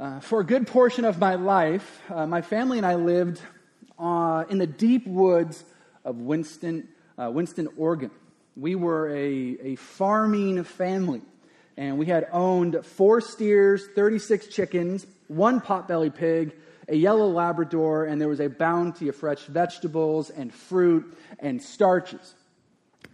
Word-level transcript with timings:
Uh, 0.00 0.20
for 0.20 0.38
a 0.38 0.44
good 0.44 0.64
portion 0.64 1.04
of 1.04 1.18
my 1.18 1.34
life, 1.34 2.00
uh, 2.08 2.24
my 2.24 2.40
family 2.40 2.78
and 2.78 2.86
I 2.86 2.94
lived 2.94 3.40
uh, 3.98 4.44
in 4.48 4.58
the 4.58 4.66
deep 4.66 5.04
woods 5.08 5.64
of 6.04 6.20
Winston, 6.20 6.86
uh, 7.18 7.28
Winston, 7.32 7.68
Oregon. 7.76 8.12
We 8.54 8.76
were 8.76 9.10
a, 9.10 9.56
a 9.60 9.74
farming 9.74 10.62
family, 10.62 11.22
and 11.76 11.98
we 11.98 12.06
had 12.06 12.28
owned 12.30 12.86
four 12.86 13.20
steers, 13.20 13.88
36 13.96 14.46
chickens, 14.46 15.04
one 15.26 15.60
potbelly 15.60 16.14
pig, 16.14 16.54
a 16.86 16.94
yellow 16.94 17.26
Labrador, 17.26 18.04
and 18.04 18.20
there 18.20 18.28
was 18.28 18.38
a 18.38 18.48
bounty 18.48 19.08
of 19.08 19.16
fresh 19.16 19.46
vegetables 19.46 20.30
and 20.30 20.54
fruit 20.54 21.12
and 21.40 21.60
starches. 21.60 22.36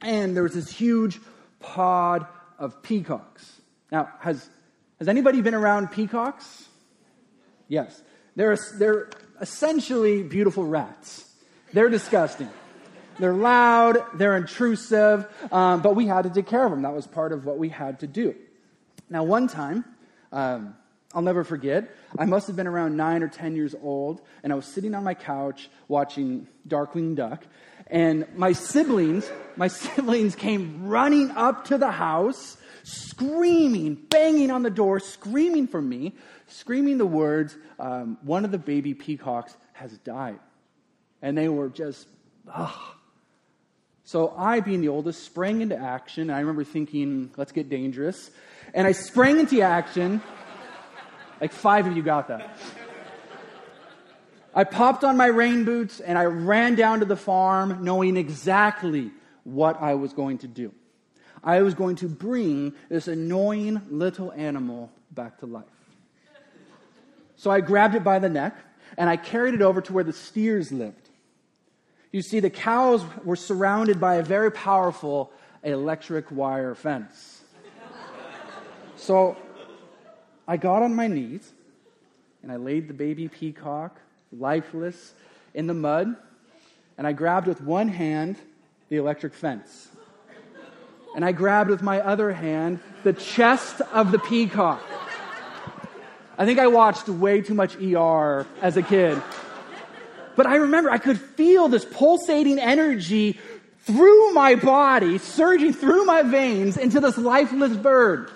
And 0.03 0.37
there 0.37 0.43
was 0.43 0.53
this 0.53 0.69
huge 0.71 1.19
pod 1.61 2.27
of 2.59 2.83
peacocks. 2.83 3.59
Now, 3.91 4.11
has, 4.21 4.51
has 4.99 5.09
anybody 5.09 5.41
been 5.41 5.55
around 5.55 5.91
peacocks? 5.91 6.69
Yes. 7.69 8.03
They're, 8.37 8.57
they're 8.79 9.11
essentially 9.41 10.23
beautiful 10.23 10.65
rats. 10.65 11.31
They're 11.73 11.91
disgusting. 11.91 12.51
They're 13.19 13.35
loud, 13.35 14.05
they're 14.15 14.37
intrusive, 14.37 15.27
um, 15.53 15.83
but 15.83 15.95
we 15.95 16.07
had 16.07 16.23
to 16.23 16.31
take 16.31 16.47
care 16.47 16.65
of 16.65 16.73
them. 16.73 16.83
That 16.83 16.95
was 16.95 17.07
part 17.07 17.33
of 17.33 17.45
what 17.45 17.59
we 17.59 17.69
had 17.69 18.01
to 18.01 18.07
do. 18.07 18.35
Now, 19.09 19.23
one 19.23 19.47
time, 19.47 19.85
um, 20.33 20.75
I'll 21.15 21.23
never 21.23 21.45
forget, 21.45 21.95
I 22.19 22.25
must 22.25 22.49
have 22.49 22.57
been 22.57 22.67
around 22.67 22.97
nine 22.97 23.23
or 23.23 23.29
10 23.29 23.55
years 23.55 23.75
old, 23.81 24.21
and 24.43 24.53
I 24.53 24.57
was 24.57 24.67
sitting 24.67 24.95
on 24.95 25.05
my 25.05 25.15
couch 25.15 25.71
watching 25.87 26.49
Darkwing 26.67 27.15
Duck, 27.15 27.45
and 27.87 28.27
my 28.35 28.53
siblings, 28.53 29.31
my 29.57 29.69
siblings 29.83 30.35
came 30.35 30.89
running 30.89 31.31
up 31.31 31.67
to 31.67 31.79
the 31.79 31.93
house, 31.93 32.57
screaming, 32.85 33.95
banging 33.95 34.51
on 34.51 34.63
the 34.63 34.71
door, 34.71 35.01
screaming 35.01 35.67
for 35.67 35.83
me, 35.83 36.13
screaming 36.47 36.99
the 36.99 37.07
words, 37.07 37.57
um, 37.81 38.19
one 38.23 38.45
of 38.45 38.53
the 38.53 38.59
baby 38.59 38.95
peacocks 38.95 39.57
has 39.73 39.97
died. 39.99 40.39
And 41.23 41.37
they 41.37 41.49
were 41.49 41.71
just, 41.71 42.07
ugh. 42.53 42.79
So 44.05 44.35
I, 44.37 44.61
being 44.61 44.83
the 44.83 44.89
oldest, 44.89 45.25
sprang 45.25 45.63
into 45.63 45.77
action. 45.77 46.29
I 46.29 46.41
remember 46.41 46.63
thinking, 46.63 47.33
let's 47.39 47.53
get 47.53 47.71
dangerous. 47.71 48.31
And 48.75 48.87
I 48.87 48.93
sprang 48.93 49.41
into 49.41 49.63
action. 49.63 50.23
Like 51.41 51.53
five 51.53 51.87
of 51.87 51.97
you 51.97 52.03
got 52.03 52.29
that. 52.29 52.59
I 54.55 54.65
popped 54.65 55.05
on 55.05 55.17
my 55.17 55.27
rain 55.27 55.65
boots 55.65 56.01
and 56.01 56.19
I 56.19 56.27
ran 56.27 56.75
down 56.75 57.01
to 57.01 57.07
the 57.07 57.17
farm 57.17 57.83
knowing 57.83 58.19
exactly 58.19 59.11
what 59.43 59.81
I 59.81 59.95
was 59.95 60.13
going 60.13 60.39
to 60.39 60.49
do. 60.49 60.73
I 61.45 61.61
was 61.61 61.75
going 61.75 61.97
to 61.97 62.09
bring 62.09 62.73
this 62.89 63.07
annoying 63.07 63.83
little 63.91 64.33
animal 64.33 64.91
back 65.13 65.39
to 65.41 65.47
life. 65.47 65.65
So 67.37 67.51
I 67.51 67.61
grabbed 67.61 67.95
it 67.95 68.03
by 68.03 68.19
the 68.19 68.31
neck 68.31 68.57
and 68.97 69.11
I 69.11 69.17
carried 69.17 69.55
it 69.55 69.61
over 69.61 69.81
to 69.83 69.93
where 69.93 70.05
the 70.05 70.13
steers 70.13 70.73
lived. 70.73 71.11
You 72.13 72.23
see, 72.23 72.41
the 72.41 72.51
cows 72.51 73.05
were 73.25 73.37
surrounded 73.37 74.01
by 74.01 74.15
a 74.15 74.23
very 74.23 74.51
powerful 74.51 75.33
electric 75.63 76.31
wire 76.31 76.75
fence. 76.75 77.43
So 78.97 79.37
I 80.49 80.57
got 80.57 80.83
on 80.83 80.95
my 80.95 81.09
knees 81.09 81.53
and 82.43 82.51
I 82.51 82.57
laid 82.57 82.89
the 82.89 82.95
baby 82.95 83.29
peacock, 83.29 84.01
lifeless, 84.33 85.15
in 85.53 85.67
the 85.67 85.75
mud, 85.75 86.17
and 86.97 87.07
I 87.07 87.13
grabbed 87.13 87.47
with 87.47 87.61
one 87.61 87.89
hand 87.89 88.37
the 88.89 88.97
electric 88.97 89.35
fence. 89.35 89.89
And 91.15 91.25
I 91.25 91.33
grabbed 91.33 91.71
with 91.71 91.83
my 91.83 92.01
other 92.01 92.33
hand 92.33 92.81
the 93.05 93.13
chest 93.13 93.81
of 93.93 94.11
the 94.11 94.19
peacock. 94.19 94.83
I 96.37 96.45
think 96.45 96.59
I 96.59 96.67
watched 96.67 97.09
way 97.09 97.41
too 97.41 97.55
much 97.55 97.77
ER 97.77 98.47
as 98.61 98.77
a 98.77 98.83
kid. 98.83 99.23
But 100.37 100.47
I 100.47 100.57
remember 100.57 100.91
I 100.91 100.99
could 100.99 101.21
feel 101.21 101.69
this 101.69 101.85
pulsating 101.85 102.59
energy 102.59 103.39
through 103.83 104.33
my 104.33 104.57
body, 104.57 105.19
surging 105.19 105.73
through 105.73 106.05
my 106.07 106.23
veins 106.23 106.77
into 106.77 106.99
this 107.01 107.17
lifeless 107.17 107.77
bird. 107.77 108.31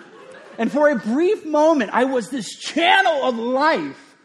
And 0.58 0.70
for 0.70 0.88
a 0.88 0.96
brief 0.96 1.44
moment, 1.44 1.90
I 1.92 2.04
was 2.04 2.30
this 2.30 2.54
channel 2.54 3.24
of 3.24 3.36
life. 3.36 4.16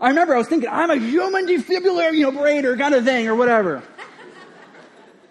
I 0.00 0.08
remember 0.08 0.34
I 0.34 0.38
was 0.38 0.48
thinking, 0.48 0.68
I'm 0.68 0.90
a 0.90 0.96
human 0.96 1.46
defibrillator, 1.46 2.14
you 2.14 2.32
know, 2.32 2.32
brainer 2.32 2.76
kind 2.76 2.94
of 2.94 3.04
thing 3.04 3.28
or 3.28 3.36
whatever. 3.36 3.82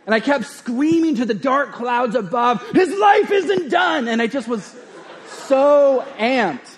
And 0.06 0.16
I 0.16 0.20
kept 0.20 0.46
screaming 0.46 1.16
to 1.16 1.26
the 1.26 1.34
dark 1.34 1.74
clouds 1.74 2.16
above, 2.16 2.62
his 2.72 2.90
life 2.98 3.32
isn't 3.32 3.70
done. 3.70 4.08
And 4.08 4.22
I 4.22 4.28
just 4.28 4.48
was 4.48 4.76
so 5.28 6.06
amped. 6.18 6.78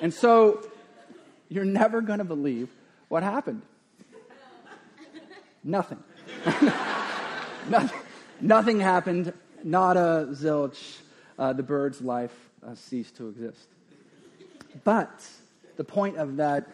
And 0.00 0.14
so 0.14 0.66
you're 1.48 1.64
never 1.64 2.00
going 2.00 2.18
to 2.18 2.24
believe 2.24 2.70
what 3.08 3.22
happened. 3.22 3.62
Nothing. 5.64 6.02
nothing. 7.68 8.00
Nothing 8.40 8.80
happened. 8.80 9.32
Not 9.64 9.96
a 9.96 10.28
zilch. 10.30 10.98
Uh, 11.38 11.52
the 11.52 11.62
bird's 11.62 12.00
life 12.00 12.34
uh, 12.66 12.74
ceased 12.74 13.16
to 13.16 13.28
exist. 13.28 13.66
But 14.84 15.26
the 15.76 15.84
point 15.84 16.16
of 16.16 16.36
that 16.36 16.68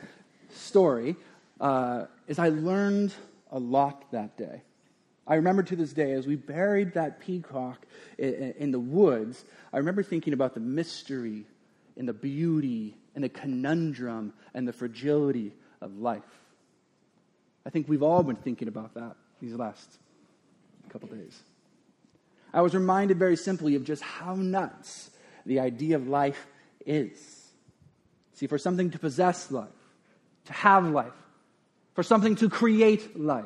story 0.50 1.16
uh, 1.60 2.06
is 2.26 2.38
I 2.38 2.48
learned 2.48 3.12
a 3.50 3.59
lot 3.59 4.10
that 4.12 4.37
day. 4.37 4.62
I 5.26 5.37
remember 5.37 5.62
to 5.62 5.76
this 5.76 5.92
day, 5.92 6.12
as 6.12 6.26
we 6.26 6.37
buried 6.37 6.94
that 6.94 7.20
peacock 7.20 7.87
in, 8.19 8.54
in 8.59 8.70
the 8.72 8.81
woods, 8.81 9.44
I 9.72 9.78
remember 9.78 10.03
thinking 10.03 10.32
about 10.32 10.54
the 10.54 10.60
mystery 10.60 11.47
and 11.97 12.06
the 12.06 12.12
beauty 12.12 12.97
and 13.14 13.25
the 13.25 13.28
conundrum 13.28 14.32
and 14.53 14.69
the 14.69 14.72
fragility 14.72 15.53
of 15.81 15.97
life. 15.98 16.22
I 17.64 17.70
think 17.70 17.88
we've 17.88 18.03
all 18.03 18.22
been 18.22 18.37
thinking 18.37 18.69
about 18.69 18.94
that 18.94 19.16
these 19.41 19.54
last 19.54 19.98
couple 20.91 21.09
days. 21.09 21.41
I 22.53 22.60
was 22.60 22.75
reminded 22.75 23.19
very 23.19 23.37
simply 23.37 23.75
of 23.75 23.84
just 23.84 24.03
how 24.03 24.34
nuts 24.34 25.10
the 25.47 25.60
idea 25.60 25.97
of 25.97 26.06
life 26.06 26.47
is. 26.84 27.50
See, 28.34 28.47
for 28.47 28.59
something 28.59 28.91
to 28.91 28.98
possess 28.98 29.50
life, 29.50 29.69
to 30.47 30.53
have 30.53 30.87
life, 30.87 31.12
for 31.94 32.03
something 32.03 32.37
to 32.37 32.49
create 32.49 33.19
life, 33.19 33.44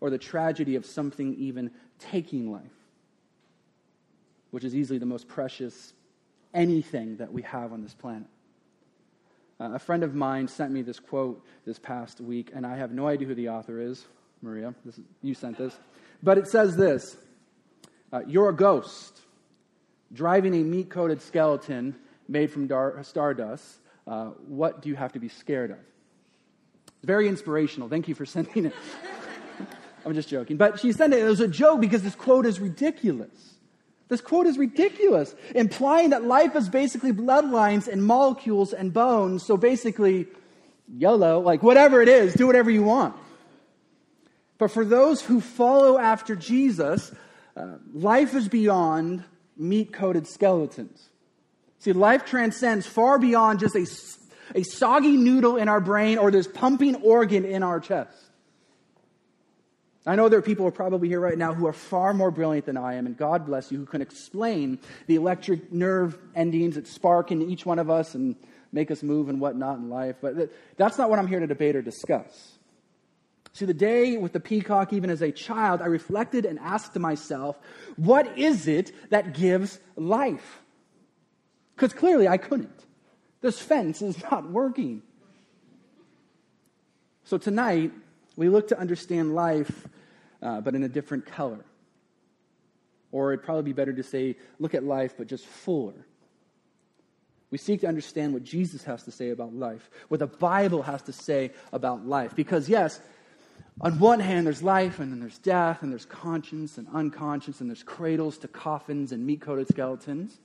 or 0.00 0.10
the 0.10 0.18
tragedy 0.18 0.76
of 0.76 0.84
something 0.84 1.34
even 1.34 1.70
taking 1.98 2.52
life, 2.52 2.62
which 4.50 4.64
is 4.64 4.74
easily 4.74 4.98
the 4.98 5.06
most 5.06 5.28
precious 5.28 5.92
anything 6.54 7.16
that 7.16 7.32
we 7.32 7.42
have 7.42 7.72
on 7.72 7.82
this 7.82 7.94
planet. 7.94 8.28
Uh, 9.60 9.72
a 9.74 9.78
friend 9.78 10.04
of 10.04 10.14
mine 10.14 10.46
sent 10.46 10.70
me 10.70 10.82
this 10.82 11.00
quote 11.00 11.44
this 11.64 11.78
past 11.78 12.20
week, 12.20 12.50
and 12.54 12.66
I 12.66 12.76
have 12.76 12.92
no 12.92 13.08
idea 13.08 13.26
who 13.26 13.34
the 13.34 13.48
author 13.48 13.80
is. 13.80 14.04
Maria, 14.40 14.72
is, 14.86 15.00
you 15.20 15.34
sent 15.34 15.58
this. 15.58 15.76
But 16.22 16.38
it 16.38 16.46
says 16.46 16.76
this 16.76 17.16
uh, 18.12 18.22
You're 18.26 18.50
a 18.50 18.54
ghost 18.54 19.20
driving 20.12 20.54
a 20.54 20.62
meat 20.62 20.90
coated 20.90 21.20
skeleton 21.20 21.94
made 22.28 22.50
from 22.50 22.66
dar- 22.66 23.02
stardust. 23.02 23.80
Uh, 24.06 24.26
what 24.46 24.80
do 24.80 24.88
you 24.88 24.94
have 24.96 25.12
to 25.12 25.18
be 25.18 25.28
scared 25.28 25.70
of? 25.70 25.78
Very 27.04 27.28
inspirational. 27.28 27.88
Thank 27.88 28.08
you 28.08 28.14
for 28.14 28.26
sending 28.26 28.66
it. 28.66 28.74
I'm 30.06 30.14
just 30.14 30.28
joking. 30.28 30.56
But 30.56 30.80
she 30.80 30.92
sent 30.92 31.12
it. 31.12 31.20
It 31.20 31.24
was 31.24 31.40
a 31.40 31.48
joke 31.48 31.80
because 31.80 32.02
this 32.02 32.14
quote 32.14 32.46
is 32.46 32.60
ridiculous. 32.60 33.54
This 34.08 34.20
quote 34.22 34.46
is 34.46 34.56
ridiculous, 34.56 35.34
implying 35.54 36.10
that 36.10 36.24
life 36.24 36.56
is 36.56 36.68
basically 36.68 37.12
bloodlines 37.12 37.88
and 37.88 38.02
molecules 38.02 38.72
and 38.72 38.92
bones. 38.92 39.44
So 39.44 39.58
basically, 39.58 40.26
YOLO, 40.96 41.40
like 41.40 41.62
whatever 41.62 42.00
it 42.00 42.08
is, 42.08 42.32
do 42.32 42.46
whatever 42.46 42.70
you 42.70 42.82
want. 42.82 43.14
But 44.56 44.70
for 44.70 44.84
those 44.84 45.20
who 45.20 45.40
follow 45.40 45.98
after 45.98 46.34
Jesus, 46.34 47.12
uh, 47.54 47.76
life 47.92 48.34
is 48.34 48.48
beyond 48.48 49.24
meat 49.56 49.92
coated 49.92 50.26
skeletons. 50.26 51.10
See, 51.80 51.92
life 51.92 52.24
transcends 52.24 52.86
far 52.86 53.18
beyond 53.18 53.60
just 53.60 53.76
a, 53.76 53.86
a 54.54 54.62
soggy 54.62 55.16
noodle 55.16 55.56
in 55.56 55.68
our 55.68 55.80
brain 55.80 56.18
or 56.18 56.30
this 56.30 56.46
pumping 56.46 56.96
organ 56.96 57.44
in 57.44 57.62
our 57.62 57.80
chest. 57.80 58.16
I 60.06 60.16
know 60.16 60.30
there 60.30 60.38
are 60.38 60.42
people 60.42 60.64
who 60.64 60.68
are 60.68 60.72
probably 60.72 61.08
here 61.08 61.20
right 61.20 61.36
now 61.36 61.52
who 61.52 61.66
are 61.66 61.72
far 61.72 62.14
more 62.14 62.30
brilliant 62.30 62.64
than 62.64 62.78
I 62.78 62.94
am, 62.94 63.06
and 63.06 63.14
God 63.14 63.44
bless 63.44 63.70
you, 63.70 63.76
who 63.76 63.84
can 63.84 64.00
explain 64.00 64.78
the 65.06 65.16
electric 65.16 65.70
nerve 65.70 66.16
endings 66.34 66.76
that 66.76 66.86
spark 66.86 67.30
in 67.30 67.42
each 67.42 67.66
one 67.66 67.78
of 67.78 67.90
us 67.90 68.14
and 68.14 68.34
make 68.72 68.90
us 68.90 69.02
move 69.02 69.28
and 69.28 69.38
whatnot 69.38 69.76
in 69.76 69.90
life. 69.90 70.16
But 70.22 70.50
that's 70.78 70.96
not 70.96 71.10
what 71.10 71.18
I'm 71.18 71.26
here 71.26 71.40
to 71.40 71.46
debate 71.46 71.76
or 71.76 71.82
discuss. 71.82 72.58
See, 73.52 73.66
the 73.66 73.74
day 73.74 74.16
with 74.16 74.32
the 74.32 74.40
peacock, 74.40 74.92
even 74.92 75.10
as 75.10 75.20
a 75.20 75.32
child, 75.32 75.82
I 75.82 75.86
reflected 75.86 76.46
and 76.46 76.58
asked 76.58 76.96
myself, 76.96 77.58
what 77.96 78.38
is 78.38 78.68
it 78.68 78.92
that 79.10 79.34
gives 79.34 79.78
life? 79.96 80.62
Because 81.74 81.92
clearly 81.92 82.28
I 82.28 82.38
couldn't. 82.38 82.77
This 83.40 83.60
fence 83.60 84.02
is 84.02 84.20
not 84.30 84.50
working. 84.50 85.02
So 87.24 87.38
tonight, 87.38 87.92
we 88.36 88.48
look 88.48 88.68
to 88.68 88.78
understand 88.78 89.34
life, 89.34 89.88
uh, 90.42 90.60
but 90.60 90.74
in 90.74 90.82
a 90.82 90.88
different 90.88 91.26
color. 91.26 91.64
Or 93.12 93.32
it'd 93.32 93.44
probably 93.44 93.64
be 93.64 93.72
better 93.72 93.92
to 93.92 94.02
say, 94.02 94.36
look 94.58 94.74
at 94.74 94.84
life, 94.84 95.14
but 95.16 95.26
just 95.26 95.46
fuller. 95.46 96.06
We 97.50 97.58
seek 97.58 97.80
to 97.80 97.86
understand 97.86 98.34
what 98.34 98.44
Jesus 98.44 98.84
has 98.84 99.04
to 99.04 99.10
say 99.10 99.30
about 99.30 99.54
life, 99.54 99.88
what 100.08 100.20
the 100.20 100.26
Bible 100.26 100.82
has 100.82 101.02
to 101.02 101.12
say 101.12 101.52
about 101.72 102.06
life. 102.06 102.36
Because, 102.36 102.68
yes, 102.68 103.00
on 103.80 103.98
one 103.98 104.20
hand, 104.20 104.46
there's 104.46 104.62
life, 104.62 104.98
and 104.98 105.10
then 105.10 105.20
there's 105.20 105.38
death, 105.38 105.82
and 105.82 105.90
there's 105.90 106.04
conscience 106.04 106.78
and 106.78 106.86
unconscious, 106.92 107.60
and 107.60 107.70
there's 107.70 107.82
cradles 107.82 108.36
to 108.38 108.48
coffins 108.48 109.12
and 109.12 109.24
meat 109.24 109.40
coated 109.40 109.68
skeletons. 109.68 110.38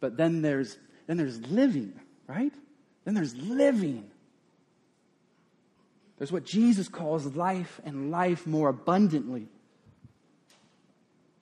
But 0.00 0.16
then 0.16 0.40
there's, 0.40 0.78
then 1.10 1.16
there's 1.16 1.40
living, 1.48 1.92
right? 2.28 2.52
Then 3.04 3.14
there's 3.14 3.34
living. 3.34 4.08
There's 6.18 6.30
what 6.30 6.44
Jesus 6.44 6.86
calls 6.86 7.26
life 7.34 7.80
and 7.84 8.12
life 8.12 8.46
more 8.46 8.68
abundantly. 8.68 9.48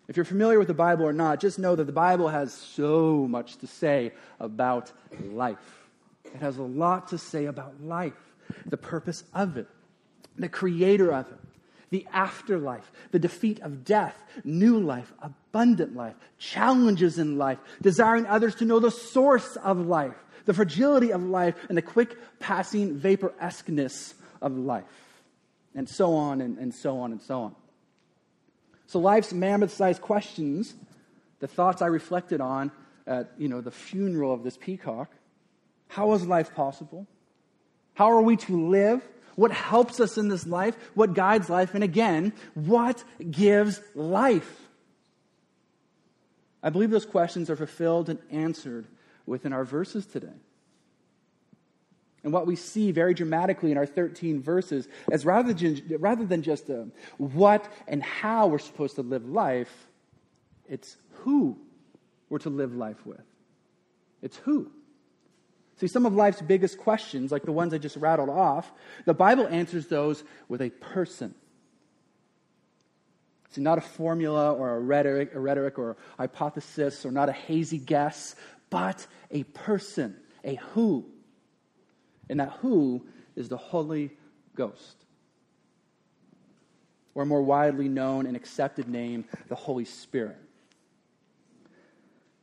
If 0.08 0.16
you're 0.16 0.24
familiar 0.24 0.58
with 0.58 0.68
the 0.68 0.74
Bible 0.74 1.04
or 1.04 1.12
not, 1.12 1.38
just 1.38 1.58
know 1.58 1.76
that 1.76 1.84
the 1.84 1.92
Bible 1.92 2.28
has 2.28 2.54
so 2.54 3.26
much 3.28 3.58
to 3.58 3.66
say 3.66 4.12
about 4.40 4.90
life. 5.20 5.58
It 6.24 6.40
has 6.40 6.56
a 6.56 6.62
lot 6.62 7.08
to 7.08 7.18
say 7.18 7.44
about 7.44 7.74
life, 7.82 8.14
the 8.64 8.78
purpose 8.78 9.22
of 9.34 9.58
it, 9.58 9.68
the 10.38 10.48
creator 10.48 11.12
of 11.12 11.30
it, 11.30 11.38
the 11.90 12.06
afterlife, 12.12 12.90
the 13.12 13.18
defeat 13.18 13.60
of 13.60 13.84
death, 13.84 14.16
new 14.44 14.78
life, 14.78 15.12
abundant 15.20 15.96
life, 15.96 16.14
challenges 16.38 17.18
in 17.18 17.38
life, 17.38 17.58
desiring 17.80 18.26
others 18.26 18.54
to 18.56 18.64
know 18.64 18.78
the 18.78 18.90
source 18.90 19.56
of 19.56 19.78
life, 19.78 20.16
the 20.44 20.54
fragility 20.54 21.12
of 21.12 21.22
life, 21.22 21.54
and 21.68 21.78
the 21.78 21.82
quick 21.82 22.16
passing 22.38 22.96
vapor 22.96 23.32
esqueness 23.40 24.14
of 24.42 24.56
life, 24.56 24.84
and 25.74 25.88
so 25.88 26.14
on 26.14 26.40
and, 26.40 26.58
and 26.58 26.74
so 26.74 26.98
on 26.98 27.12
and 27.12 27.22
so 27.22 27.42
on. 27.42 27.54
So 28.86 28.98
life's 28.98 29.32
mammoth-sized 29.32 30.00
questions, 30.00 30.74
the 31.40 31.48
thoughts 31.48 31.82
I 31.82 31.86
reflected 31.86 32.40
on 32.40 32.72
at 33.06 33.32
you 33.38 33.48
know, 33.48 33.60
the 33.60 33.70
funeral 33.70 34.32
of 34.32 34.44
this 34.44 34.56
peacock. 34.56 35.10
How 35.88 36.12
is 36.12 36.26
life 36.26 36.54
possible? 36.54 37.06
How 37.94 38.12
are 38.12 38.22
we 38.22 38.36
to 38.36 38.68
live? 38.68 39.02
What 39.38 39.52
helps 39.52 40.00
us 40.00 40.18
in 40.18 40.26
this 40.26 40.48
life? 40.48 40.76
What 40.94 41.14
guides 41.14 41.48
life? 41.48 41.72
And 41.76 41.84
again, 41.84 42.32
what 42.54 43.04
gives 43.30 43.80
life? 43.94 44.68
I 46.60 46.70
believe 46.70 46.90
those 46.90 47.06
questions 47.06 47.48
are 47.48 47.54
fulfilled 47.54 48.08
and 48.08 48.18
answered 48.32 48.88
within 49.26 49.52
our 49.52 49.64
verses 49.64 50.06
today. 50.06 50.34
And 52.24 52.32
what 52.32 52.48
we 52.48 52.56
see 52.56 52.90
very 52.90 53.14
dramatically 53.14 53.70
in 53.70 53.78
our 53.78 53.86
13 53.86 54.42
verses 54.42 54.88
is 55.12 55.24
rather 55.24 55.52
than, 55.52 55.82
rather 56.00 56.24
than 56.24 56.42
just 56.42 56.68
uh, 56.68 56.86
what 57.18 57.72
and 57.86 58.02
how 58.02 58.48
we're 58.48 58.58
supposed 58.58 58.96
to 58.96 59.02
live 59.02 59.24
life, 59.24 59.86
it's 60.68 60.96
who 61.18 61.56
we're 62.28 62.38
to 62.38 62.50
live 62.50 62.74
life 62.74 63.06
with. 63.06 63.22
It's 64.20 64.36
who. 64.38 64.72
See, 65.78 65.86
some 65.86 66.06
of 66.06 66.14
life's 66.14 66.42
biggest 66.42 66.78
questions, 66.78 67.30
like 67.30 67.44
the 67.44 67.52
ones 67.52 67.72
I 67.72 67.78
just 67.78 67.96
rattled 67.96 68.28
off, 68.28 68.70
the 69.04 69.14
Bible 69.14 69.46
answers 69.46 69.86
those 69.86 70.24
with 70.48 70.60
a 70.60 70.70
person. 70.70 71.34
See, 73.50 73.60
not 73.60 73.78
a 73.78 73.82
formula 73.82 74.52
or 74.52 74.76
a 74.76 74.80
rhetoric, 74.80 75.34
a 75.34 75.40
rhetoric 75.40 75.78
or 75.78 75.92
a 75.92 75.96
hypothesis 76.18 77.06
or 77.06 77.12
not 77.12 77.28
a 77.28 77.32
hazy 77.32 77.78
guess, 77.78 78.34
but 78.70 79.06
a 79.30 79.44
person, 79.44 80.16
a 80.44 80.56
who. 80.72 81.06
And 82.28 82.40
that 82.40 82.50
who 82.60 83.06
is 83.36 83.48
the 83.48 83.56
Holy 83.56 84.10
Ghost. 84.56 84.96
Or 87.14 87.22
a 87.22 87.26
more 87.26 87.42
widely 87.42 87.88
known 87.88 88.26
and 88.26 88.36
accepted 88.36 88.88
name, 88.88 89.24
the 89.48 89.54
Holy 89.54 89.84
Spirit. 89.84 90.38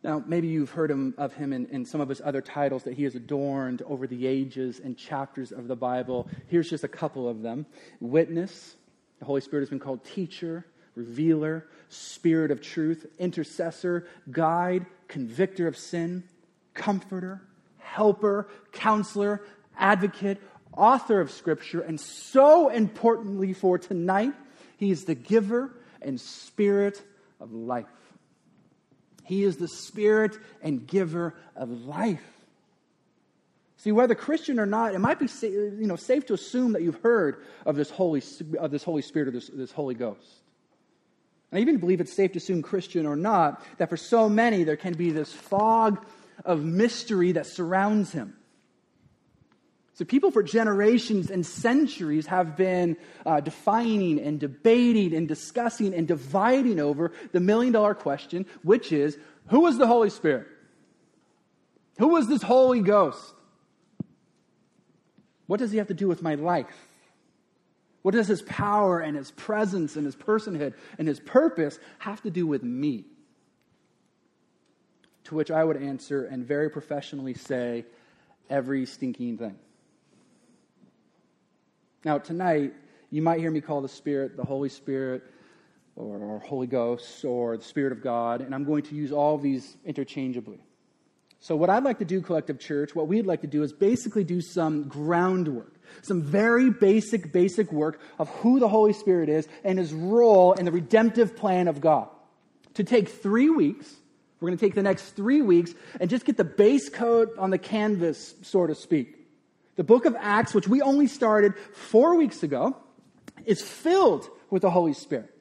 Now, 0.05 0.23
maybe 0.23 0.47
you've 0.47 0.69
heard 0.69 0.91
him, 0.91 1.15
of 1.17 1.33
him 1.33 1.51
in, 1.51 1.65
in, 1.71 1.83
some 1.83 1.99
of 1.99 2.09
his 2.09 2.21
other 2.23 2.39
titles 2.39 2.83
that 2.83 2.93
he 2.93 3.05
has 3.05 3.15
adorned 3.15 3.81
over 3.87 4.05
the 4.05 4.27
ages 4.27 4.79
and 4.79 4.95
chapters 4.95 5.51
of 5.51 5.67
the 5.67 5.75
Bible. 5.75 6.27
Here's 6.45 6.69
just 6.69 6.83
a 6.83 6.87
couple 6.87 7.27
of 7.27 7.41
them 7.41 7.65
Witness, 7.99 8.75
the 9.17 9.25
Holy 9.25 9.41
Spirit 9.41 9.63
has 9.63 9.69
been 9.71 9.79
called 9.79 10.05
teacher, 10.05 10.63
revealer, 10.93 11.65
spirit 11.89 12.51
of 12.51 12.61
truth, 12.61 13.07
intercessor, 13.17 14.05
guide, 14.29 14.85
convictor 15.07 15.67
of 15.67 15.75
sin, 15.75 16.23
comforter, 16.75 17.41
helper, 17.79 18.47
counselor, 18.73 19.41
advocate, 19.75 20.39
author 20.77 21.19
of 21.19 21.31
Scripture, 21.31 21.81
and 21.81 21.99
so 21.99 22.69
importantly 22.69 23.53
for 23.53 23.79
tonight, 23.79 24.33
he 24.77 24.91
is 24.91 25.05
the 25.05 25.15
giver 25.15 25.73
and 25.99 26.21
spirit 26.21 27.01
of 27.39 27.51
life. 27.51 27.87
He 29.25 29.43
is 29.43 29.57
the 29.57 29.67
spirit 29.67 30.37
and 30.61 30.87
giver 30.87 31.35
of 31.55 31.69
life. 31.69 32.23
See, 33.77 33.91
whether 33.91 34.15
Christian 34.15 34.59
or 34.59 34.65
not, 34.65 34.95
it 34.95 34.99
might 34.99 35.19
be 35.19 35.27
you 35.41 35.85
know, 35.87 35.95
safe 35.95 36.25
to 36.27 36.33
assume 36.33 36.73
that 36.73 36.81
you've 36.81 37.01
heard 37.01 37.43
of 37.65 37.75
this 37.75 37.89
Holy, 37.89 38.23
of 38.57 38.71
this 38.71 38.83
Holy 38.83 39.01
Spirit 39.01 39.27
or 39.27 39.31
this, 39.31 39.47
this 39.47 39.71
Holy 39.71 39.93
Ghost. 39.93 40.41
And 41.51 41.59
I 41.59 41.61
even 41.61 41.77
believe 41.77 42.01
it's 42.01 42.13
safe 42.13 42.31
to 42.31 42.37
assume, 42.37 42.61
Christian 42.61 43.05
or 43.05 43.15
not, 43.15 43.63
that 43.77 43.89
for 43.89 43.97
so 43.97 44.29
many 44.29 44.63
there 44.63 44.77
can 44.77 44.93
be 44.93 45.11
this 45.11 45.31
fog 45.31 46.03
of 46.43 46.63
mystery 46.63 47.33
that 47.33 47.45
surrounds 47.45 48.11
him. 48.11 48.35
So, 49.95 50.03
people 50.03 50.29
for 50.29 50.43
generations 50.43 51.31
and 51.31 51.45
centuries 51.45 52.27
have 52.27 52.57
been 52.57 52.97
uh, 53.25 53.39
defining 53.39 54.19
and 54.19 54.37
debating 54.37 55.15
and 55.15 55.25
discussing 55.25 55.93
and 55.93 56.05
dividing 56.05 56.81
over 56.81 57.13
the 57.31 57.39
million 57.39 57.71
dollar 57.71 57.93
question, 57.93 58.45
which 58.61 58.91
is 58.91 59.17
who 59.47 59.65
is 59.67 59.77
the 59.77 59.87
Holy 59.87 60.09
Spirit? 60.09 60.47
Who 61.97 62.17
is 62.17 62.27
this 62.27 62.41
Holy 62.41 62.81
Ghost? 62.81 63.33
What 65.47 65.61
does 65.61 65.71
he 65.71 65.77
have 65.77 65.87
to 65.87 65.93
do 65.93 66.09
with 66.09 66.21
my 66.21 66.35
life? 66.35 66.75
What 68.01 68.13
does 68.13 68.27
his 68.27 68.41
power 68.41 68.99
and 68.99 69.15
his 69.15 69.31
presence 69.31 69.95
and 69.95 70.05
his 70.05 70.15
personhood 70.15 70.73
and 70.99 71.07
his 71.07 71.21
purpose 71.21 71.79
have 71.99 72.21
to 72.23 72.29
do 72.29 72.45
with 72.45 72.63
me? 72.63 73.05
To 75.25 75.35
which 75.35 75.51
I 75.51 75.63
would 75.63 75.77
answer 75.77 76.25
and 76.25 76.45
very 76.45 76.69
professionally 76.69 77.33
say, 77.33 77.85
every 78.49 78.85
stinking 78.85 79.37
thing. 79.37 79.55
Now, 82.05 82.19
tonight, 82.19 82.71
you 83.09 83.23
might 83.23 83.39
hear 83.39 83.49
me 83.49 83.61
call 83.61 83.81
the 83.81 83.89
Spirit 83.89 84.37
the 84.37 84.43
Holy 84.43 84.69
Spirit 84.69 85.23
or, 85.95 86.19
or 86.19 86.39
Holy 86.39 86.67
Ghost 86.67 87.25
or 87.25 87.57
the 87.57 87.63
Spirit 87.63 87.91
of 87.91 88.03
God, 88.03 88.41
and 88.41 88.53
I'm 88.53 88.63
going 88.63 88.83
to 88.83 88.95
use 88.95 89.11
all 89.11 89.39
these 89.39 89.75
interchangeably. 89.85 90.59
So, 91.39 91.55
what 91.55 91.71
I'd 91.71 91.83
like 91.83 91.97
to 91.99 92.05
do, 92.05 92.21
Collective 92.21 92.59
Church, 92.59 92.93
what 92.93 93.07
we'd 93.07 93.25
like 93.25 93.41
to 93.41 93.47
do 93.47 93.63
is 93.63 93.73
basically 93.73 94.23
do 94.23 94.39
some 94.39 94.83
groundwork, 94.83 95.73
some 96.03 96.21
very 96.21 96.69
basic, 96.69 97.31
basic 97.31 97.71
work 97.71 97.99
of 98.19 98.29
who 98.29 98.59
the 98.59 98.69
Holy 98.69 98.93
Spirit 98.93 99.27
is 99.27 99.47
and 99.63 99.79
his 99.79 99.91
role 99.91 100.53
in 100.53 100.65
the 100.65 100.71
redemptive 100.71 101.35
plan 101.35 101.67
of 101.67 101.81
God. 101.81 102.07
To 102.75 102.83
take 102.83 103.09
three 103.09 103.49
weeks, 103.49 103.91
we're 104.39 104.49
going 104.49 104.59
to 104.59 104.63
take 104.63 104.75
the 104.75 104.83
next 104.83 105.15
three 105.15 105.41
weeks 105.41 105.73
and 105.99 106.07
just 106.07 106.23
get 106.23 106.37
the 106.37 106.43
base 106.43 106.87
coat 106.87 107.31
on 107.39 107.49
the 107.49 107.57
canvas, 107.57 108.35
so 108.43 108.67
to 108.67 108.75
speak. 108.75 109.14
The 109.75 109.83
book 109.83 110.05
of 110.05 110.15
Acts, 110.19 110.53
which 110.53 110.67
we 110.67 110.81
only 110.81 111.07
started 111.07 111.53
four 111.73 112.15
weeks 112.15 112.43
ago, 112.43 112.77
is 113.45 113.61
filled 113.61 114.29
with 114.49 114.61
the 114.61 114.69
Holy 114.69 114.93
Spirit. 114.93 115.31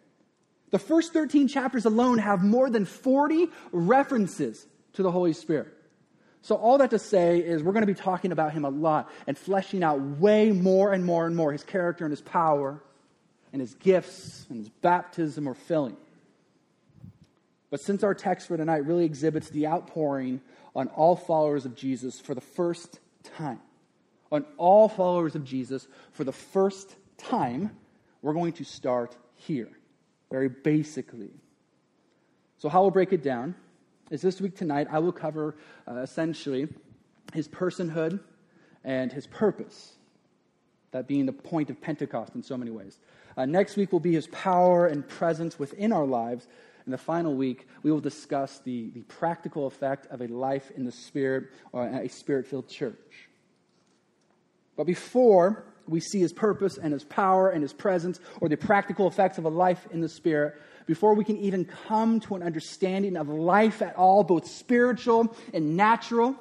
The 0.71 0.79
first 0.79 1.13
13 1.13 1.47
chapters 1.47 1.85
alone 1.85 2.19
have 2.19 2.43
more 2.43 2.69
than 2.69 2.85
40 2.85 3.49
references 3.71 4.67
to 4.95 5.03
the 5.03 5.11
Holy 5.11 5.33
Spirit. 5.33 5.69
So, 6.43 6.57
all 6.57 6.79
that 6.79 6.91
to 6.91 6.99
say 6.99 7.39
is, 7.39 7.63
we're 7.63 7.73
going 7.73 7.87
to 7.87 7.87
be 7.87 7.95
talking 7.95 8.33
about 8.33 8.53
him 8.53 8.65
a 8.65 8.71
lot 8.71 9.11
and 9.27 9.39
fleshing 9.39 9.83
out 9.83 10.01
way 10.01 10.53
more 10.53 10.93
and 10.93 11.05
more 11.05 11.27
and 11.27 11.35
more 11.35 11.53
his 11.53 11.63
character 11.63 12.05
and 12.05 12.13
his 12.13 12.21
power 12.21 12.83
and 13.53 13.61
his 13.61 13.75
gifts 13.75 14.47
and 14.51 14.59
his 14.59 14.69
baptism 14.69 15.47
or 15.47 15.55
filling. 15.55 15.97
But 17.71 17.81
since 17.81 18.03
our 18.03 18.15
text 18.15 18.49
for 18.49 18.57
tonight 18.57 18.85
really 18.85 19.05
exhibits 19.05 19.49
the 19.49 19.67
outpouring 19.69 20.41
on 20.77 20.89
all 20.89 21.17
followers 21.17 21.65
of 21.65 21.75
Jesus 21.75 22.21
for 22.21 22.35
the 22.35 22.41
first 22.41 22.99
time, 23.23 23.61
on 24.35 24.45
all 24.57 24.89
followers 24.89 25.37
of 25.37 25.45
Jesus 25.45 25.87
for 26.11 26.25
the 26.25 26.33
first 26.33 26.97
time, 27.17 27.71
we're 28.21 28.33
going 28.33 28.53
to 28.55 28.65
start 28.65 29.17
here, 29.37 29.69
very 30.29 30.49
basically. 30.49 31.31
So, 32.59 32.69
how 32.69 32.83
we'll 32.83 32.91
break 32.91 33.13
it 33.13 33.23
down 33.23 33.55
is 34.11 34.23
this 34.23 34.41
week 34.41 34.57
tonight, 34.57 34.89
I 34.91 34.99
will 34.99 35.13
cover 35.13 35.55
uh, 35.89 35.99
essentially 35.99 36.67
his 37.33 37.47
personhood 37.47 38.19
and 38.83 39.13
his 39.13 39.29
purpose, 39.29 39.93
that 40.91 41.07
being 41.07 41.27
the 41.27 41.33
point 41.33 41.71
of 41.71 41.81
Pentecost 41.81 42.35
in 42.35 42.43
so 42.43 42.57
many 42.57 42.73
ways. 42.73 42.99
Uh, 43.37 43.47
next 43.47 43.77
week 43.77 43.93
will 43.93 44.01
be 44.01 44.15
his 44.15 44.27
power 44.29 44.89
and 44.89 45.09
presence 45.09 45.61
within 45.61 45.93
our 45.93 46.07
lives. 46.07 46.49
In 46.87 46.91
the 46.91 46.99
final 46.99 47.37
week, 47.37 47.69
we 47.85 47.93
will 47.93 48.01
discuss 48.01 48.59
the, 48.59 48.91
the 48.91 49.03
practical 49.03 49.69
effect 49.69 50.09
of 50.09 50.23
a 50.23 50.27
life 50.27 50.73
in 50.77 50.85
the 50.85 50.93
Spirit 50.93 51.51
or 51.71 51.87
a 51.87 52.09
spirit 52.09 52.49
filled 52.49 52.69
church. 52.69 53.29
But 54.77 54.87
before 54.87 55.65
we 55.87 56.01
see 56.01 56.21
his 56.21 56.33
purpose 56.33 56.79
and 56.79 56.93
his 56.93 57.05
power 57.05 57.51
and 57.51 57.63
his 57.63 57.73
presence 57.73 58.21
or 58.41 58.49
the 58.49 58.57
practical 58.57 59.07
effects 59.07 59.39
of 59.39 59.45
a 59.45 59.51
life 59.51 59.87
in 59.91 60.01
the 60.01 60.09
Spirit, 60.09 60.55
before 60.87 61.15
we 61.15 61.25
can 61.25 61.39
even 61.39 61.65
come 61.65 62.21
to 62.21 62.35
an 62.35 62.43
understanding 62.43 63.17
of 63.17 63.29
life 63.29 63.83
at 63.83 63.97
all, 63.97 64.25
both 64.25 64.47
spiritual 64.47 65.35
and 65.53 65.77
natural, 65.77 66.37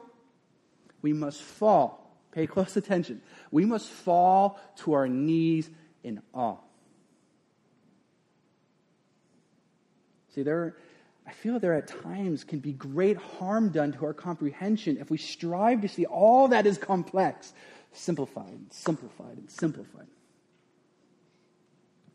we 1.02 1.14
must 1.14 1.42
fall. 1.42 2.00
Pay 2.32 2.48
close 2.48 2.76
attention. 2.76 3.22
We 3.52 3.66
must 3.66 3.90
fall 3.90 4.60
to 4.78 4.94
our 4.94 5.08
knees 5.08 5.70
in 6.04 6.22
awe. 6.34 6.58
See, 10.34 10.42
there, 10.42 10.76
I 11.28 11.32
feel 11.32 11.60
there 11.60 11.76
at 11.76 11.88
times 11.88 12.44
can 12.44 12.60
be 12.60 12.74
great 12.74 13.18
harm 13.18 13.70
done 13.70 13.94
to 13.94 14.06
our 14.06 14.14
comprehension 14.14 14.98
if 14.98 15.12
we 15.12 15.18
strive 15.18 15.82
to 15.82 15.88
see 15.88 16.06
all 16.06 16.48
that 16.48 16.66
is 16.66 16.80
complex 16.80 17.54
simplified, 17.94 18.50
and 18.50 18.72
simplified, 18.72 19.38
and 19.38 19.50
simplified 19.50 20.08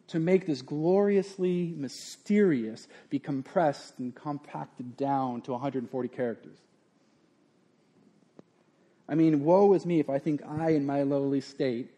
to 0.09 0.19
make 0.19 0.47
this 0.47 0.63
gloriously 0.63 1.75
mysterious 1.77 2.89
be 3.11 3.19
compressed 3.19 3.99
and 3.99 4.15
compacted 4.15 4.97
down 4.97 5.43
to 5.43 5.53
140 5.53 6.09
characters. 6.09 6.59
I 9.09 9.15
mean, 9.15 9.45
woe 9.45 9.73
is 9.75 9.87
me 9.87 10.01
if 10.01 10.11
I 10.11 10.19
think 10.19 10.43
I, 10.47 10.71
in 10.71 10.85
my 10.85 11.03
lowly 11.03 11.41
state, 11.41 11.91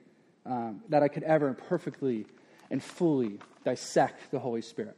um, 0.45 0.83
that 0.89 1.03
I 1.03 1.09
could 1.09 1.23
ever 1.23 1.53
perfectly 1.55 2.27
and 2.71 2.83
fully 2.83 3.39
dissect 3.65 4.31
the 4.31 4.39
Holy 4.39 4.63
Spirit. 4.63 4.97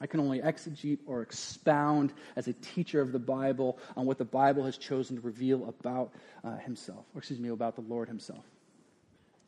I 0.00 0.06
can 0.06 0.20
only 0.20 0.40
exegete 0.40 0.98
or 1.06 1.22
expound 1.22 2.12
as 2.36 2.48
a 2.48 2.52
teacher 2.52 3.00
of 3.00 3.12
the 3.12 3.18
Bible 3.18 3.78
on 3.96 4.06
what 4.06 4.18
the 4.18 4.24
Bible 4.24 4.64
has 4.64 4.78
chosen 4.78 5.16
to 5.16 5.22
reveal 5.22 5.68
about 5.68 6.12
uh, 6.44 6.56
Himself, 6.56 7.04
or 7.14 7.18
excuse 7.18 7.40
me, 7.40 7.48
about 7.48 7.74
the 7.74 7.82
Lord 7.82 8.08
Himself. 8.08 8.44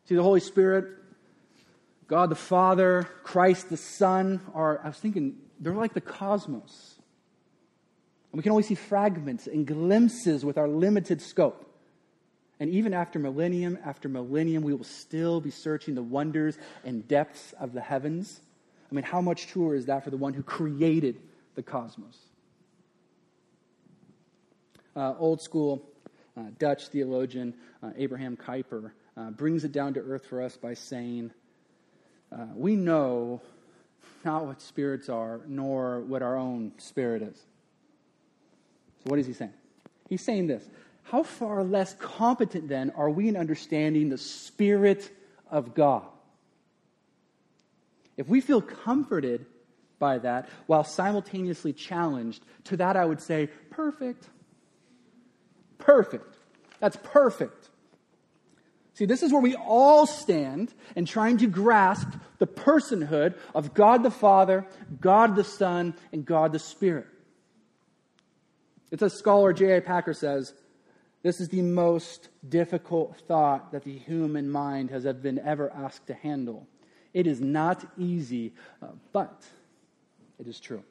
See, 0.07 0.14
the 0.14 0.23
Holy 0.23 0.40
Spirit 0.40 0.87
God 2.11 2.28
the 2.28 2.35
Father, 2.35 3.09
Christ 3.23 3.71
the 3.71 3.76
Son 3.76 4.40
are, 4.52 4.80
I 4.83 4.88
was 4.88 4.97
thinking, 4.97 5.37
they're 5.61 5.73
like 5.73 5.95
the 5.95 6.00
cosmos. 6.00 6.97
And 8.33 8.38
we 8.38 8.42
can 8.42 8.50
only 8.50 8.64
see 8.64 8.75
fragments 8.75 9.47
and 9.47 9.64
glimpses 9.64 10.45
with 10.45 10.59
our 10.59 10.66
limited 10.66 11.23
scope. 11.23 11.64
And 12.59 12.69
even 12.71 12.95
after 12.95 13.21
millennium 13.21 13.78
after 13.85 14.09
millennium, 14.09 14.64
we 14.64 14.75
will 14.75 14.83
still 14.83 15.40
be 15.40 15.52
searching 15.52 15.95
the 15.95 16.02
wonders 16.02 16.59
and 16.85 17.07
depths 17.07 17.54
of 17.61 17.73
the 17.75 17.80
heavens. 17.80 18.40
I 18.91 18.95
mean, 18.95 19.05
how 19.05 19.21
much 19.21 19.47
truer 19.47 19.75
is 19.75 19.87
that 19.87 20.05
for 20.05 20.11
the 20.11 20.17
one 20.17 20.33
who 20.33 20.43
created 20.43 21.21
the 21.55 21.63
cosmos? 21.63 22.19
Uh, 24.97 25.15
old 25.19 25.41
school 25.41 25.83
uh, 26.37 26.43
Dutch 26.59 26.89
theologian 26.89 27.55
uh, 27.83 27.91
Abraham 27.97 28.37
Kuyper 28.37 28.91
uh, 29.17 29.31
brings 29.31 29.65
it 29.65 29.73
down 29.73 29.95
to 29.95 30.01
earth 30.01 30.27
for 30.27 30.43
us 30.43 30.57
by 30.57 30.75
saying, 30.75 31.31
uh, 32.33 32.47
we 32.55 32.77
know 32.77 33.41
not 34.25 34.47
what 34.47 34.61
spirits 34.61 35.09
are, 35.09 35.41
nor 35.47 36.01
what 36.01 36.23
our 36.23 36.37
own 36.37 36.73
spirit 36.79 37.23
is. 37.23 37.37
So, 39.03 39.11
what 39.11 39.19
is 39.19 39.27
he 39.27 39.33
saying? 39.33 39.53
He's 40.09 40.23
saying 40.23 40.47
this 40.47 40.69
How 41.05 41.23
far 41.23 41.65
less 41.65 41.95
competent 41.95 42.69
then 42.69 42.91
are 42.97 43.11
we 43.11 43.29
in 43.29 43.37
understanding 43.37 44.09
the 44.09 44.19
Spirit 44.19 45.11
of 45.51 45.75
God? 45.75 46.05
If 48.21 48.29
we 48.29 48.43
feel 48.43 48.61
comforted 48.61 49.47
by 49.99 50.19
that 50.19 50.47
while 50.67 50.85
simultaneously 50.85 51.73
challenged, 51.73 52.45
to 52.65 52.77
that 52.77 52.95
I 52.95 53.07
would 53.07 53.23
say, 53.23 53.49
perfect. 53.71 54.29
Perfect. 55.79 56.37
That's 56.81 56.99
perfect. 57.03 57.71
See, 58.93 59.07
this 59.07 59.23
is 59.23 59.33
where 59.33 59.41
we 59.41 59.55
all 59.55 60.07
stand 60.07 60.75
in 60.95 61.07
trying 61.07 61.39
to 61.39 61.47
grasp 61.47 62.09
the 62.37 62.47
personhood 62.47 63.37
of 63.55 63.73
God 63.73 64.03
the 64.03 64.11
Father, 64.11 64.67
God 65.00 65.35
the 65.35 65.45
Son, 65.45 65.95
and 66.12 66.27
God 66.27 66.53
the 66.53 66.59
Spirit. 66.59 67.07
It's 68.91 69.03
a 69.03 69.09
scholar, 69.09 69.55
J.I. 69.55 69.81
Packer 69.81 70.12
says, 70.12 70.53
this 71.23 71.41
is 71.41 71.49
the 71.49 71.62
most 71.62 72.29
difficult 72.47 73.19
thought 73.27 73.73
that 73.73 73.85
the 73.85 73.97
human 73.97 74.50
mind 74.50 74.91
has 74.91 75.05
been 75.05 75.39
ever 75.39 75.73
asked 75.73 76.09
to 76.09 76.15
handle. 76.15 76.67
It 77.12 77.26
is 77.26 77.40
not 77.40 77.85
easy, 77.99 78.52
uh, 78.83 78.88
but 79.12 79.43
it 80.38 80.47
is 80.47 80.61
true. 80.61 80.83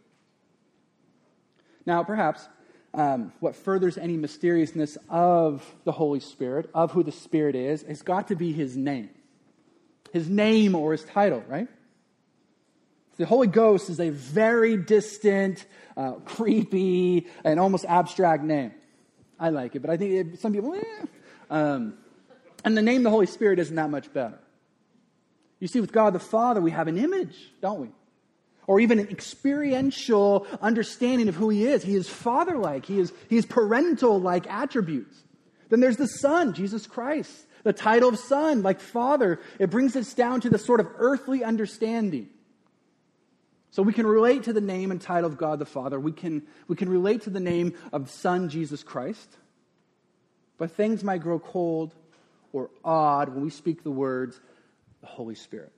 Now, 1.86 2.04
perhaps 2.04 2.48
um, 2.94 3.32
what 3.40 3.56
furthers 3.56 3.98
any 3.98 4.18
mysteriousness 4.18 4.98
of 5.10 5.64
the 5.86 5.92
Holy 5.92 6.20
Spirit, 6.20 6.70
of 6.74 6.92
who 6.92 7.04
the 7.04 7.12
Spirit 7.12 7.56
is, 7.56 7.84
has 7.84 8.02
got 8.02 8.28
to 8.30 8.36
be 8.36 8.52
his 8.52 8.76
name. 8.76 9.10
His 10.12 10.28
name 10.28 10.76
or 10.76 10.92
his 10.92 11.04
title, 11.04 11.44
right? 11.48 11.68
The 13.18 13.26
Holy 13.26 13.48
Ghost 13.48 13.90
is 13.90 14.00
a 14.00 14.10
very 14.10 14.78
distant, 14.78 15.66
uh, 15.98 16.14
creepy, 16.14 17.28
and 17.44 17.60
almost 17.60 17.86
abstract 17.86 18.44
name. 18.44 18.72
I 19.40 19.50
like 19.50 19.76
it, 19.76 19.82
but 19.82 19.90
I 19.90 19.98
think 19.98 20.40
some 20.40 20.54
people, 20.54 20.74
eh. 20.74 21.06
Um, 21.50 21.96
and 22.64 22.78
the 22.78 22.82
name 22.82 23.04
the 23.04 23.10
Holy 23.10 23.26
Spirit 23.26 23.60
isn't 23.60 23.76
that 23.76 23.90
much 23.90 24.12
better. 24.14 24.40
You 25.60 25.68
see, 25.68 25.82
with 25.82 25.92
God 25.92 26.14
the 26.14 26.20
Father, 26.20 26.62
we 26.62 26.72
have 26.72 26.88
an 26.88 26.98
image, 26.98 27.36
don't 27.62 27.82
we? 27.82 27.90
or 28.70 28.80
even 28.80 29.00
an 29.00 29.10
experiential 29.10 30.46
understanding 30.62 31.28
of 31.28 31.34
who 31.34 31.50
he 31.50 31.66
is. 31.66 31.82
He 31.82 31.96
is 31.96 32.08
father 32.08 32.56
like, 32.56 32.86
he 32.86 33.00
is, 33.00 33.12
he 33.28 33.36
is 33.36 33.48
parental 33.48 34.22
like 34.22 34.46
attributes. 34.46 35.24
Then 35.70 35.80
there's 35.80 35.98
the 35.98 36.06
Son, 36.06 36.54
Jesus 36.54 36.86
Christ, 36.86 37.48
the 37.64 37.74
title 37.74 38.10
of 38.10 38.20
Son, 38.20 38.62
like 38.62 38.80
Father. 38.80 39.40
It 39.58 39.72
brings 39.72 39.96
us 39.96 40.14
down 40.14 40.42
to 40.42 40.52
the 40.52 40.60
sort 40.60 40.82
of 40.82 40.88
earthly 40.98 41.44
understanding. 41.44 42.30
So 43.72 43.82
we 43.82 43.92
can 43.92 44.06
relate 44.06 44.44
to 44.44 44.54
the 44.54 44.62
name 44.62 44.92
and 44.92 45.02
title 45.02 45.32
of 45.32 45.38
God 45.40 45.58
the 45.58 45.66
Father. 45.66 46.00
We 46.00 46.12
can, 46.12 46.44
we 46.68 46.76
can 46.76 46.90
relate 46.90 47.24
to 47.24 47.32
the 47.32 47.40
name 47.40 47.74
of 47.92 48.12
Son, 48.12 48.50
Jesus 48.50 48.84
Christ. 48.84 49.36
But 50.60 50.74
things 50.74 51.04
might 51.04 51.22
grow 51.22 51.40
cold 51.40 51.96
or 52.54 52.70
odd 52.86 53.30
when 53.30 53.44
we 53.44 53.50
speak 53.50 53.82
the 53.82 53.90
words, 53.90 54.40
the 55.02 55.08
Holy 55.08 55.36
Spirit. 55.36 55.72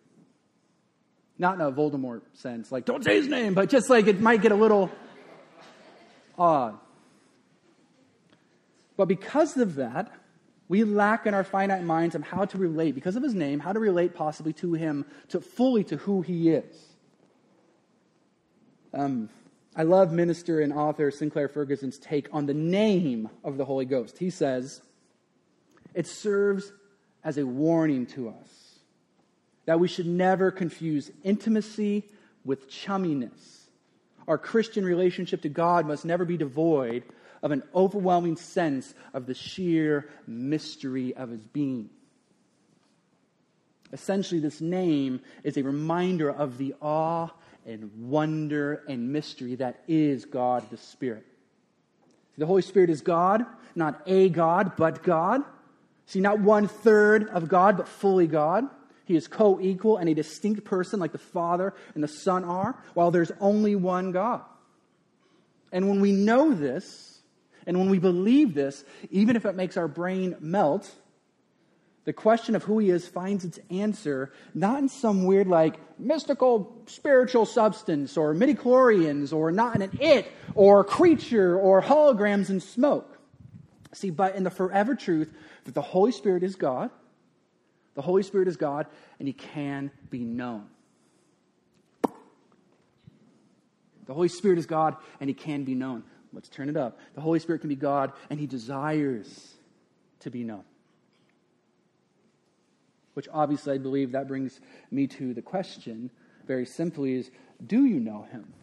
Not 1.38 1.56
in 1.56 1.62
a 1.62 1.72
Voldemort 1.72 2.22
sense, 2.34 2.72
like, 2.72 2.86
don't 2.86 3.04
say 3.04 3.16
his 3.16 3.28
name, 3.28 3.54
but 3.54 3.70
just 3.70 3.90
like 3.90 4.08
it 4.08 4.22
might 4.22 4.42
get 4.42 4.52
a 4.52 4.56
little 4.56 4.92
odd. 6.38 6.78
But 8.98 9.08
because 9.08 9.58
of 9.58 9.76
that, 9.76 10.12
we 10.68 10.84
lack 10.84 11.26
in 11.26 11.34
our 11.34 11.44
finite 11.44 11.84
minds 11.84 12.16
of 12.16 12.24
how 12.24 12.46
to 12.46 12.58
relate, 12.58 12.96
because 12.96 13.16
of 13.16 13.24
his 13.24 13.34
name, 13.34 13.60
how 13.60 13.74
to 13.74 13.80
relate 13.80 14.14
possibly 14.14 14.54
to 14.54 14.74
him, 14.74 15.06
to 15.30 15.42
fully 15.42 15.84
to 15.86 15.98
who 15.98 16.22
he 16.22 16.50
is. 16.50 16.88
Um, 18.94 19.30
I 19.76 19.84
love 19.84 20.12
minister 20.12 20.60
and 20.60 20.72
author 20.74 21.12
Sinclair 21.12 21.48
Ferguson's 21.48 21.98
take 21.98 22.28
on 22.34 22.46
the 22.46 22.54
name 22.54 23.30
of 23.44 23.58
the 23.58 23.66
Holy 23.66 23.86
Ghost. 23.86 24.18
He 24.18 24.30
says, 24.30 24.82
it 25.94 26.08
serves 26.08 26.72
as 27.24 27.38
a 27.38 27.46
warning 27.46 28.06
to 28.08 28.30
us 28.30 28.61
that 29.72 29.80
we 29.80 29.88
should 29.88 30.06
never 30.06 30.52
confuse 30.52 31.10
intimacy 31.24 32.04
with 32.44 32.70
chumminess. 32.70 33.70
Our 34.28 34.38
Christian 34.38 34.84
relationship 34.84 35.44
to 35.44 35.48
God 35.48 35.88
must 35.88 36.04
never 36.04 36.26
be 36.26 36.36
devoid 36.36 37.06
of 37.42 37.52
an 37.52 37.64
overwhelming 37.74 38.36
sense 38.36 38.94
of 39.14 39.28
the 39.28 39.34
sheer 39.34 40.10
mystery 40.28 41.16
of 41.16 41.30
his 41.30 41.46
being. 41.46 41.90
Essentially, 43.94 44.42
this 44.42 44.60
name 44.60 45.22
is 45.46 45.56
a 45.56 45.64
reminder 45.64 46.30
of 46.30 46.58
the 46.58 46.76
awe 46.82 47.30
and 47.66 48.10
wonder 48.10 48.84
and 48.90 49.14
mystery 49.14 49.56
that 49.56 49.84
is 49.88 50.26
God 50.26 50.70
the 50.70 50.76
Spirit. 50.76 51.26
The 52.38 52.46
Holy 52.46 52.62
Spirit 52.62 52.90
is 52.90 53.00
God, 53.00 53.46
not 53.74 54.02
a 54.06 54.28
God, 54.28 54.76
but 54.76 55.02
God. 55.02 55.44
See, 56.08 56.20
not 56.20 56.42
one 56.42 56.68
third 56.68 57.30
of 57.30 57.48
God, 57.48 57.78
but 57.78 57.88
fully 57.88 58.28
God. 58.28 58.68
He 59.12 59.18
is 59.18 59.28
co 59.28 59.60
equal 59.60 59.98
and 59.98 60.08
a 60.08 60.14
distinct 60.14 60.64
person 60.64 60.98
like 61.02 61.12
the 61.12 61.18
Father 61.18 61.74
and 61.96 62.02
the 62.02 62.08
Son 62.08 62.46
are, 62.46 62.82
while 62.94 63.12
there's 63.12 63.32
only 63.42 63.76
one 63.76 64.14
God. 64.14 64.42
And 65.74 65.90
when 65.90 66.00
we 66.00 66.14
know 66.14 66.54
this, 66.54 67.20
and 67.68 67.78
when 67.78 67.90
we 67.90 68.00
believe 68.00 68.54
this, 68.54 68.86
even 69.10 69.36
if 69.36 69.46
it 69.46 69.54
makes 69.54 69.76
our 69.76 69.90
brain 69.90 70.38
melt, 70.40 70.90
the 72.06 72.14
question 72.14 72.56
of 72.56 72.64
who 72.64 72.80
he 72.80 72.90
is 72.90 73.06
finds 73.06 73.44
its 73.44 73.60
answer 73.70 74.32
not 74.54 74.80
in 74.80 74.88
some 74.88 75.26
weird, 75.26 75.48
like, 75.48 75.76
mystical 76.00 76.82
spiritual 76.86 77.46
substance 77.46 78.16
or 78.16 78.34
midichlorians 78.34 79.34
or 79.34 79.52
not 79.52 79.76
in 79.76 79.82
an 79.82 80.00
it 80.00 80.32
or 80.56 80.86
creature 80.86 81.60
or 81.60 81.82
holograms 81.82 82.50
and 82.50 82.64
smoke. 82.64 83.20
See, 83.92 84.10
but 84.10 84.36
in 84.36 84.46
the 84.46 84.50
forever 84.50 84.96
truth 84.96 85.34
that 85.66 85.74
the 85.74 85.82
Holy 85.82 86.14
Spirit 86.14 86.44
is 86.44 86.56
God 86.56 86.92
the 87.94 88.02
Holy 88.02 88.24
Spirit 88.24 88.48
is 88.48 88.58
God, 88.58 88.88
and 89.20 89.28
He 89.28 89.34
can 89.34 89.92
be 90.10 90.24
known. 90.24 90.68
The 94.06 94.14
Holy 94.14 94.30
Spirit 94.30 94.58
is 94.58 94.66
God, 94.66 94.96
and 95.20 95.30
He 95.30 95.34
can 95.34 95.64
be 95.64 95.76
known. 95.76 96.04
Let's 96.34 96.50
turn 96.50 96.70
it 96.70 96.78
up. 96.78 97.00
The 97.16 97.22
Holy 97.22 97.40
Spirit 97.40 97.60
can 97.60 97.70
be 97.70 97.76
God, 97.76 98.14
and 98.30 98.40
He 98.40 98.48
desires 98.48 99.54
to 100.22 100.30
be 100.30 100.44
known. 100.44 100.64
Which 103.14 103.28
obviously, 103.32 103.74
I 103.74 103.78
believe 103.78 104.14
that 104.14 104.28
brings 104.28 104.60
me 104.90 105.08
to 105.08 105.34
the 105.34 105.42
question 105.42 106.12
very 106.46 106.66
simply, 106.66 107.14
is 107.14 107.32
do 107.66 107.86
you 107.86 108.00
know 108.00 108.24
him? 108.24 108.54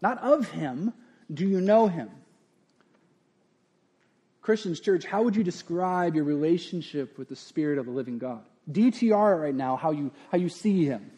Not 0.00 0.18
of 0.18 0.50
him, 0.50 0.92
do 1.32 1.46
you 1.46 1.60
know 1.60 1.88
him? 1.88 2.10
Christians, 4.48 4.80
church, 4.80 5.04
how 5.04 5.24
would 5.24 5.36
you 5.36 5.44
describe 5.44 6.14
your 6.14 6.24
relationship 6.24 7.18
with 7.18 7.28
the 7.28 7.36
Spirit 7.36 7.76
of 7.76 7.84
the 7.84 7.92
living 7.92 8.16
God? 8.16 8.40
DTR 8.72 9.38
right 9.38 9.54
now, 9.54 9.76
how 9.76 9.90
you, 9.90 10.10
how 10.32 10.38
you 10.38 10.48
see 10.48 10.86
him. 10.86 11.10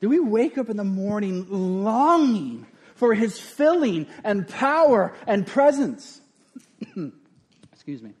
Do 0.00 0.08
we 0.08 0.20
wake 0.20 0.58
up 0.58 0.70
in 0.70 0.76
the 0.76 0.84
morning 0.84 1.44
longing 1.50 2.68
for 2.94 3.14
his 3.14 3.36
filling 3.36 4.06
and 4.22 4.46
power 4.46 5.12
and 5.26 5.44
presence? 5.44 6.20
Excuse 7.72 8.00
me. 8.00 8.12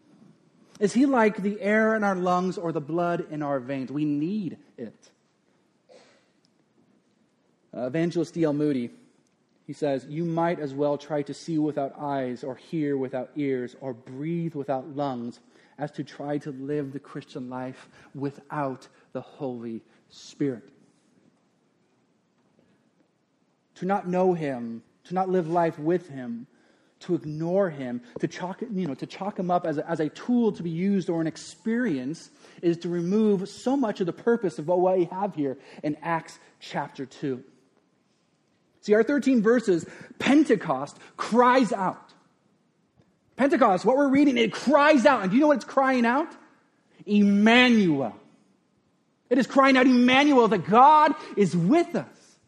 Is 0.80 0.92
he 0.92 1.06
like 1.06 1.40
the 1.40 1.60
air 1.60 1.94
in 1.94 2.02
our 2.02 2.16
lungs 2.16 2.58
or 2.58 2.72
the 2.72 2.80
blood 2.80 3.28
in 3.30 3.44
our 3.44 3.60
veins? 3.60 3.92
We 3.92 4.06
need 4.06 4.58
it. 4.76 5.10
Uh, 7.72 7.82
Evangelist 7.82 8.34
D.L. 8.34 8.54
Moody, 8.54 8.90
he 9.68 9.74
says, 9.74 10.06
You 10.08 10.24
might 10.24 10.58
as 10.58 10.72
well 10.72 10.96
try 10.96 11.20
to 11.20 11.34
see 11.34 11.58
without 11.58 11.94
eyes, 12.00 12.42
or 12.42 12.56
hear 12.56 12.96
without 12.96 13.30
ears, 13.36 13.76
or 13.82 13.92
breathe 13.92 14.54
without 14.54 14.96
lungs, 14.96 15.40
as 15.78 15.90
to 15.92 16.02
try 16.02 16.38
to 16.38 16.52
live 16.52 16.94
the 16.94 16.98
Christian 16.98 17.50
life 17.50 17.86
without 18.14 18.88
the 19.12 19.20
Holy 19.20 19.82
Spirit. 20.08 20.70
To 23.74 23.84
not 23.84 24.08
know 24.08 24.32
Him, 24.32 24.82
to 25.04 25.14
not 25.14 25.28
live 25.28 25.50
life 25.50 25.78
with 25.78 26.08
Him, 26.08 26.46
to 27.00 27.14
ignore 27.14 27.70
him, 27.70 28.00
to 28.18 28.26
chalk, 28.26 28.60
you 28.60 28.88
know, 28.88 28.94
to 28.94 29.06
chalk 29.06 29.38
him 29.38 29.52
up 29.52 29.68
as 29.68 29.78
a, 29.78 29.88
as 29.88 30.00
a 30.00 30.08
tool 30.08 30.50
to 30.50 30.64
be 30.64 30.70
used 30.70 31.08
or 31.08 31.20
an 31.20 31.28
experience, 31.28 32.32
is 32.60 32.76
to 32.78 32.88
remove 32.88 33.48
so 33.48 33.76
much 33.76 34.00
of 34.00 34.06
the 34.06 34.12
purpose 34.12 34.58
of 34.58 34.66
what 34.66 34.80
we 34.80 35.04
have 35.04 35.32
here 35.36 35.56
in 35.84 35.96
Acts 36.02 36.40
chapter 36.58 37.06
2. 37.06 37.44
See, 38.88 38.94
our 38.94 39.02
13 39.02 39.42
verses, 39.42 39.86
Pentecost 40.18 40.96
cries 41.16 41.72
out. 41.72 42.12
Pentecost, 43.36 43.84
what 43.84 43.96
we're 43.96 44.08
reading, 44.08 44.36
it 44.36 44.52
cries 44.52 45.06
out. 45.06 45.22
And 45.22 45.30
do 45.30 45.36
you 45.36 45.42
know 45.42 45.48
what 45.48 45.58
it's 45.58 45.64
crying 45.64 46.06
out? 46.06 46.28
Emmanuel. 47.06 48.16
It 49.30 49.38
is 49.38 49.46
crying 49.46 49.76
out, 49.76 49.86
Emmanuel, 49.86 50.48
that 50.48 50.66
God 50.66 51.14
is 51.36 51.56
with 51.56 51.94
us 51.94 52.38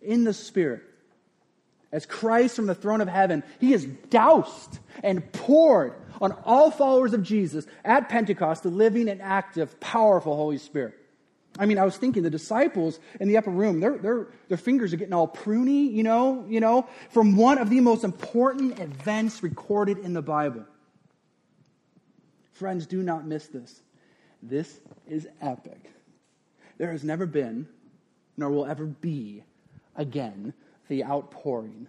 in 0.00 0.24
the 0.24 0.32
Spirit 0.32 0.82
as 1.94 2.06
Christ 2.06 2.56
from 2.56 2.66
the 2.66 2.74
throne 2.74 3.00
of 3.00 3.06
heaven, 3.06 3.44
he 3.60 3.72
is 3.72 3.84
doused 3.84 4.80
and 5.04 5.32
poured 5.32 5.94
on 6.20 6.32
all 6.44 6.72
followers 6.72 7.14
of 7.14 7.22
Jesus 7.22 7.66
at 7.84 8.08
Pentecost 8.08 8.64
the 8.64 8.68
living 8.68 9.08
and 9.08 9.22
active, 9.22 9.78
powerful 9.78 10.34
Holy 10.34 10.58
Spirit. 10.58 10.94
I 11.58 11.66
mean, 11.66 11.78
I 11.78 11.84
was 11.84 11.96
thinking 11.96 12.22
the 12.22 12.30
disciples 12.30 12.98
in 13.20 13.28
the 13.28 13.36
upper 13.36 13.50
room, 13.50 13.78
their, 13.78 13.96
their, 13.98 14.28
their 14.48 14.58
fingers 14.58 14.92
are 14.92 14.96
getting 14.96 15.14
all 15.14 15.28
pruny, 15.28 15.92
you 15.92 16.02
know, 16.02 16.44
you 16.48 16.60
know, 16.60 16.88
from 17.10 17.36
one 17.36 17.58
of 17.58 17.70
the 17.70 17.80
most 17.80 18.02
important 18.02 18.80
events 18.80 19.42
recorded 19.42 19.98
in 19.98 20.14
the 20.14 20.22
Bible. 20.22 20.64
Friends, 22.52 22.86
do 22.86 23.02
not 23.02 23.26
miss 23.26 23.46
this. 23.46 23.82
This 24.42 24.80
is 25.08 25.28
epic. 25.40 25.90
There 26.78 26.90
has 26.90 27.04
never 27.04 27.24
been, 27.24 27.68
nor 28.36 28.50
will 28.50 28.66
ever 28.66 28.86
be 28.86 29.44
again, 29.96 30.52
the 30.88 31.04
outpouring 31.04 31.86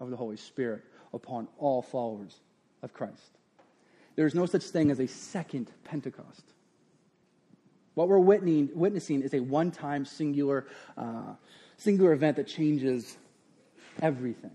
of 0.00 0.10
the 0.10 0.16
Holy 0.16 0.36
Spirit 0.36 0.82
upon 1.12 1.48
all 1.58 1.82
followers 1.82 2.40
of 2.82 2.92
Christ. 2.92 3.38
There 4.14 4.26
is 4.26 4.34
no 4.34 4.46
such 4.46 4.64
thing 4.64 4.90
as 4.90 5.00
a 5.00 5.06
second 5.06 5.70
Pentecost. 5.84 6.52
What 7.96 8.08
we're 8.08 8.18
witnessing 8.18 9.22
is 9.22 9.32
a 9.32 9.40
one 9.40 9.70
time 9.70 10.04
singular, 10.04 10.66
uh, 10.98 11.32
singular 11.78 12.12
event 12.12 12.36
that 12.36 12.46
changes 12.46 13.16
everything. 14.02 14.50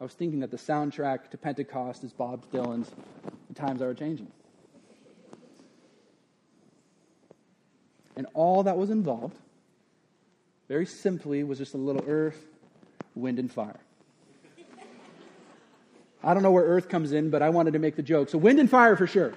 I 0.00 0.04
was 0.04 0.14
thinking 0.14 0.40
that 0.40 0.50
the 0.50 0.56
soundtrack 0.56 1.28
to 1.32 1.36
Pentecost 1.36 2.04
is 2.04 2.14
Bob 2.14 2.50
Dylan's 2.50 2.90
The 3.48 3.54
Times 3.54 3.82
Are 3.82 3.92
Changing. 3.92 4.32
And 8.16 8.26
all 8.32 8.62
that 8.62 8.78
was 8.78 8.88
involved 8.88 9.36
very 10.68 10.86
simply 10.86 11.44
was 11.44 11.58
just 11.58 11.74
a 11.74 11.78
little 11.78 12.04
earth, 12.08 12.46
wind, 13.14 13.38
and 13.38 13.52
fire. 13.52 13.78
I 16.24 16.32
don't 16.32 16.42
know 16.42 16.50
where 16.50 16.64
earth 16.64 16.88
comes 16.88 17.12
in, 17.12 17.28
but 17.28 17.42
I 17.42 17.50
wanted 17.50 17.74
to 17.74 17.78
make 17.78 17.94
the 17.94 18.02
joke. 18.02 18.30
So, 18.30 18.38
wind 18.38 18.58
and 18.58 18.70
fire 18.70 18.96
for 18.96 19.06
sure. 19.06 19.34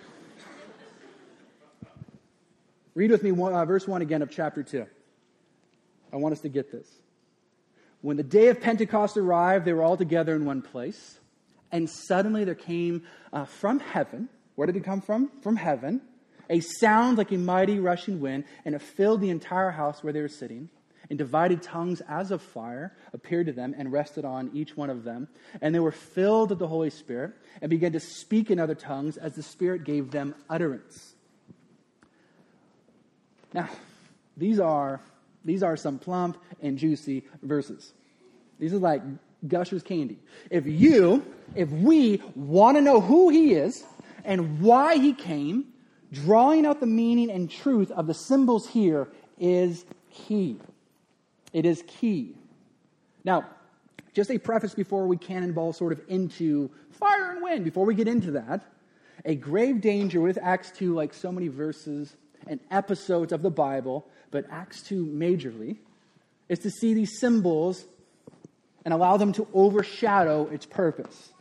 Read 2.95 3.12
with 3.12 3.23
me 3.23 3.34
one, 3.34 3.53
uh, 3.53 3.65
verse 3.65 3.86
1 3.86 4.01
again 4.01 4.21
of 4.21 4.31
chapter 4.31 4.63
2. 4.63 4.86
I 6.13 6.15
want 6.15 6.31
us 6.31 6.39
to 6.41 6.49
get 6.49 6.71
this. 6.71 6.88
When 8.01 8.15
the 8.15 8.23
day 8.23 8.47
of 8.47 8.62
Pentecost 8.62 9.17
arrived, 9.17 9.65
they 9.65 9.73
were 9.73 9.84
all 9.84 9.97
together 9.97 10.34
in 10.34 10.45
one 10.45 10.62
place. 10.62 11.19
And 11.73 11.89
suddenly 11.89 12.45
there 12.45 12.55
came 12.55 13.03
uh, 13.34 13.43
from 13.43 13.79
heaven, 13.79 14.29
where 14.55 14.65
did 14.65 14.77
it 14.77 14.86
come 14.86 15.01
from? 15.01 15.29
From 15.41 15.58
heaven, 15.58 16.01
a 16.49 16.62
sound 16.62 17.17
like 17.17 17.34
a 17.34 17.38
mighty 17.38 17.79
rushing 17.79 18.21
wind, 18.21 18.45
and 18.63 18.75
it 18.75 18.81
filled 18.81 19.19
the 19.19 19.29
entire 19.29 19.71
house 19.71 20.01
where 20.01 20.13
they 20.13 20.21
were 20.21 20.29
sitting 20.29 20.69
and 21.10 21.19
divided 21.19 21.62
tongues 21.62 22.01
as 22.08 22.31
of 22.31 22.41
fire 22.41 22.95
appeared 23.13 23.47
to 23.47 23.51
them 23.51 23.75
and 23.77 23.91
rested 23.91 24.23
on 24.23 24.51
each 24.53 24.77
one 24.77 24.89
of 24.89 25.03
them. 25.03 25.27
And 25.62 25.75
they 25.75 25.79
were 25.79 25.91
filled 25.91 26.51
with 26.51 26.60
the 26.60 26.67
Holy 26.67 26.89
Spirit 26.89 27.34
and 27.62 27.69
began 27.69 27.91
to 27.91 27.99
speak 27.99 28.49
in 28.49 28.60
other 28.60 28.75
tongues 28.75 29.17
as 29.17 29.36
the 29.36 29.43
Spirit 29.43 29.84
gave 29.84 30.12
them 30.12 30.34
utterance. 30.49 31.14
Now, 33.56 33.70
these 34.36 34.60
are, 34.60 35.00
these 35.46 35.63
are 35.63 35.78
some 35.78 35.98
plump 35.98 36.38
and 36.62 36.78
juicy 36.78 37.24
verses. 37.41 37.94
These 38.60 38.74
are 38.74 38.80
like 38.80 39.02
Gushers 39.48 39.82
candy. 39.82 40.20
If 40.52 40.65
you, 40.65 41.26
if 41.56 41.70
we 41.70 42.22
want 42.36 42.76
to 42.76 42.82
know 42.82 43.00
who 43.00 43.30
he 43.30 43.54
is 43.54 43.86
and 44.26 44.60
why 44.60 44.98
he 44.98 45.13
came, 45.13 45.68
drawing 46.12 46.65
out 46.65 46.82
the 46.82 46.86
meaning 46.86 47.32
and 47.32 47.50
truth 47.50 47.91
of 47.91 48.08
the 48.08 48.13
symbols 48.13 48.68
here 48.68 49.08
is 49.39 49.86
key. 50.12 50.60
It 51.54 51.65
is 51.65 51.82
key. 51.88 52.36
Now, 53.24 53.46
just 54.13 54.32
a 54.32 54.38
preface 54.38 54.74
before 54.74 55.08
we 55.08 55.15
cannonball 55.15 55.72
sort 55.72 55.94
of 55.94 56.02
into 56.10 56.70
fire 56.91 57.32
and 57.32 57.41
wind, 57.41 57.63
before 57.63 57.86
we 57.86 57.96
get 57.96 58.10
into 58.10 58.32
that, 58.32 58.65
a 59.24 59.36
grave 59.36 59.80
danger 59.80 60.20
with 60.20 60.38
Acts 60.41 60.72
2, 60.72 60.94
like 60.94 61.13
so 61.13 61.32
many 61.32 61.48
verses 61.48 62.18
and 62.47 62.60
episodes 62.71 63.34
of 63.34 63.41
the 63.41 63.49
Bible, 63.49 64.05
but 64.31 64.45
Acts 64.49 64.81
2 64.84 65.05
majorly, 65.05 65.77
is 66.49 66.60
to 66.60 66.69
see 66.69 66.93
these 66.93 67.19
symbols 67.19 67.86
and 68.84 68.93
allow 68.93 69.17
them 69.17 69.34
to 69.34 69.47
overshadow 69.53 70.47
its 70.47 70.65
purpose. 70.65 71.31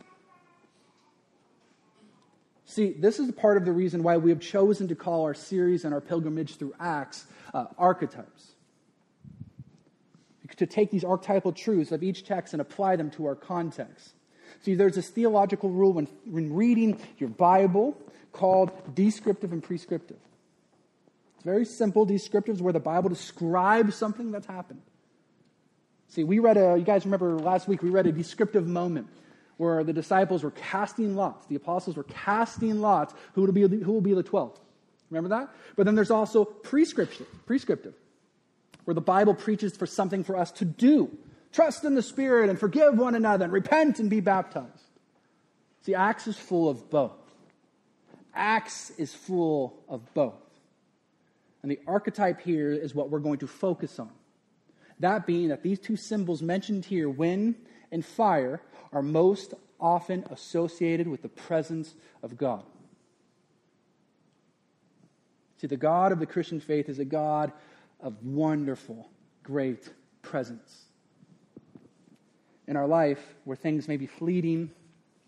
See, 2.65 2.91
this 2.91 3.19
is 3.19 3.31
part 3.31 3.57
of 3.57 3.65
the 3.65 3.71
reason 3.71 4.01
why 4.01 4.17
we 4.17 4.31
have 4.31 4.39
chosen 4.39 4.87
to 4.87 4.95
call 4.95 5.23
our 5.23 5.35
series 5.35 5.85
and 5.85 5.93
our 5.93 6.01
pilgrimage 6.01 6.57
through 6.57 6.73
Acts 6.79 7.25
uh, 7.53 7.65
archetypes 7.77 8.55
to 10.57 10.65
take 10.65 10.91
these 10.91 11.03
archetypal 11.03 11.51
truths 11.51 11.91
of 11.91 12.03
each 12.03 12.25
text 12.25 12.53
and 12.53 12.61
apply 12.61 12.95
them 12.95 13.09
to 13.11 13.25
our 13.25 13.35
context. 13.35 14.13
See, 14.61 14.75
there's 14.75 14.95
this 14.95 15.09
theological 15.09 15.69
rule 15.69 15.93
when, 15.93 16.07
when 16.25 16.53
reading 16.53 16.99
your 17.17 17.29
Bible 17.29 17.97
called 18.31 18.71
descriptive 18.95 19.51
and 19.51 19.63
prescriptive. 19.63 20.17
Very 21.45 21.63
simple. 21.63 22.05
Descriptive 22.05 22.55
is 22.55 22.61
where 22.61 22.73
the 22.73 22.79
Bible 22.79 23.07
describes 23.07 23.95
something 23.95 24.31
that's 24.31 24.47
happened. 24.47 24.81
See, 26.09 26.23
we 26.23 26.39
read 26.39 26.57
a, 26.57 26.75
you 26.77 26.83
guys 26.83 27.05
remember 27.05 27.37
last 27.39 27.67
week, 27.67 27.83
we 27.83 27.89
read 27.89 28.07
a 28.07 28.11
descriptive 28.11 28.67
moment 28.67 29.07
where 29.57 29.83
the 29.83 29.93
disciples 29.93 30.43
were 30.43 30.51
casting 30.51 31.15
lots. 31.15 31.45
The 31.45 31.55
apostles 31.55 31.95
were 31.95 32.03
casting 32.03 32.81
lots 32.81 33.13
who 33.33 33.43
will 33.43 33.51
be, 33.51 33.61
who 33.61 33.93
will 33.93 34.01
be 34.01 34.13
the 34.13 34.23
12. 34.23 34.59
Remember 35.11 35.29
that? 35.29 35.49
But 35.75 35.85
then 35.85 35.95
there's 35.95 36.11
also 36.11 36.43
prescriptive. 36.43 37.27
prescriptive 37.45 37.93
where 38.85 38.95
the 38.95 39.01
Bible 39.01 39.33
preaches 39.33 39.75
for 39.75 39.85
something 39.85 40.23
for 40.23 40.37
us 40.37 40.51
to 40.51 40.65
do. 40.65 41.15
Trust 41.51 41.83
in 41.83 41.95
the 41.95 42.01
Spirit 42.01 42.49
and 42.49 42.59
forgive 42.59 42.97
one 42.97 43.15
another 43.15 43.45
and 43.45 43.53
repent 43.53 43.99
and 43.99 44.09
be 44.09 44.19
baptized. 44.19 44.69
See, 45.81 45.95
Acts 45.95 46.27
is 46.27 46.37
full 46.37 46.69
of 46.69 46.89
both. 46.89 47.13
Acts 48.33 48.91
is 48.91 49.13
full 49.13 49.83
of 49.87 50.01
both. 50.13 50.35
And 51.65 51.71
the 51.71 51.79
archetype 51.87 52.41
here 52.41 52.71
is 52.71 52.93
what 52.93 53.09
we're 53.09 53.17
going 53.17 53.39
to 53.39 53.47
focus 53.47 53.97
on. 53.97 54.11
That 54.99 55.25
being 55.25 55.47
that 55.47 55.63
these 55.63 55.79
two 55.79 55.95
symbols 55.95 56.43
mentioned 56.43 56.85
here, 56.85 57.09
wind 57.09 57.55
and 57.91 58.05
fire, 58.05 58.61
are 58.93 59.01
most 59.01 59.55
often 59.79 60.25
associated 60.29 61.07
with 61.07 61.23
the 61.23 61.27
presence 61.27 61.95
of 62.21 62.37
God. 62.37 62.63
See, 65.57 65.65
the 65.65 65.75
God 65.75 66.11
of 66.11 66.19
the 66.19 66.27
Christian 66.27 66.59
faith 66.59 66.87
is 66.87 66.99
a 66.99 67.03
God 67.03 67.51
of 67.99 68.23
wonderful, 68.23 69.09
great 69.41 69.89
presence. 70.21 70.83
In 72.67 72.75
our 72.75 72.85
life, 72.85 73.37
where 73.45 73.57
things 73.57 73.87
may 73.87 73.97
be 73.97 74.05
fleeting, 74.05 74.69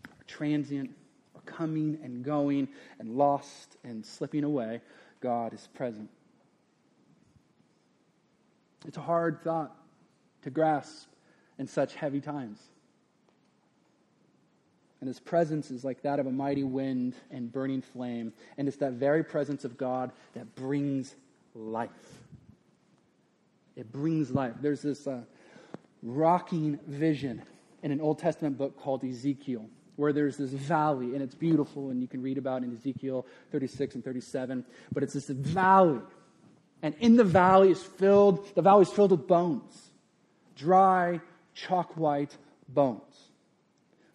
or 0.08 0.24
transient, 0.28 0.92
or 1.34 1.42
coming 1.48 1.98
and 2.04 2.24
going, 2.24 2.68
and 3.00 3.18
lost 3.18 3.78
and 3.84 4.06
slipping 4.06 4.44
away, 4.44 4.82
God 5.20 5.52
is 5.56 5.68
present. 5.74 6.12
It's 8.86 8.98
a 8.98 9.02
hard 9.02 9.42
thought 9.44 9.76
to 10.44 10.50
grasp 10.50 11.08
in 11.58 11.68
such 11.68 11.96
heavy 11.96 12.22
times. 12.22 12.60
And 15.00 15.08
his 15.08 15.20
presence 15.20 15.70
is 15.70 15.84
like 15.84 16.02
that 16.02 16.20
of 16.20 16.26
a 16.26 16.32
mighty 16.32 16.64
wind 16.64 17.16
and 17.30 17.52
burning 17.52 17.82
flame. 17.82 18.34
And 18.58 18.68
it's 18.68 18.78
that 18.78 18.94
very 18.94 19.24
presence 19.24 19.64
of 19.64 19.78
God 19.78 20.12
that 20.34 20.56
brings 20.56 21.16
life. 21.54 21.92
It 23.76 23.92
brings 23.92 24.32
life. 24.32 24.54
There's 24.60 24.82
this 24.82 25.06
uh, 25.06 25.22
rocking 26.02 26.80
vision 26.88 27.44
in 27.84 27.92
an 27.92 28.02
Old 28.02 28.18
Testament 28.18 28.58
book 28.58 28.76
called 28.80 29.04
Ezekiel, 29.04 29.66
where 29.98 30.12
there's 30.12 30.38
this 30.38 30.50
valley, 30.50 31.14
and 31.14 31.22
it's 31.22 31.36
beautiful, 31.36 31.92
and 31.92 32.02
you 32.02 32.08
can 32.08 32.24
read 32.24 32.40
about 32.40 32.64
it 32.64 32.66
in 32.66 32.74
Ezekiel 32.74 33.28
36 33.52 33.96
and 33.96 34.04
37. 34.04 34.66
But 34.92 35.04
it's 35.04 35.14
this 35.14 35.28
valley, 35.28 36.00
and 36.82 36.96
in 37.00 37.16
the 37.16 37.24
valley 37.24 37.72
is 37.72 37.82
filled, 37.82 38.54
the 38.56 38.62
valley 38.62 38.84
is 38.84 38.90
filled 38.90 39.12
with 39.12 39.28
bones, 39.28 39.90
dry, 40.56 41.20
chalk 41.54 41.98
white 41.98 42.36
bones. 42.70 43.02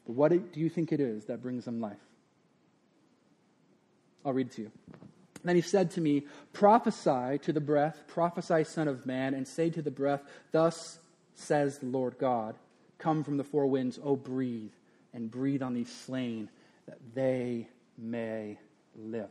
But 0.06 0.14
what 0.14 0.30
do 0.30 0.60
you 0.60 0.68
think 0.68 0.92
it 0.92 1.00
is 1.00 1.26
that 1.26 1.42
brings 1.42 1.64
them 1.64 1.80
life? 1.80 1.96
I'll 4.24 4.32
read 4.32 4.50
to 4.52 4.62
you. 4.62 4.72
Then 5.44 5.56
he 5.56 5.62
said 5.62 5.90
to 5.92 6.00
me, 6.00 6.26
Prophesy 6.52 7.38
to 7.42 7.52
the 7.52 7.60
breath, 7.60 8.04
prophesy, 8.06 8.64
Son 8.64 8.86
of 8.86 9.06
Man, 9.06 9.34
and 9.34 9.46
say 9.46 9.70
to 9.70 9.82
the 9.82 9.90
breath, 9.90 10.22
Thus 10.52 10.98
says 11.34 11.78
the 11.78 11.86
Lord 11.86 12.16
God, 12.18 12.54
Come 12.98 13.24
from 13.24 13.36
the 13.36 13.44
four 13.44 13.66
winds, 13.66 13.98
O 14.04 14.14
breathe, 14.14 14.70
and 15.12 15.30
breathe 15.30 15.62
on 15.62 15.74
these 15.74 15.92
slain, 15.92 16.48
that 16.86 16.98
they 17.14 17.68
may 17.98 18.58
live. 18.96 19.28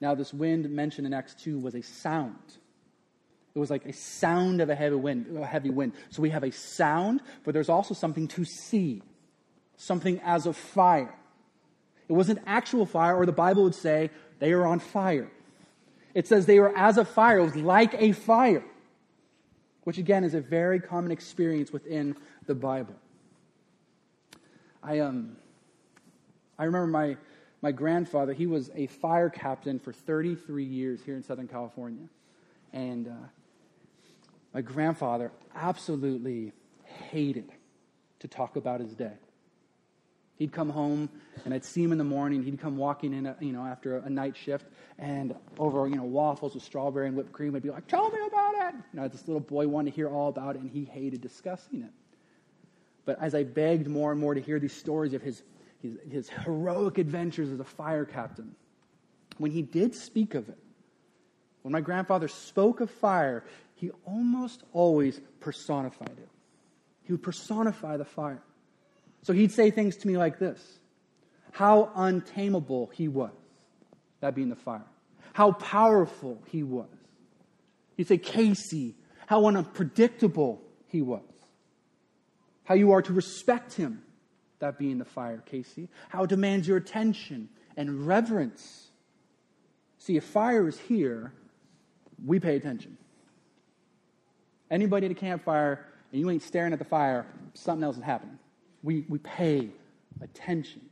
Now, 0.00 0.14
this 0.14 0.32
wind 0.32 0.68
mentioned 0.70 1.06
in 1.06 1.12
Acts 1.12 1.34
2 1.34 1.58
was 1.58 1.74
a 1.74 1.82
sound. 1.82 2.56
It 3.54 3.58
was 3.58 3.70
like 3.70 3.84
a 3.84 3.92
sound 3.92 4.60
of 4.60 4.70
a 4.70 4.74
heavy 4.74 4.96
wind, 4.96 5.36
a 5.36 5.44
heavy 5.44 5.70
wind. 5.70 5.92
So 6.10 6.22
we 6.22 6.30
have 6.30 6.44
a 6.44 6.52
sound, 6.52 7.20
but 7.44 7.52
there's 7.52 7.68
also 7.68 7.94
something 7.94 8.28
to 8.28 8.44
see, 8.44 9.02
something 9.76 10.20
as 10.24 10.46
of 10.46 10.56
fire. 10.56 11.14
It 12.08 12.12
wasn't 12.12 12.40
actual 12.46 12.86
fire, 12.86 13.16
or 13.16 13.26
the 13.26 13.32
Bible 13.32 13.64
would 13.64 13.74
say 13.74 14.10
they 14.38 14.52
are 14.52 14.66
on 14.66 14.78
fire. 14.78 15.30
It 16.14 16.26
says 16.26 16.46
they 16.46 16.58
were 16.58 16.76
as 16.76 16.96
a 16.96 17.04
fire. 17.04 17.38
It 17.38 17.44
was 17.44 17.56
like 17.56 17.94
a 18.00 18.12
fire, 18.12 18.64
which 19.84 19.98
again 19.98 20.24
is 20.24 20.34
a 20.34 20.40
very 20.40 20.80
common 20.80 21.10
experience 21.10 21.72
within 21.72 22.16
the 22.46 22.54
Bible. 22.54 22.94
I 24.82 25.00
um, 25.00 25.36
I 26.58 26.64
remember 26.64 26.86
my 26.86 27.16
my 27.62 27.72
grandfather. 27.72 28.32
He 28.32 28.46
was 28.46 28.70
a 28.74 28.86
fire 28.86 29.30
captain 29.30 29.78
for 29.78 29.92
33 29.92 30.64
years 30.64 31.00
here 31.04 31.16
in 31.16 31.22
Southern 31.22 31.48
California, 31.48 32.08
and 32.72 33.08
uh, 33.08 33.12
my 34.54 34.62
grandfather 34.62 35.30
absolutely 35.54 36.52
hated 36.84 37.50
to 38.20 38.28
talk 38.28 38.56
about 38.56 38.80
his 38.80 38.94
day. 38.94 39.12
He'd 40.36 40.52
come 40.52 40.70
home, 40.70 41.10
and 41.44 41.52
I'd 41.52 41.66
see 41.66 41.82
him 41.82 41.92
in 41.92 41.98
the 41.98 42.04
morning. 42.04 42.42
He'd 42.42 42.58
come 42.58 42.78
walking 42.78 43.12
in, 43.12 43.34
you 43.40 43.52
know, 43.52 43.66
after 43.66 43.98
a, 43.98 44.08
night 44.08 44.34
shift, 44.38 44.64
and 44.98 45.34
over, 45.58 45.86
you 45.86 45.96
know, 45.96 46.04
waffles 46.04 46.54
with 46.54 46.62
strawberry 46.62 47.08
and 47.08 47.16
whipped 47.16 47.32
cream, 47.32 47.54
I'd 47.54 47.62
be 47.62 47.68
like, 47.68 47.86
"Tell 47.86 48.08
me 48.08 48.18
about 48.26 48.54
it." 48.54 48.74
You 48.94 49.00
know, 49.00 49.08
this 49.08 49.28
little 49.28 49.40
boy 49.40 49.68
wanted 49.68 49.90
to 49.90 49.96
hear 49.96 50.08
all 50.08 50.30
about 50.30 50.56
it, 50.56 50.62
and 50.62 50.70
he 50.70 50.86
hated 50.86 51.20
discussing 51.20 51.82
it. 51.82 51.90
But 53.04 53.20
as 53.20 53.34
I 53.34 53.44
begged 53.44 53.86
more 53.86 54.12
and 54.12 54.20
more 54.20 54.34
to 54.34 54.40
hear 54.40 54.58
these 54.58 54.72
stories 54.72 55.12
of 55.12 55.20
his, 55.20 55.42
his, 55.82 55.96
his 56.10 56.28
heroic 56.28 56.98
adventures 56.98 57.50
as 57.50 57.60
a 57.60 57.64
fire 57.64 58.04
captain, 58.04 58.54
when 59.38 59.50
he 59.50 59.62
did 59.62 59.94
speak 59.94 60.34
of 60.34 60.48
it, 60.48 60.58
when 61.62 61.72
my 61.72 61.80
grandfather 61.80 62.28
spoke 62.28 62.80
of 62.80 62.90
fire, 62.90 63.44
he 63.74 63.90
almost 64.04 64.62
always 64.72 65.20
personified 65.40 66.18
it. 66.18 66.28
He 67.04 67.12
would 67.12 67.22
personify 67.22 67.96
the 67.96 68.04
fire. 68.04 68.42
So 69.22 69.32
he'd 69.32 69.52
say 69.52 69.70
things 69.70 69.96
to 69.98 70.06
me 70.06 70.16
like 70.16 70.38
this 70.38 70.78
How 71.52 71.90
untamable 71.94 72.90
he 72.94 73.08
was, 73.08 73.32
that 74.20 74.34
being 74.34 74.48
the 74.48 74.56
fire. 74.56 74.84
How 75.32 75.52
powerful 75.52 76.42
he 76.46 76.62
was. 76.62 76.88
He'd 77.96 78.08
say, 78.08 78.18
Casey, 78.18 78.94
how 79.26 79.46
unpredictable 79.46 80.62
he 80.88 81.02
was. 81.02 81.22
How 82.64 82.74
you 82.74 82.92
are 82.92 83.02
to 83.02 83.12
respect 83.12 83.74
him, 83.74 84.02
that 84.60 84.78
being 84.78 84.98
the 84.98 85.04
fire, 85.04 85.42
Casey. 85.46 85.88
How 86.08 86.24
it 86.24 86.30
demands 86.30 86.68
your 86.68 86.76
attention 86.76 87.48
and 87.76 88.06
reverence. 88.06 88.88
See, 89.98 90.16
if 90.16 90.24
fire 90.24 90.68
is 90.68 90.78
here, 90.78 91.32
we 92.24 92.38
pay 92.38 92.56
attention. 92.56 92.96
Anybody 94.70 95.06
at 95.06 95.12
a 95.12 95.16
campfire 95.16 95.86
and 96.12 96.20
you 96.20 96.30
ain't 96.30 96.42
staring 96.42 96.72
at 96.72 96.78
the 96.78 96.84
fire, 96.84 97.26
something 97.54 97.84
else 97.84 97.96
is 97.96 98.02
happening. 98.02 98.38
We, 98.82 99.04
we 99.08 99.18
pay 99.18 99.70
attention. 100.20 100.82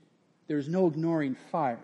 There's 0.46 0.68
no 0.68 0.86
ignoring 0.86 1.36
fire. 1.50 1.80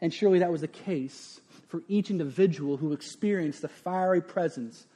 And 0.00 0.12
surely 0.12 0.40
that 0.40 0.50
was 0.50 0.60
the 0.60 0.68
case 0.68 1.40
for 1.68 1.82
each 1.88 2.10
individual 2.10 2.76
who 2.76 2.92
experienced 2.92 3.62
the 3.62 3.68
fiery 3.68 4.20
presence 4.20 4.86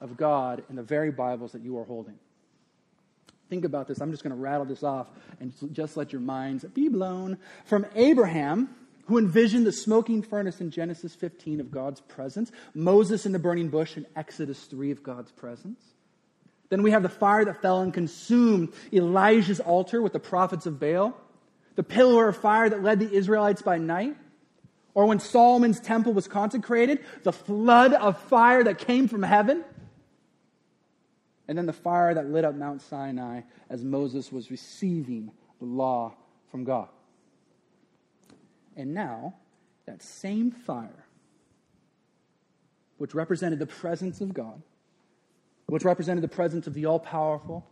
of 0.00 0.16
God 0.16 0.64
in 0.68 0.76
the 0.76 0.82
very 0.82 1.10
Bibles 1.10 1.52
that 1.52 1.62
you 1.62 1.78
are 1.78 1.84
holding. 1.84 2.18
Think 3.48 3.64
about 3.64 3.88
this. 3.88 4.00
I'm 4.00 4.10
just 4.10 4.22
going 4.22 4.34
to 4.34 4.40
rattle 4.40 4.64
this 4.64 4.82
off 4.82 5.08
and 5.40 5.52
just 5.72 5.96
let 5.96 6.12
your 6.12 6.20
minds 6.20 6.64
be 6.64 6.88
blown. 6.88 7.38
From 7.64 7.86
Abraham 7.94 8.74
who 9.06 9.18
envisioned 9.18 9.66
the 9.66 9.72
smoking 9.72 10.22
furnace 10.22 10.60
in 10.60 10.70
Genesis 10.70 11.14
15 11.14 11.60
of 11.60 11.70
God's 11.70 12.00
presence, 12.00 12.50
Moses 12.74 13.26
in 13.26 13.32
the 13.32 13.38
burning 13.38 13.68
bush 13.68 13.96
in 13.96 14.06
Exodus 14.16 14.64
3 14.64 14.90
of 14.90 15.02
God's 15.02 15.30
presence. 15.32 15.80
Then 16.70 16.82
we 16.82 16.90
have 16.90 17.02
the 17.02 17.08
fire 17.08 17.44
that 17.44 17.60
fell 17.60 17.80
and 17.80 17.92
consumed 17.92 18.72
Elijah's 18.92 19.60
altar 19.60 20.00
with 20.00 20.12
the 20.12 20.20
prophets 20.20 20.66
of 20.66 20.80
Baal, 20.80 21.14
the 21.76 21.82
pillar 21.82 22.28
of 22.28 22.36
fire 22.36 22.68
that 22.70 22.82
led 22.82 22.98
the 22.98 23.12
Israelites 23.12 23.60
by 23.60 23.78
night, 23.78 24.16
or 24.94 25.06
when 25.06 25.18
Solomon's 25.18 25.80
temple 25.80 26.12
was 26.12 26.26
consecrated, 26.26 27.04
the 27.24 27.32
flood 27.32 27.92
of 27.92 28.18
fire 28.22 28.64
that 28.64 28.78
came 28.78 29.08
from 29.08 29.22
heaven, 29.22 29.64
and 31.48 31.58
then 31.58 31.66
the 31.66 31.72
fire 31.72 32.14
that 32.14 32.30
lit 32.30 32.44
up 32.44 32.54
Mount 32.54 32.80
Sinai 32.80 33.42
as 33.68 33.84
Moses 33.84 34.32
was 34.32 34.50
receiving 34.50 35.30
the 35.58 35.66
law 35.66 36.14
from 36.50 36.64
God. 36.64 36.88
And 38.76 38.94
now, 38.94 39.34
that 39.86 40.02
same 40.02 40.50
fire, 40.50 41.04
which 42.96 43.14
represented 43.14 43.58
the 43.58 43.66
presence 43.66 44.20
of 44.20 44.32
God, 44.32 44.62
which 45.66 45.84
represented 45.84 46.24
the 46.24 46.28
presence 46.28 46.66
of 46.66 46.74
the 46.74 46.86
all 46.86 46.98
powerful, 46.98 47.66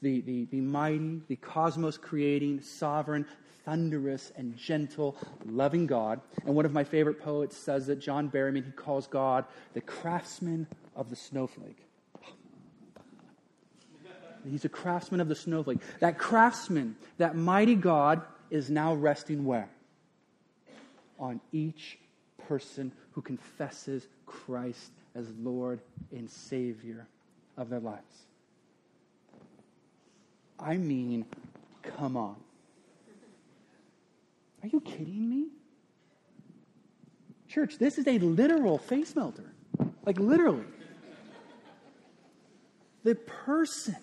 the, 0.00 0.20
the, 0.20 0.44
the 0.46 0.60
mighty, 0.60 1.20
the 1.28 1.36
cosmos 1.36 1.98
creating, 1.98 2.60
sovereign, 2.60 3.26
thunderous, 3.64 4.32
and 4.36 4.56
gentle, 4.56 5.16
loving 5.44 5.86
God. 5.86 6.20
And 6.46 6.54
one 6.54 6.64
of 6.64 6.72
my 6.72 6.84
favorite 6.84 7.20
poets 7.20 7.56
says 7.56 7.86
that 7.88 7.96
John 7.96 8.30
Berryman, 8.30 8.64
he 8.64 8.70
calls 8.70 9.06
God 9.06 9.44
the 9.74 9.80
craftsman 9.80 10.68
of 10.94 11.10
the 11.10 11.16
snowflake. 11.16 11.87
He's 14.48 14.64
a 14.64 14.68
craftsman 14.68 15.20
of 15.20 15.28
the 15.28 15.34
snowflake. 15.34 15.78
That 16.00 16.18
craftsman, 16.18 16.96
that 17.18 17.36
mighty 17.36 17.74
God, 17.74 18.22
is 18.50 18.70
now 18.70 18.94
resting 18.94 19.44
where? 19.44 19.68
on 21.18 21.40
each 21.52 21.98
person 22.46 22.92
who 23.12 23.22
confesses 23.22 24.06
Christ 24.26 24.92
as 25.14 25.26
Lord 25.40 25.80
and 26.12 26.30
Savior 26.30 27.06
of 27.56 27.68
their 27.68 27.80
lives. 27.80 28.02
I 30.58 30.76
mean, 30.76 31.26
come 31.82 32.16
on. 32.16 32.36
Are 34.62 34.68
you 34.68 34.80
kidding 34.80 35.28
me? 35.28 35.46
Church, 37.48 37.78
this 37.78 37.98
is 37.98 38.06
a 38.06 38.18
literal 38.18 38.78
face 38.78 39.14
melter. 39.14 39.52
Like, 40.04 40.18
literally. 40.18 40.64
The 43.04 43.14
person 43.14 43.96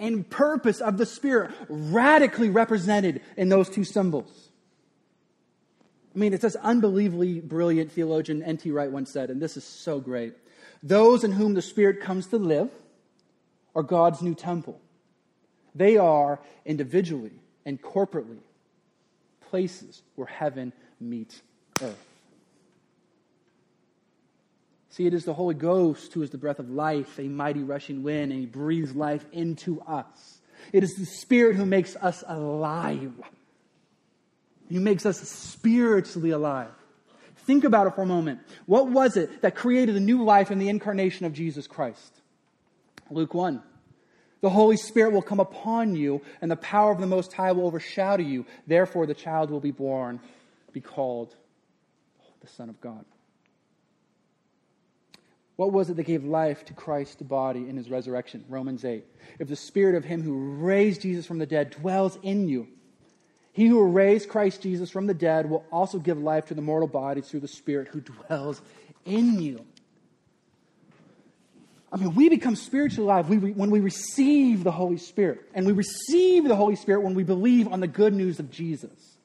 and 0.00 0.28
purpose 0.28 0.80
of 0.80 0.98
the 0.98 1.06
Spirit 1.06 1.52
radically 1.68 2.48
represented 2.48 3.20
in 3.36 3.48
those 3.48 3.68
two 3.68 3.84
symbols. 3.84 4.48
I 6.14 6.18
mean, 6.18 6.32
it's 6.32 6.42
this 6.42 6.56
unbelievably 6.56 7.40
brilliant 7.40 7.92
theologian 7.92 8.42
N.T. 8.42 8.70
Wright 8.72 8.90
once 8.90 9.10
said, 9.10 9.30
and 9.30 9.40
this 9.40 9.56
is 9.56 9.62
so 9.62 10.00
great. 10.00 10.34
Those 10.82 11.22
in 11.22 11.32
whom 11.32 11.54
the 11.54 11.62
Spirit 11.62 12.00
comes 12.00 12.26
to 12.28 12.38
live 12.38 12.70
are 13.76 13.84
God's 13.84 14.22
new 14.22 14.34
temple. 14.34 14.80
They 15.74 15.96
are 15.96 16.40
individually 16.64 17.40
and 17.64 17.80
corporately 17.80 18.38
places 19.50 20.02
where 20.16 20.26
heaven 20.26 20.72
meets 20.98 21.42
earth. 21.82 22.09
See, 24.90 25.06
it 25.06 25.14
is 25.14 25.24
the 25.24 25.34
Holy 25.34 25.54
Ghost 25.54 26.12
who 26.12 26.22
is 26.22 26.30
the 26.30 26.38
breath 26.38 26.58
of 26.58 26.68
life, 26.68 27.18
a 27.18 27.28
mighty 27.28 27.62
rushing 27.62 28.02
wind, 28.02 28.32
and 28.32 28.40
he 28.40 28.46
breathes 28.46 28.94
life 28.94 29.24
into 29.32 29.80
us. 29.82 30.40
It 30.72 30.82
is 30.82 30.94
the 30.94 31.06
Spirit 31.06 31.56
who 31.56 31.64
makes 31.64 31.94
us 31.96 32.24
alive. 32.26 33.12
He 34.68 34.78
makes 34.78 35.06
us 35.06 35.20
spiritually 35.20 36.30
alive. 36.30 36.72
Think 37.38 37.64
about 37.64 37.86
it 37.86 37.94
for 37.94 38.02
a 38.02 38.06
moment. 38.06 38.40
What 38.66 38.88
was 38.88 39.16
it 39.16 39.42
that 39.42 39.54
created 39.54 39.96
a 39.96 40.00
new 40.00 40.24
life 40.24 40.50
in 40.50 40.58
the 40.58 40.68
incarnation 40.68 41.24
of 41.24 41.32
Jesus 41.32 41.66
Christ? 41.66 42.20
Luke 43.10 43.32
1. 43.32 43.62
The 44.40 44.50
Holy 44.50 44.76
Spirit 44.76 45.12
will 45.12 45.22
come 45.22 45.40
upon 45.40 45.94
you, 45.94 46.22
and 46.40 46.50
the 46.50 46.56
power 46.56 46.92
of 46.92 47.00
the 47.00 47.06
Most 47.06 47.32
High 47.32 47.52
will 47.52 47.66
overshadow 47.66 48.22
you. 48.22 48.46
Therefore, 48.66 49.06
the 49.06 49.14
child 49.14 49.50
will 49.50 49.60
be 49.60 49.70
born, 49.70 50.20
be 50.72 50.80
called 50.80 51.34
the 52.40 52.48
Son 52.48 52.68
of 52.68 52.80
God. 52.80 53.04
What 55.60 55.72
was 55.72 55.90
it 55.90 55.96
that 55.96 56.04
gave 56.04 56.24
life 56.24 56.64
to 56.64 56.72
Christ's 56.72 57.20
body 57.20 57.68
in 57.68 57.76
his 57.76 57.90
resurrection? 57.90 58.46
Romans 58.48 58.82
8. 58.82 59.04
If 59.38 59.48
the 59.48 59.56
Spirit 59.56 59.94
of 59.94 60.06
him 60.06 60.22
who 60.22 60.54
raised 60.54 61.02
Jesus 61.02 61.26
from 61.26 61.36
the 61.36 61.44
dead 61.44 61.68
dwells 61.68 62.18
in 62.22 62.48
you, 62.48 62.66
he 63.52 63.66
who 63.66 63.84
raised 63.84 64.30
Christ 64.30 64.62
Jesus 64.62 64.88
from 64.88 65.06
the 65.06 65.12
dead 65.12 65.50
will 65.50 65.66
also 65.70 65.98
give 65.98 66.16
life 66.16 66.46
to 66.46 66.54
the 66.54 66.62
mortal 66.62 66.88
bodies 66.88 67.28
through 67.28 67.40
the 67.40 67.46
Spirit 67.46 67.88
who 67.88 68.00
dwells 68.00 68.62
in 69.04 69.38
you. 69.42 69.66
I 71.92 71.98
mean, 71.98 72.14
we 72.14 72.30
become 72.30 72.56
spiritually 72.56 73.04
alive 73.04 73.28
when 73.28 73.70
we 73.70 73.80
receive 73.80 74.64
the 74.64 74.72
Holy 74.72 74.96
Spirit. 74.96 75.42
And 75.52 75.66
we 75.66 75.74
receive 75.74 76.48
the 76.48 76.56
Holy 76.56 76.76
Spirit 76.76 77.02
when 77.02 77.12
we 77.12 77.22
believe 77.22 77.68
on 77.68 77.80
the 77.80 77.86
good 77.86 78.14
news 78.14 78.40
of 78.40 78.50
Jesus. 78.50 79.18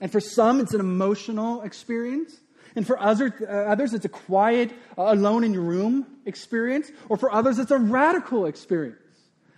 And 0.00 0.10
for 0.10 0.18
some, 0.18 0.58
it's 0.58 0.74
an 0.74 0.80
emotional 0.80 1.62
experience. 1.62 2.36
And 2.76 2.86
for 2.86 2.98
others, 2.98 3.32
uh, 3.40 3.44
others 3.46 3.94
it's 3.94 4.04
a 4.04 4.08
quiet, 4.08 4.72
uh, 4.96 5.12
alone 5.12 5.44
in 5.44 5.52
your 5.52 5.62
room 5.62 6.06
experience. 6.26 6.90
Or 7.08 7.16
for 7.16 7.32
others, 7.32 7.58
it's 7.58 7.70
a 7.70 7.78
radical 7.78 8.46
experience. 8.46 8.98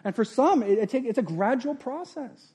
And 0.05 0.15
for 0.15 0.25
some, 0.25 0.63
it, 0.63 0.79
it 0.79 0.91
take, 0.91 1.05
it's 1.05 1.19
a 1.19 1.23
gradual 1.23 1.75
process. 1.75 2.53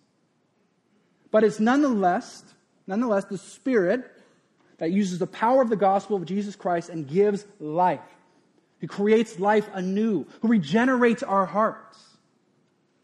But 1.32 1.44
it's 1.44 1.60
nonetheless, 1.60 2.44
nonetheless 2.88 3.26
the 3.26 3.38
Spirit 3.38 4.12
that 4.78 4.92
uses 4.92 5.20
the 5.20 5.28
power 5.28 5.62
of 5.62 5.70
the 5.70 5.76
gospel 5.76 6.18
of 6.18 6.26
Jesus 6.26 6.56
Christ 6.56 6.90
and 6.90 7.08
gives 7.08 7.46
life, 7.60 8.02
who 8.80 8.88
creates 8.88 9.40
life 9.40 9.70
anew, 9.74 10.26
who 10.42 10.48
regenerates 10.48 11.24
our 11.24 11.46
hearts. 11.46 12.00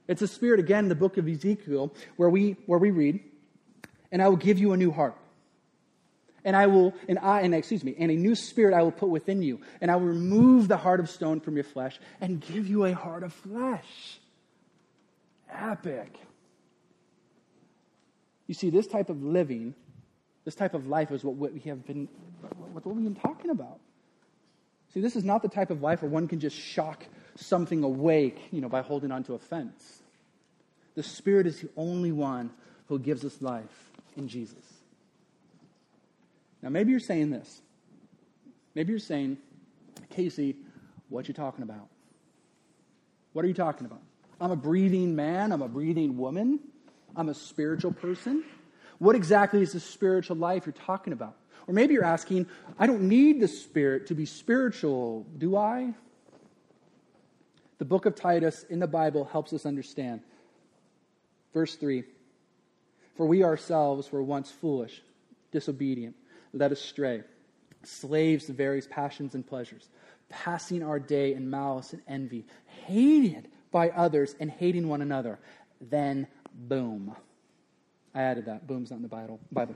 It's 0.07 0.21
a 0.21 0.27
spirit, 0.27 0.59
again, 0.59 0.85
in 0.85 0.89
the 0.89 0.95
book 0.95 1.17
of 1.17 1.27
Ezekiel, 1.27 1.93
where 2.17 2.29
we, 2.29 2.57
where 2.65 2.79
we 2.79 2.91
read, 2.91 3.21
and 4.11 4.21
I 4.21 4.27
will 4.27 4.35
give 4.35 4.59
you 4.59 4.73
a 4.73 4.77
new 4.77 4.91
heart. 4.91 5.15
And 6.43 6.55
I 6.55 6.67
will, 6.67 6.93
and 7.07 7.19
I, 7.19 7.41
and 7.41 7.53
excuse 7.53 7.83
me, 7.83 7.95
and 7.99 8.11
a 8.11 8.15
new 8.15 8.35
spirit 8.35 8.73
I 8.73 8.81
will 8.81 8.91
put 8.91 9.09
within 9.09 9.41
you. 9.41 9.61
And 9.79 9.91
I 9.91 9.95
will 9.95 10.07
remove 10.07 10.67
the 10.67 10.77
heart 10.77 10.99
of 10.99 11.09
stone 11.09 11.39
from 11.39 11.55
your 11.55 11.63
flesh 11.63 11.99
and 12.19 12.41
give 12.41 12.67
you 12.67 12.85
a 12.85 12.93
heart 12.93 13.23
of 13.23 13.33
flesh. 13.33 14.19
Epic. 15.51 16.17
You 18.47 18.53
see, 18.53 18.69
this 18.69 18.87
type 18.87 19.09
of 19.09 19.23
living, 19.23 19.75
this 20.45 20.55
type 20.55 20.73
of 20.73 20.87
life 20.87 21.11
is 21.11 21.23
what 21.23 21.35
we 21.35 21.59
have 21.61 21.85
been, 21.85 22.09
what 22.73 22.85
we've 22.85 23.03
been 23.03 23.15
talking 23.15 23.51
about. 23.51 23.79
See, 24.93 24.99
this 24.99 25.15
is 25.15 25.23
not 25.23 25.41
the 25.41 25.47
type 25.47 25.69
of 25.69 25.81
life 25.81 26.01
where 26.01 26.11
one 26.11 26.27
can 26.27 26.39
just 26.39 26.57
shock 26.57 27.05
something 27.35 27.83
awake, 27.83 28.39
you 28.51 28.59
know, 28.61 28.67
by 28.67 28.81
holding 28.81 29.11
onto 29.11 29.33
a 29.35 29.39
fence. 29.39 30.01
The 30.95 31.03
Spirit 31.03 31.47
is 31.47 31.61
the 31.61 31.69
only 31.77 32.11
one 32.11 32.51
who 32.87 32.99
gives 32.99 33.23
us 33.23 33.41
life 33.41 33.91
in 34.17 34.27
Jesus. 34.27 34.65
Now, 36.61 36.69
maybe 36.69 36.91
you're 36.91 36.99
saying 36.99 37.31
this. 37.31 37.61
Maybe 38.75 38.91
you're 38.91 38.99
saying, 38.99 39.37
Casey, 40.09 40.55
what 41.09 41.27
you 41.27 41.33
talking 41.33 41.63
about? 41.63 41.87
What 43.33 43.45
are 43.45 43.47
you 43.47 43.53
talking 43.53 43.85
about? 43.85 44.01
I'm 44.39 44.51
a 44.51 44.55
breathing 44.55 45.15
man. 45.15 45.51
I'm 45.51 45.61
a 45.61 45.67
breathing 45.67 46.17
woman. 46.17 46.59
I'm 47.15 47.29
a 47.29 47.33
spiritual 47.33 47.91
person. 47.91 48.43
What 48.99 49.15
exactly 49.15 49.61
is 49.61 49.73
the 49.73 49.79
spiritual 49.79 50.37
life 50.37 50.65
you're 50.65 50.73
talking 50.73 51.13
about? 51.13 51.35
Or 51.67 51.73
maybe 51.73 51.93
you're 51.93 52.03
asking, 52.03 52.47
I 52.79 52.87
don't 52.87 53.03
need 53.03 53.39
the 53.39 53.47
Spirit 53.47 54.07
to 54.07 54.15
be 54.15 54.25
spiritual, 54.25 55.25
do 55.37 55.55
I? 55.55 55.93
The 57.77 57.85
book 57.85 58.05
of 58.05 58.15
Titus 58.15 58.63
in 58.69 58.79
the 58.79 58.87
Bible 58.87 59.25
helps 59.25 59.53
us 59.53 59.65
understand. 59.65 60.21
Verse 61.53 61.75
3 61.75 62.03
For 63.15 63.25
we 63.25 63.43
ourselves 63.43 64.11
were 64.11 64.23
once 64.23 64.51
foolish, 64.51 65.01
disobedient, 65.51 66.15
led 66.53 66.71
astray, 66.71 67.23
slaves 67.83 68.45
to 68.45 68.53
various 68.53 68.87
passions 68.87 69.35
and 69.35 69.45
pleasures, 69.45 69.89
passing 70.29 70.83
our 70.83 70.99
day 70.99 71.33
in 71.33 71.49
malice 71.49 71.93
and 71.93 72.01
envy, 72.07 72.45
hated 72.85 73.47
by 73.71 73.89
others 73.89 74.35
and 74.39 74.49
hating 74.51 74.87
one 74.87 75.01
another. 75.01 75.39
Then 75.79 76.27
boom. 76.53 77.15
I 78.13 78.21
added 78.23 78.45
that. 78.45 78.67
Boom's 78.67 78.91
not 78.91 78.97
in 78.97 79.01
the 79.03 79.07
Bible. 79.07 79.39
Bible. 79.51 79.75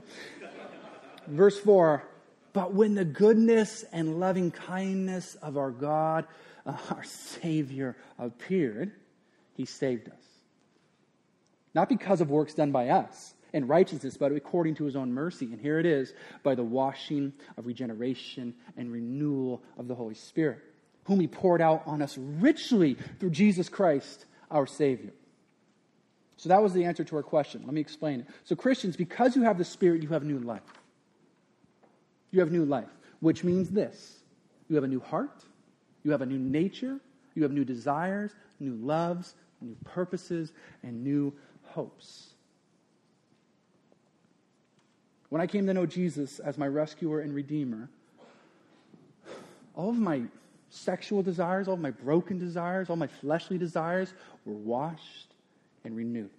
Verse 1.26 1.58
4 1.58 2.06
But 2.52 2.74
when 2.74 2.94
the 2.94 3.04
goodness 3.04 3.84
and 3.92 4.20
loving 4.20 4.50
kindness 4.50 5.34
of 5.36 5.56
our 5.56 5.70
God, 5.70 6.26
uh, 6.66 6.76
our 6.90 7.04
Savior, 7.04 7.96
appeared, 8.18 8.92
He 9.54 9.64
saved 9.64 10.08
us. 10.08 10.14
Not 11.74 11.88
because 11.88 12.20
of 12.20 12.30
works 12.30 12.54
done 12.54 12.72
by 12.72 12.88
us 12.88 13.34
in 13.52 13.66
righteousness, 13.66 14.16
but 14.16 14.32
according 14.32 14.74
to 14.76 14.84
His 14.84 14.96
own 14.96 15.12
mercy. 15.12 15.46
And 15.46 15.60
here 15.60 15.78
it 15.78 15.86
is 15.86 16.12
by 16.42 16.54
the 16.54 16.64
washing 16.64 17.32
of 17.56 17.66
regeneration 17.66 18.54
and 18.76 18.92
renewal 18.92 19.62
of 19.78 19.88
the 19.88 19.94
Holy 19.94 20.14
Spirit, 20.14 20.60
whom 21.04 21.20
He 21.20 21.26
poured 21.26 21.60
out 21.60 21.82
on 21.86 22.02
us 22.02 22.16
richly 22.18 22.96
through 23.18 23.30
Jesus 23.30 23.68
Christ, 23.68 24.26
our 24.50 24.66
Savior. 24.66 25.12
So 26.36 26.48
that 26.50 26.62
was 26.62 26.72
the 26.72 26.84
answer 26.84 27.02
to 27.04 27.16
our 27.16 27.22
question. 27.22 27.62
Let 27.64 27.72
me 27.72 27.80
explain 27.80 28.20
it. 28.20 28.26
So, 28.44 28.54
Christians, 28.54 28.96
because 28.96 29.36
you 29.36 29.42
have 29.42 29.56
the 29.56 29.64
Spirit, 29.64 30.02
you 30.02 30.08
have 30.10 30.22
new 30.22 30.38
life. 30.38 30.62
You 32.30 32.40
have 32.40 32.52
new 32.52 32.64
life, 32.64 32.90
which 33.20 33.44
means 33.44 33.70
this 33.70 34.20
you 34.68 34.74
have 34.74 34.84
a 34.84 34.88
new 34.88 35.00
heart, 35.00 35.44
you 36.02 36.10
have 36.10 36.22
a 36.22 36.26
new 36.26 36.38
nature, 36.38 37.00
you 37.34 37.42
have 37.42 37.52
new 37.52 37.64
desires, 37.64 38.32
new 38.60 38.74
loves, 38.74 39.34
new 39.60 39.76
purposes, 39.84 40.52
and 40.82 41.02
new 41.02 41.32
hopes. 41.62 42.34
When 45.36 45.42
I 45.42 45.46
came 45.46 45.66
to 45.66 45.74
know 45.74 45.84
Jesus 45.84 46.38
as 46.38 46.56
my 46.56 46.66
rescuer 46.66 47.20
and 47.20 47.34
redeemer, 47.34 47.90
all 49.74 49.90
of 49.90 49.98
my 49.98 50.22
sexual 50.70 51.22
desires, 51.22 51.68
all 51.68 51.74
of 51.74 51.80
my 51.80 51.90
broken 51.90 52.38
desires, 52.38 52.88
all 52.88 52.96
my 52.96 53.06
fleshly 53.06 53.58
desires 53.58 54.14
were 54.46 54.54
washed 54.54 55.34
and 55.84 55.94
renewed. 55.94 56.30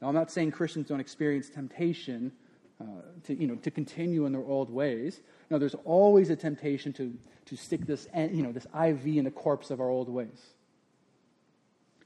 Now, 0.00 0.06
I'm 0.06 0.14
not 0.14 0.30
saying 0.30 0.52
Christians 0.52 0.86
don't 0.86 1.00
experience 1.00 1.48
temptation 1.50 2.30
uh, 2.80 2.84
to, 3.24 3.34
you 3.34 3.48
know, 3.48 3.56
to 3.56 3.72
continue 3.72 4.24
in 4.24 4.30
their 4.30 4.44
old 4.44 4.70
ways. 4.70 5.22
No, 5.50 5.58
there's 5.58 5.74
always 5.84 6.30
a 6.30 6.36
temptation 6.36 6.92
to, 6.92 7.12
to 7.46 7.56
stick 7.56 7.84
this, 7.84 8.06
you 8.16 8.44
know, 8.44 8.52
this 8.52 8.66
IV 8.66 9.04
in 9.04 9.24
the 9.24 9.32
corpse 9.32 9.72
of 9.72 9.80
our 9.80 9.88
old 9.88 10.08
ways. 10.08 10.53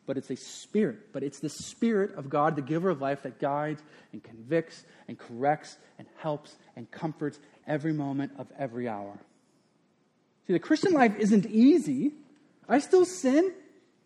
But 0.08 0.16
it's 0.16 0.30
a 0.30 0.36
spirit. 0.36 1.12
But 1.12 1.22
it's 1.22 1.38
the 1.38 1.50
spirit 1.50 2.14
of 2.14 2.30
God, 2.30 2.56
the 2.56 2.62
giver 2.62 2.88
of 2.88 3.02
life, 3.02 3.24
that 3.24 3.38
guides 3.38 3.82
and 4.10 4.24
convicts 4.24 4.82
and 5.06 5.18
corrects 5.18 5.76
and 5.98 6.08
helps 6.16 6.56
and 6.76 6.90
comforts 6.90 7.38
every 7.66 7.92
moment 7.92 8.32
of 8.38 8.46
every 8.58 8.88
hour. 8.88 9.18
See, 10.46 10.54
the 10.54 10.58
Christian 10.58 10.94
life 10.94 11.14
isn't 11.18 11.44
easy. 11.44 12.12
I 12.66 12.78
still 12.78 13.04
sin. 13.04 13.52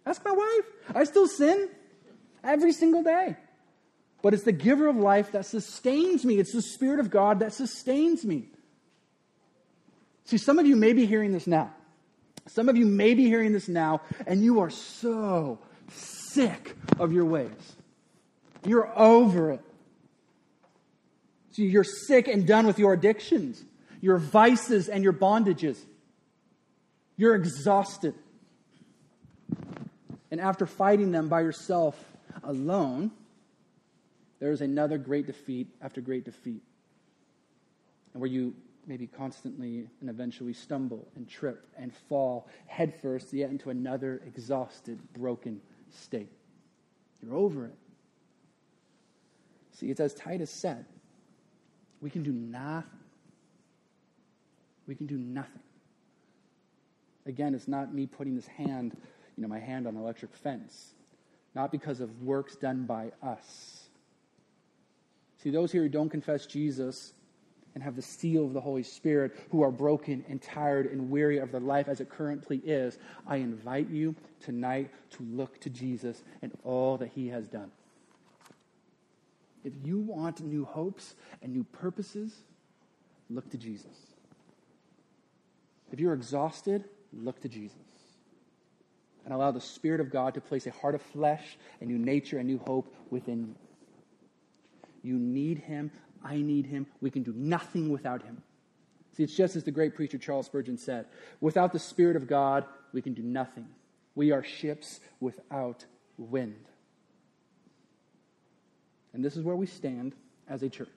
Ask 0.05 0.25
my 0.25 0.33
wife. 0.33 0.97
I 0.97 1.05
still 1.05 1.29
sin 1.29 1.69
every 2.43 2.73
single 2.73 3.05
day. 3.05 3.37
But 4.23 4.35
it's 4.35 4.43
the 4.43 4.51
giver 4.51 4.88
of 4.88 4.97
life 4.97 5.31
that 5.31 5.47
sustains 5.47 6.25
me. 6.25 6.41
It's 6.41 6.53
the 6.53 6.62
Spirit 6.62 6.99
of 6.99 7.11
God 7.11 7.38
that 7.38 7.53
sustains 7.53 8.25
me. 8.25 8.49
See, 10.25 10.38
some 10.38 10.59
of 10.59 10.67
you 10.67 10.75
may 10.75 10.95
be 10.95 11.07
hearing 11.07 11.33
this 11.33 11.47
now. 11.47 11.73
Some 12.49 12.69
of 12.69 12.77
you 12.77 12.87
may 12.87 13.15
be 13.15 13.27
hearing 13.27 13.53
this 13.53 13.69
now, 13.69 14.01
and 14.27 14.43
you 14.43 14.59
are 14.59 14.71
so 14.71 15.61
sick 15.90 16.77
of 16.99 17.12
your 17.12 17.25
ways. 17.25 17.77
You're 18.64 18.90
over 18.99 19.53
it. 19.53 19.61
See, 21.53 21.66
you're 21.66 21.85
sick 21.85 22.29
and 22.29 22.47
done 22.47 22.66
with 22.66 22.79
your 22.79 22.95
addictions, 22.95 23.62
your 24.01 24.18
vices, 24.18 24.88
and 24.88 25.05
your 25.05 25.12
bondages. 25.12 25.79
You're 27.16 27.35
exhausted. 27.35 28.14
And 30.31 30.40
after 30.40 30.64
fighting 30.64 31.12
them 31.12 31.29
by 31.29 31.42
yourself 31.42 32.03
alone, 32.42 33.11
there 34.40 34.51
is 34.51 34.62
another 34.62 34.97
great 34.97 35.27
defeat 35.27 35.68
after 35.83 36.01
great 36.01 36.25
defeat. 36.25 36.62
And 38.14 38.21
where 38.21 38.31
you 38.31 38.55
maybe 38.87 39.07
constantly 39.07 39.87
and 40.01 40.11
eventually 40.11 40.53
stumble 40.53 41.07
and 41.14 41.29
trip 41.29 41.66
and 41.77 41.95
fall 42.09 42.49
headfirst 42.66 43.33
yet 43.33 43.51
into 43.51 43.71
another 43.71 44.23
exhausted, 44.27 44.99
broken 45.12 45.61
state. 45.95 46.33
You're 47.23 47.37
over 47.37 47.67
it. 47.67 47.75
See, 49.73 49.91
it's 49.91 50.01
as 50.01 50.15
Titus 50.15 50.51
said 50.51 50.85
we 52.01 52.11
can 52.11 52.23
do 52.23 52.33
nothing. 52.33 52.91
We 54.87 54.95
can 54.95 55.07
do 55.07 55.17
nothing. 55.17 55.63
Again, 57.27 57.55
it's 57.55 57.69
not 57.69 57.95
me 57.95 58.07
putting 58.07 58.35
this 58.35 58.49
hand 58.49 58.97
you 59.37 59.43
know, 59.43 59.49
my 59.49 59.61
hand 59.61 59.87
on 59.87 59.97
electric 59.97 60.35
fence, 60.35 60.95
not 61.55 61.71
because 61.73 62.01
of 62.01 62.23
works 62.23 62.57
done 62.57 62.85
by 62.85 63.13
us, 63.23 63.83
See, 65.43 65.51
those 65.51 65.73
here 65.73 65.83
who 65.83 65.89
don't 65.89 66.09
confess 66.09 66.47
Jesus 66.47 67.15
and 67.75 67.83
have 67.83 67.97
the 67.97 68.03
seal 68.03 68.45
of 68.45 68.53
the 68.53 68.61
Holy 68.61 68.83
Spirit, 68.83 69.37
who 69.51 69.63
are 69.63 69.71
broken 69.71 70.25
and 70.29 70.41
tired 70.43 70.87
and 70.87 71.11
weary 71.11 71.39
of 71.39 71.53
their 71.53 71.61
life 71.61 71.89
as 71.89 72.01
it 72.01 72.11
currently 72.11 72.59
is, 72.59 72.99
I 73.27 73.37
invite 73.37 73.89
you 73.89 74.15
tonight 74.41 74.91
to 75.13 75.23
look 75.23 75.59
to 75.61 75.71
Jesus 75.71 76.23
and 76.43 76.53
all 76.65 76.99
that 76.99 77.11
he 77.15 77.29
has 77.29 77.49
done. 77.49 77.71
If 79.65 79.73
you 79.85 80.01
want 80.01 80.41
new 80.41 80.65
hopes 80.65 81.15
and 81.41 81.53
new 81.53 81.65
purposes, 81.65 82.35
look 83.31 83.49
to 83.51 83.57
Jesus. 83.57 84.13
If 85.93 86.01
you're 86.01 86.15
exhausted, 86.15 86.85
look 87.13 87.41
to 87.43 87.49
Jesus. 87.49 87.77
And 89.25 89.33
allow 89.33 89.53
the 89.53 89.61
Spirit 89.61 90.01
of 90.01 90.11
God 90.11 90.35
to 90.35 90.41
place 90.41 90.67
a 90.67 90.73
heart 90.73 90.97
of 90.97 91.03
flesh, 91.03 91.57
a 91.81 91.85
new 91.85 91.99
nature, 91.99 92.39
a 92.39 92.45
new 92.45 92.59
hope 92.59 92.93
within 93.11 93.47
you. 93.47 93.55
You 95.05 95.19
need 95.19 95.59
Him. 95.59 95.91
I 96.25 96.37
need 96.37 96.67
Him. 96.67 96.87
We 97.01 97.11
can 97.11 97.23
do 97.23 97.33
nothing 97.37 97.91
without 97.91 98.23
Him. 98.23 98.43
See, 99.17 99.23
it's 99.23 99.37
just 99.37 99.57
as 99.57 99.65
the 99.65 99.71
great 99.71 99.95
preacher 99.95 100.19
Charles 100.19 100.47
Spurgeon 100.47 100.79
said 100.79 101.07
without 101.41 101.73
the 101.73 101.79
Spirit 101.79 102.17
of 102.17 102.27
God, 102.27 102.65
we 102.93 103.03
can 103.03 103.15
do 103.15 103.23
nothing. 103.23 103.69
We 104.15 104.33
are 104.33 104.43
ships 104.43 105.01
without 105.21 105.85
wind. 106.17 106.65
And 109.13 109.25
this 109.25 109.37
is 109.37 109.43
where 109.43 109.57
we 109.57 109.67
stand 109.67 110.15
as 110.49 110.63
a 110.63 110.71
church. 110.71 110.89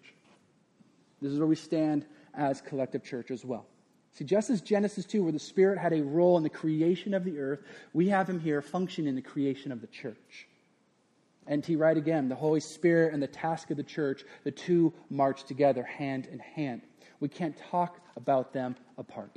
This 1.22 1.32
is 1.32 1.40
where 1.40 1.48
we 1.48 1.56
stand 1.56 2.06
as 2.34 2.62
collective 2.62 3.04
church 3.04 3.32
as 3.32 3.44
well. 3.44 3.66
See, 4.14 4.24
just 4.24 4.50
as 4.50 4.62
Genesis 4.62 5.06
2, 5.06 5.24
where 5.24 5.32
the 5.32 5.40
Spirit 5.40 5.78
had 5.78 5.92
a 5.92 6.02
role 6.02 6.38
in 6.38 6.44
the 6.44 6.50
creation 6.50 7.14
of 7.14 7.26
the 7.26 7.38
earth, 7.38 7.60
we 7.94 8.08
have 8.10 8.30
him 8.30 8.40
here 8.40 8.62
function 8.62 9.08
in 9.08 9.16
the 9.16 9.22
creation 9.22 9.74
of 9.74 9.82
the 9.82 9.88
church. 9.88 10.48
N.T. 11.48 11.76
Wright 11.76 11.98
again, 11.98 12.28
the 12.28 12.36
Holy 12.36 12.60
Spirit 12.60 13.14
and 13.14 13.22
the 13.22 13.28
task 13.28 13.70
of 13.72 13.78
the 13.78 13.84
church, 13.84 14.24
the 14.44 14.52
two 14.52 14.94
march 15.10 15.44
together 15.44 15.84
hand 15.84 16.28
in 16.32 16.40
hand. 16.40 16.82
We 17.20 17.30
can't 17.30 17.56
talk 17.70 18.00
about 18.18 18.54
them 18.54 18.76
apart. 18.98 19.32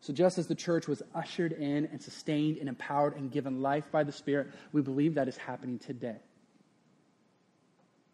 So, 0.00 0.12
just 0.12 0.36
as 0.36 0.46
the 0.46 0.54
church 0.54 0.86
was 0.86 1.02
ushered 1.14 1.52
in 1.52 1.86
and 1.86 2.02
sustained 2.02 2.58
and 2.58 2.68
empowered 2.68 3.16
and 3.16 3.32
given 3.32 3.62
life 3.62 3.90
by 3.90 4.04
the 4.04 4.12
Spirit, 4.12 4.48
we 4.72 4.82
believe 4.82 5.14
that 5.14 5.28
is 5.28 5.36
happening 5.38 5.78
today. 5.78 6.18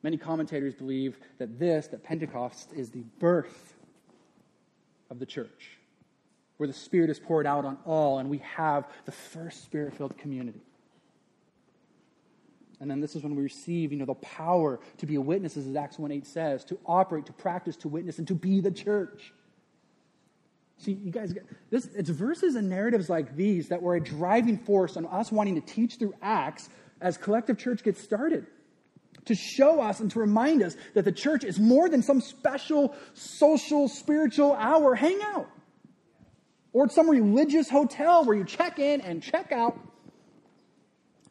Many 0.04 0.16
commentators 0.16 0.74
believe 0.74 1.18
that 1.38 1.58
this, 1.58 1.88
that 1.88 2.04
Pentecost, 2.04 2.72
is 2.72 2.90
the 2.90 3.02
birth 3.18 3.74
of 5.10 5.18
the 5.18 5.26
church, 5.26 5.78
where 6.58 6.68
the 6.68 6.72
Spirit 6.72 7.10
is 7.10 7.18
poured 7.18 7.44
out 7.44 7.64
on 7.64 7.76
all, 7.84 8.20
and 8.20 8.30
we 8.30 8.38
have 8.38 8.84
the 9.04 9.12
first 9.12 9.64
Spirit 9.64 9.94
filled 9.94 10.16
community. 10.16 10.62
And 12.80 12.90
then 12.90 13.00
this 13.00 13.14
is 13.14 13.22
when 13.22 13.36
we 13.36 13.42
receive, 13.42 13.92
you 13.92 13.98
know, 13.98 14.06
the 14.06 14.14
power 14.14 14.80
to 14.98 15.06
be 15.06 15.16
a 15.16 15.20
witness, 15.20 15.56
as 15.56 15.76
Acts 15.76 15.98
1 15.98 16.10
8 16.10 16.26
says, 16.26 16.64
to 16.64 16.78
operate, 16.86 17.26
to 17.26 17.32
practice, 17.32 17.76
to 17.76 17.88
witness, 17.88 18.18
and 18.18 18.26
to 18.28 18.34
be 18.34 18.60
the 18.60 18.70
church. 18.70 19.32
See, 20.78 20.92
you 20.92 21.10
guys, 21.10 21.34
this, 21.68 21.86
it's 21.94 22.08
verses 22.08 22.54
and 22.54 22.70
narratives 22.70 23.10
like 23.10 23.36
these 23.36 23.68
that 23.68 23.82
were 23.82 23.96
a 23.96 24.00
driving 24.00 24.56
force 24.56 24.96
on 24.96 25.04
us 25.06 25.30
wanting 25.30 25.56
to 25.56 25.60
teach 25.60 25.96
through 25.96 26.14
Acts 26.22 26.70
as 27.02 27.18
collective 27.18 27.58
church 27.58 27.82
gets 27.82 28.02
started. 28.02 28.46
To 29.26 29.34
show 29.34 29.82
us 29.82 30.00
and 30.00 30.10
to 30.12 30.18
remind 30.18 30.62
us 30.62 30.76
that 30.94 31.04
the 31.04 31.12
church 31.12 31.44
is 31.44 31.60
more 31.60 31.90
than 31.90 32.02
some 32.02 32.22
special 32.22 32.94
social, 33.12 33.88
spiritual 33.88 34.54
hour 34.54 34.94
hangout. 34.94 35.50
Or 36.72 36.88
some 36.88 37.10
religious 37.10 37.68
hotel 37.68 38.24
where 38.24 38.34
you 38.34 38.44
check 38.44 38.78
in 38.78 39.02
and 39.02 39.22
check 39.22 39.52
out. 39.52 39.78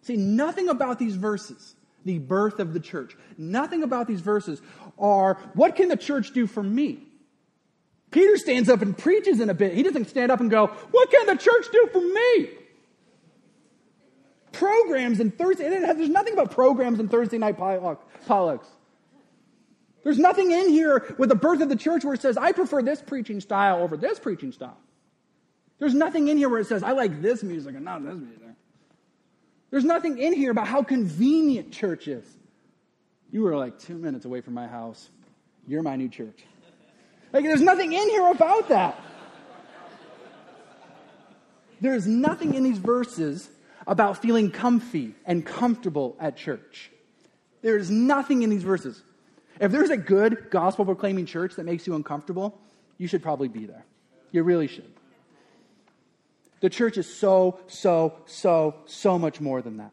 See, 0.01 0.15
nothing 0.17 0.69
about 0.69 0.99
these 0.99 1.15
verses, 1.15 1.75
the 2.05 2.19
birth 2.19 2.59
of 2.59 2.73
the 2.73 2.79
church, 2.79 3.15
nothing 3.37 3.83
about 3.83 4.07
these 4.07 4.21
verses 4.21 4.61
are 4.97 5.35
what 5.53 5.75
can 5.75 5.89
the 5.89 5.97
church 5.97 6.33
do 6.33 6.47
for 6.47 6.63
me? 6.63 6.99
Peter 8.11 8.37
stands 8.37 8.69
up 8.69 8.81
and 8.81 8.97
preaches 8.97 9.39
in 9.39 9.49
a 9.49 9.53
bit. 9.53 9.73
He 9.73 9.83
doesn't 9.83 10.09
stand 10.09 10.31
up 10.31 10.39
and 10.39 10.49
go, 10.49 10.67
What 10.67 11.11
can 11.11 11.27
the 11.27 11.35
church 11.35 11.67
do 11.71 11.89
for 11.91 12.01
me? 12.01 12.49
Programs 14.51 15.19
and 15.19 15.37
Thursday, 15.37 15.69
there's 15.69 16.09
nothing 16.09 16.33
about 16.33 16.51
programs 16.51 16.99
and 16.99 17.09
Thursday 17.09 17.37
night 17.37 17.57
potlucks. 17.57 18.65
There's 20.03 20.17
nothing 20.17 20.51
in 20.51 20.69
here 20.69 21.13
with 21.17 21.29
the 21.29 21.35
birth 21.35 21.61
of 21.61 21.69
the 21.69 21.75
church 21.75 22.03
where 22.03 22.13
it 22.13 22.21
says, 22.21 22.37
I 22.37 22.51
prefer 22.51 22.81
this 22.81 23.01
preaching 23.01 23.41
style 23.41 23.83
over 23.83 23.95
this 23.95 24.17
preaching 24.17 24.51
style. 24.51 24.77
There's 25.77 25.93
nothing 25.93 26.29
in 26.29 26.37
here 26.37 26.49
where 26.49 26.59
it 26.59 26.67
says, 26.67 26.83
I 26.83 26.91
like 26.91 27.21
this 27.21 27.43
music 27.43 27.75
and 27.75 27.85
not 27.85 28.03
this 28.03 28.15
music. 28.15 28.48
There's 29.71 29.85
nothing 29.85 30.17
in 30.17 30.33
here 30.33 30.51
about 30.51 30.67
how 30.67 30.83
convenient 30.83 31.71
church 31.71 32.07
is. 32.07 32.25
You 33.31 33.43
were 33.43 33.55
like 33.55 33.79
two 33.79 33.97
minutes 33.97 34.25
away 34.25 34.41
from 34.41 34.53
my 34.53 34.67
house. 34.67 35.09
You're 35.67 35.83
my 35.83 35.95
new 35.95 36.09
church. 36.09 36.43
Like, 37.31 37.43
there's 37.43 37.61
nothing 37.61 37.93
in 37.93 38.09
here 38.09 38.27
about 38.31 38.69
that. 38.69 38.99
There's 41.79 42.07
nothing 42.07 42.55
in 42.55 42.63
these 42.63 42.79
verses 42.79 43.47
about 43.85 44.21
feeling 44.21 44.51
comfy 44.51 45.13
and 45.25 45.45
comfortable 45.45 46.17
at 46.19 46.35
church. 46.35 46.91
There's 47.61 47.89
nothing 47.91 48.41
in 48.41 48.49
these 48.49 48.63
verses. 48.63 49.01
If 49.59 49.71
there's 49.71 49.89
a 49.89 49.97
good 49.97 50.49
gospel 50.49 50.85
proclaiming 50.85 51.25
church 51.25 51.55
that 51.55 51.65
makes 51.65 51.85
you 51.85 51.95
uncomfortable, 51.95 52.59
you 52.97 53.07
should 53.07 53.21
probably 53.21 53.47
be 53.47 53.65
there. 53.65 53.85
You 54.31 54.43
really 54.43 54.67
should. 54.67 54.91
The 56.59 56.69
church 56.69 56.97
is 56.97 57.13
so, 57.13 57.59
so, 57.67 58.15
so, 58.25 58.75
so 58.85 59.17
much 59.17 59.39
more 59.39 59.61
than 59.61 59.77
that. 59.77 59.91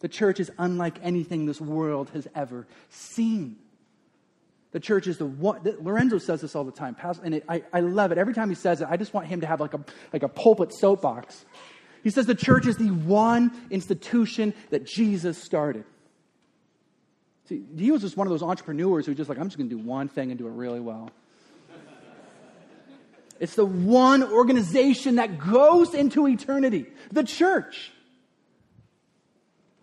The 0.00 0.08
church 0.08 0.40
is 0.40 0.50
unlike 0.58 0.98
anything 1.02 1.46
this 1.46 1.60
world 1.60 2.10
has 2.10 2.26
ever 2.34 2.66
seen. 2.90 3.56
The 4.72 4.80
church 4.80 5.06
is 5.06 5.18
the 5.18 5.26
one. 5.26 5.60
Lorenzo 5.80 6.18
says 6.18 6.40
this 6.40 6.56
all 6.56 6.64
the 6.64 6.72
time, 6.72 6.96
and 7.22 7.34
it, 7.34 7.44
I, 7.48 7.62
I 7.72 7.80
love 7.80 8.10
it. 8.10 8.18
Every 8.18 8.34
time 8.34 8.48
he 8.48 8.54
says 8.54 8.80
it, 8.80 8.88
I 8.90 8.96
just 8.96 9.14
want 9.14 9.26
him 9.26 9.42
to 9.42 9.46
have 9.46 9.60
like 9.60 9.74
a, 9.74 9.84
like 10.12 10.22
a 10.22 10.28
pulpit 10.28 10.72
soapbox. 10.74 11.44
He 12.02 12.10
says 12.10 12.26
the 12.26 12.34
church 12.34 12.66
is 12.66 12.76
the 12.76 12.90
one 12.90 13.52
institution 13.70 14.54
that 14.70 14.84
Jesus 14.84 15.38
started. 15.38 15.84
See, 17.48 17.62
he 17.76 17.90
was 17.90 18.00
just 18.00 18.16
one 18.16 18.26
of 18.26 18.30
those 18.30 18.42
entrepreneurs 18.42 19.06
who 19.06 19.14
just 19.14 19.28
like, 19.28 19.38
I'm 19.38 19.46
just 19.46 19.58
going 19.58 19.68
to 19.68 19.76
do 19.76 19.82
one 19.82 20.08
thing 20.08 20.30
and 20.30 20.38
do 20.38 20.46
it 20.46 20.52
really 20.52 20.80
well. 20.80 21.10
It's 23.40 23.54
the 23.54 23.64
one 23.64 24.22
organization 24.22 25.16
that 25.16 25.38
goes 25.38 25.94
into 25.94 26.26
eternity, 26.28 26.86
the 27.10 27.24
church. 27.24 27.92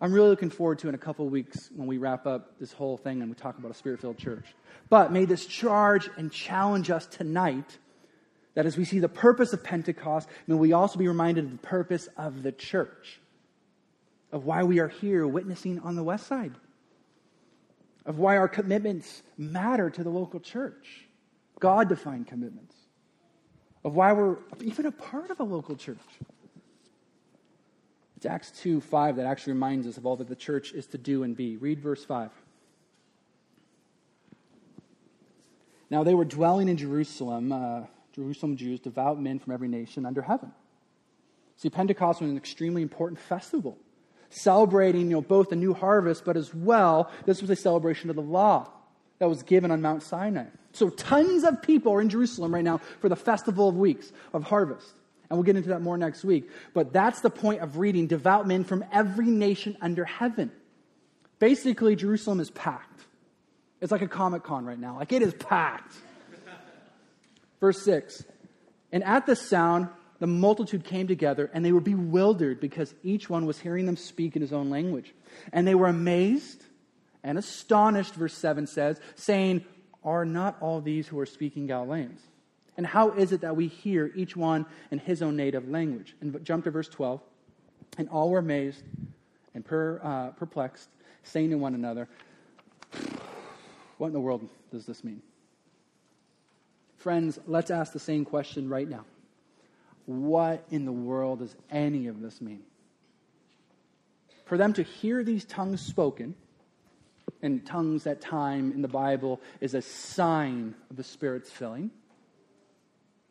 I'm 0.00 0.12
really 0.12 0.30
looking 0.30 0.50
forward 0.50 0.78
to 0.80 0.88
in 0.88 0.94
a 0.94 0.98
couple 0.98 1.28
weeks 1.28 1.68
when 1.76 1.86
we 1.86 1.98
wrap 1.98 2.26
up 2.26 2.58
this 2.58 2.72
whole 2.72 2.96
thing 2.96 3.20
and 3.20 3.30
we 3.30 3.34
talk 3.34 3.58
about 3.58 3.70
a 3.70 3.74
spirit 3.74 4.00
filled 4.00 4.16
church. 4.16 4.46
But 4.88 5.12
may 5.12 5.26
this 5.26 5.44
charge 5.44 6.08
and 6.16 6.32
challenge 6.32 6.90
us 6.90 7.06
tonight 7.06 7.78
that 8.54 8.66
as 8.66 8.76
we 8.76 8.84
see 8.84 8.98
the 8.98 9.08
purpose 9.08 9.52
of 9.52 9.62
Pentecost, 9.62 10.28
may 10.46 10.54
we 10.54 10.72
also 10.72 10.98
be 10.98 11.06
reminded 11.06 11.44
of 11.44 11.50
the 11.52 11.58
purpose 11.58 12.08
of 12.16 12.42
the 12.42 12.52
church, 12.52 13.20
of 14.32 14.44
why 14.46 14.62
we 14.62 14.80
are 14.80 14.88
here 14.88 15.26
witnessing 15.26 15.78
on 15.80 15.96
the 15.96 16.02
west 16.02 16.26
side, 16.26 16.54
of 18.06 18.18
why 18.18 18.38
our 18.38 18.48
commitments 18.48 19.22
matter 19.36 19.90
to 19.90 20.02
the 20.02 20.10
local 20.10 20.40
church, 20.40 21.06
God 21.60 21.88
defined 21.88 22.26
commitments, 22.26 22.74
of 23.84 23.94
why 23.94 24.12
we're 24.12 24.36
even 24.62 24.86
a 24.86 24.92
part 24.92 25.30
of 25.30 25.40
a 25.40 25.44
local 25.44 25.76
church. 25.76 25.98
It's 28.16 28.26
Acts 28.26 28.50
2 28.60 28.80
5 28.82 29.16
that 29.16 29.26
actually 29.26 29.54
reminds 29.54 29.86
us 29.86 29.96
of 29.96 30.04
all 30.04 30.16
that 30.16 30.28
the 30.28 30.36
church 30.36 30.72
is 30.72 30.86
to 30.88 30.98
do 30.98 31.22
and 31.22 31.34
be. 31.34 31.56
Read 31.56 31.80
verse 31.80 32.04
5. 32.04 32.30
Now 35.88 36.04
they 36.04 36.14
were 36.14 36.26
dwelling 36.26 36.68
in 36.68 36.76
Jerusalem, 36.76 37.50
uh, 37.50 37.82
Jerusalem 38.14 38.56
Jews, 38.56 38.78
devout 38.80 39.20
men 39.20 39.38
from 39.38 39.52
every 39.54 39.68
nation 39.68 40.04
under 40.04 40.22
heaven. 40.22 40.52
See, 41.56 41.70
Pentecost 41.70 42.20
was 42.20 42.30
an 42.30 42.36
extremely 42.36 42.82
important 42.82 43.18
festival, 43.18 43.76
celebrating 44.28 45.02
you 45.10 45.16
know, 45.16 45.20
both 45.22 45.50
the 45.50 45.56
new 45.56 45.74
harvest, 45.74 46.24
but 46.24 46.36
as 46.36 46.54
well, 46.54 47.10
this 47.26 47.40
was 47.40 47.50
a 47.50 47.56
celebration 47.56 48.08
of 48.10 48.16
the 48.16 48.22
law 48.22 48.70
that 49.18 49.28
was 49.28 49.42
given 49.42 49.70
on 49.70 49.82
Mount 49.82 50.02
Sinai. 50.02 50.46
So 50.72 50.88
tons 50.90 51.44
of 51.44 51.62
people 51.62 51.92
are 51.92 52.00
in 52.00 52.08
Jerusalem 52.08 52.54
right 52.54 52.64
now 52.64 52.78
for 53.00 53.08
the 53.08 53.16
festival 53.16 53.68
of 53.68 53.76
weeks 53.76 54.12
of 54.32 54.44
harvest. 54.44 54.88
And 55.28 55.38
we'll 55.38 55.44
get 55.44 55.56
into 55.56 55.68
that 55.70 55.82
more 55.82 55.96
next 55.96 56.24
week. 56.24 56.50
But 56.74 56.92
that's 56.92 57.20
the 57.20 57.30
point 57.30 57.60
of 57.60 57.78
reading 57.78 58.06
devout 58.06 58.46
men 58.46 58.64
from 58.64 58.84
every 58.92 59.26
nation 59.26 59.76
under 59.80 60.04
heaven. 60.04 60.50
Basically, 61.38 61.96
Jerusalem 61.96 62.40
is 62.40 62.50
packed. 62.50 63.04
It's 63.80 63.92
like 63.92 64.02
a 64.02 64.08
Comic 64.08 64.42
Con 64.42 64.64
right 64.64 64.78
now. 64.78 64.96
Like 64.96 65.12
it 65.12 65.22
is 65.22 65.32
packed. 65.34 65.94
Verse 67.60 67.82
6 67.82 68.24
And 68.92 69.04
at 69.04 69.26
the 69.26 69.36
sound, 69.36 69.88
the 70.18 70.26
multitude 70.26 70.84
came 70.84 71.06
together, 71.06 71.50
and 71.54 71.64
they 71.64 71.72
were 71.72 71.80
bewildered 71.80 72.60
because 72.60 72.94
each 73.02 73.30
one 73.30 73.46
was 73.46 73.58
hearing 73.58 73.86
them 73.86 73.96
speak 73.96 74.36
in 74.36 74.42
his 74.42 74.52
own 74.52 74.68
language. 74.68 75.14
And 75.52 75.66
they 75.66 75.74
were 75.74 75.88
amazed 75.88 76.62
and 77.22 77.38
astonished, 77.38 78.14
verse 78.14 78.34
7 78.34 78.66
says, 78.66 79.00
saying, 79.14 79.64
Are 80.04 80.24
not 80.24 80.56
all 80.60 80.80
these 80.80 81.06
who 81.06 81.18
are 81.18 81.26
speaking 81.26 81.66
Galileans? 81.66 82.20
And 82.76 82.86
how 82.86 83.10
is 83.10 83.32
it 83.32 83.42
that 83.42 83.56
we 83.56 83.66
hear 83.66 84.10
each 84.14 84.36
one 84.36 84.64
in 84.90 84.98
his 84.98 85.22
own 85.22 85.36
native 85.36 85.68
language? 85.68 86.16
And 86.20 86.42
jump 86.44 86.64
to 86.64 86.70
verse 86.70 86.88
12. 86.88 87.20
And 87.98 88.08
all 88.08 88.30
were 88.30 88.38
amazed 88.38 88.82
and 89.54 89.64
per, 89.64 90.00
uh, 90.02 90.30
perplexed 90.30 90.88
saying 91.22 91.50
to 91.50 91.56
one 91.56 91.74
another, 91.74 92.08
What 93.98 94.08
in 94.08 94.12
the 94.12 94.20
world 94.20 94.48
does 94.70 94.86
this 94.86 95.04
mean? 95.04 95.20
Friends, 96.96 97.38
let's 97.46 97.70
ask 97.70 97.92
the 97.92 97.98
same 97.98 98.24
question 98.24 98.68
right 98.68 98.88
now. 98.88 99.04
What 100.06 100.64
in 100.70 100.84
the 100.84 100.92
world 100.92 101.40
does 101.40 101.54
any 101.70 102.06
of 102.06 102.20
this 102.20 102.40
mean? 102.40 102.62
For 104.44 104.58
them 104.58 104.72
to 104.74 104.82
hear 104.82 105.22
these 105.22 105.44
tongues 105.44 105.80
spoken, 105.80 106.34
and 107.42 107.64
tongues 107.64 108.06
at 108.06 108.20
time 108.20 108.72
in 108.72 108.82
the 108.82 108.88
Bible 108.88 109.40
is 109.60 109.74
a 109.74 109.82
sign 109.82 110.74
of 110.90 110.96
the 110.96 111.04
Spirit's 111.04 111.50
filling. 111.50 111.90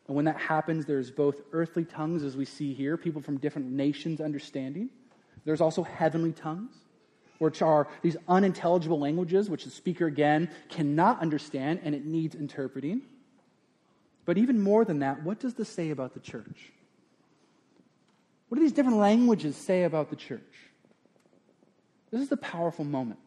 And 0.06 0.16
when 0.16 0.24
that 0.24 0.38
happens, 0.38 0.86
there's 0.86 1.10
both 1.10 1.40
earthly 1.52 1.84
tongues, 1.84 2.24
as 2.24 2.36
we 2.36 2.44
see 2.44 2.74
here, 2.74 2.96
people 2.96 3.22
from 3.22 3.38
different 3.38 3.70
nations 3.70 4.20
understanding. 4.20 4.90
There's 5.44 5.60
also 5.60 5.84
heavenly 5.84 6.32
tongues, 6.32 6.74
which 7.38 7.62
are 7.62 7.86
these 8.02 8.16
unintelligible 8.28 8.98
languages, 8.98 9.48
which 9.48 9.64
the 9.64 9.70
speaker, 9.70 10.06
again, 10.06 10.50
cannot 10.68 11.20
understand 11.20 11.80
and 11.84 11.94
it 11.94 12.04
needs 12.04 12.34
interpreting. 12.34 13.02
But 14.24 14.36
even 14.36 14.60
more 14.60 14.84
than 14.84 14.98
that, 14.98 15.22
what 15.22 15.38
does 15.38 15.54
this 15.54 15.68
say 15.68 15.90
about 15.90 16.14
the 16.14 16.20
church? 16.20 16.72
What 18.48 18.56
do 18.56 18.62
these 18.62 18.72
different 18.72 18.98
languages 18.98 19.56
say 19.56 19.84
about 19.84 20.10
the 20.10 20.16
church? 20.16 20.42
This 22.10 22.20
is 22.20 22.28
the 22.28 22.36
powerful 22.36 22.84
moment. 22.84 23.20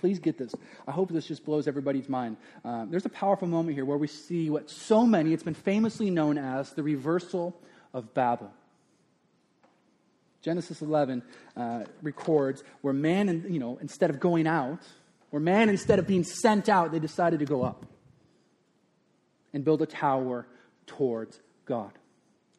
Please 0.00 0.18
get 0.18 0.38
this. 0.38 0.54
I 0.88 0.92
hope 0.92 1.10
this 1.10 1.26
just 1.26 1.44
blows 1.44 1.68
everybody's 1.68 2.08
mind. 2.08 2.38
Uh, 2.64 2.86
there's 2.88 3.04
a 3.04 3.10
powerful 3.10 3.46
moment 3.46 3.76
here 3.76 3.84
where 3.84 3.98
we 3.98 4.06
see 4.06 4.48
what 4.48 4.70
so 4.70 5.06
many, 5.06 5.34
it's 5.34 5.42
been 5.42 5.52
famously 5.52 6.08
known 6.10 6.38
as 6.38 6.70
the 6.72 6.82
reversal 6.82 7.54
of 7.92 8.14
Babel. 8.14 8.50
Genesis 10.40 10.80
11 10.80 11.22
uh, 11.54 11.84
records 12.00 12.64
where 12.80 12.94
man, 12.94 13.44
you 13.50 13.58
know, 13.58 13.76
instead 13.82 14.08
of 14.08 14.18
going 14.18 14.46
out, 14.46 14.80
where 15.28 15.40
man, 15.40 15.68
instead 15.68 15.98
of 15.98 16.06
being 16.06 16.24
sent 16.24 16.70
out, 16.70 16.92
they 16.92 16.98
decided 16.98 17.40
to 17.40 17.44
go 17.44 17.62
up 17.62 17.84
and 19.52 19.66
build 19.66 19.82
a 19.82 19.86
tower 19.86 20.46
towards 20.86 21.40
God. 21.66 21.92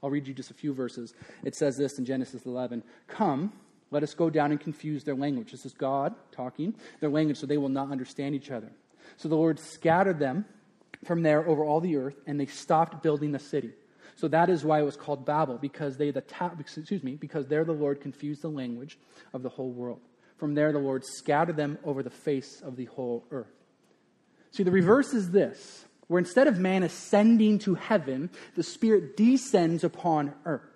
I'll 0.04 0.12
read 0.12 0.28
you 0.28 0.36
just 0.36 0.52
a 0.52 0.54
few 0.54 0.74
verses. 0.74 1.16
It 1.44 1.56
says 1.56 1.76
this 1.76 1.98
in 1.98 2.06
Genesis 2.06 2.46
11 2.46 2.84
Come, 3.08 3.52
let 3.92 4.04
us 4.04 4.14
go 4.14 4.30
down 4.30 4.52
and 4.52 4.60
confuse 4.60 5.04
their 5.04 5.16
language. 5.16 5.52
This 5.52 5.66
is 5.66 5.74
God 5.74 6.16
talking, 6.32 6.74
their 7.02 7.10
language, 7.10 7.38
so 7.38 7.46
they 7.46 7.58
will 7.58 7.70
not 7.70 7.92
understand 7.92 8.34
each 8.34 8.50
other. 8.50 8.72
So 9.18 9.30
the 9.30 9.36
Lord 9.36 9.60
scattered 9.60 10.18
them 10.18 10.46
from 11.06 11.22
there 11.24 11.48
over 11.48 11.64
all 11.64 11.82
the 11.82 11.98
earth, 11.98 12.16
and 12.26 12.40
they 12.40 12.46
stopped 12.46 13.04
building 13.04 13.32
the 13.32 13.40
city. 13.40 13.72
So 14.16 14.28
that 14.30 14.50
is 14.50 14.64
why 14.64 14.80
it 14.80 14.84
was 14.84 14.96
called 14.96 15.26
Babel, 15.26 15.58
because 15.58 15.98
they 15.98 16.12
the 16.12 16.22
ta- 16.22 16.52
excuse 16.60 17.04
me, 17.04 17.16
because 17.16 17.48
there 17.48 17.66
the 17.66 17.72
Lord 17.72 18.02
confused 18.02 18.42
the 18.42 18.50
language 18.50 18.98
of 19.34 19.44
the 19.44 19.50
whole 19.50 19.72
world. 19.72 20.00
From 20.38 20.54
there 20.54 20.72
the 20.72 20.80
Lord 20.80 21.04
scattered 21.06 21.58
them 21.58 21.78
over 21.84 22.02
the 22.02 22.10
face 22.10 22.62
of 22.62 22.76
the 22.76 22.86
whole 22.86 23.26
earth. 23.32 23.52
See, 24.52 24.64
the 24.64 24.72
reverse 24.72 25.14
is 25.14 25.32
this, 25.32 25.86
where 26.08 26.20
instead 26.20 26.48
of 26.48 26.60
man 26.60 26.84
ascending 26.84 27.60
to 27.60 27.76
heaven, 27.76 28.30
the 28.56 28.64
Spirit 28.64 29.16
descends 29.16 29.84
upon 29.84 30.34
earth. 30.46 30.71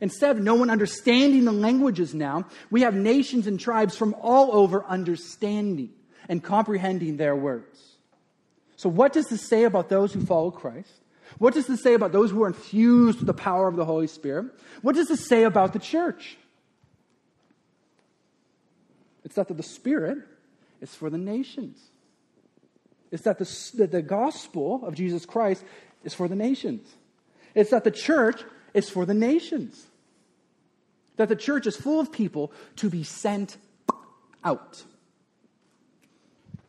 Instead 0.00 0.36
of 0.36 0.42
no 0.42 0.54
one 0.54 0.70
understanding 0.70 1.44
the 1.44 1.52
languages 1.52 2.14
now, 2.14 2.46
we 2.70 2.82
have 2.82 2.94
nations 2.94 3.46
and 3.46 3.60
tribes 3.60 3.96
from 3.96 4.14
all 4.20 4.54
over 4.54 4.84
understanding 4.84 5.90
and 6.28 6.42
comprehending 6.42 7.16
their 7.16 7.36
words. 7.36 7.80
So, 8.76 8.88
what 8.88 9.12
does 9.12 9.26
this 9.28 9.46
say 9.46 9.64
about 9.64 9.88
those 9.88 10.12
who 10.12 10.24
follow 10.24 10.50
Christ? 10.50 10.90
What 11.38 11.54
does 11.54 11.66
this 11.66 11.82
say 11.82 11.94
about 11.94 12.12
those 12.12 12.30
who 12.30 12.42
are 12.42 12.48
infused 12.48 13.18
with 13.18 13.26
the 13.26 13.34
power 13.34 13.68
of 13.68 13.76
the 13.76 13.84
Holy 13.84 14.06
Spirit? 14.06 14.46
What 14.82 14.94
does 14.94 15.08
this 15.08 15.26
say 15.26 15.44
about 15.44 15.72
the 15.72 15.78
church? 15.78 16.36
It's 19.24 19.36
that 19.36 19.48
the 19.48 19.62
Spirit 19.62 20.18
is 20.80 20.94
for 20.94 21.10
the 21.10 21.18
nations. 21.18 21.78
It's 23.10 23.22
that 23.22 23.38
the, 23.38 23.72
that 23.76 23.92
the 23.92 24.02
gospel 24.02 24.84
of 24.84 24.94
Jesus 24.94 25.24
Christ 25.26 25.64
is 26.02 26.14
for 26.14 26.28
the 26.28 26.34
nations. 26.34 26.88
It's 27.54 27.70
that 27.70 27.84
the 27.84 27.90
church 27.90 28.42
is 28.74 28.88
for 28.88 29.06
the 29.06 29.14
nations. 29.14 29.86
That 31.16 31.28
the 31.28 31.36
church 31.36 31.66
is 31.66 31.76
full 31.76 32.00
of 32.00 32.10
people 32.10 32.52
to 32.76 32.88
be 32.88 33.04
sent 33.04 33.56
out. 34.42 34.82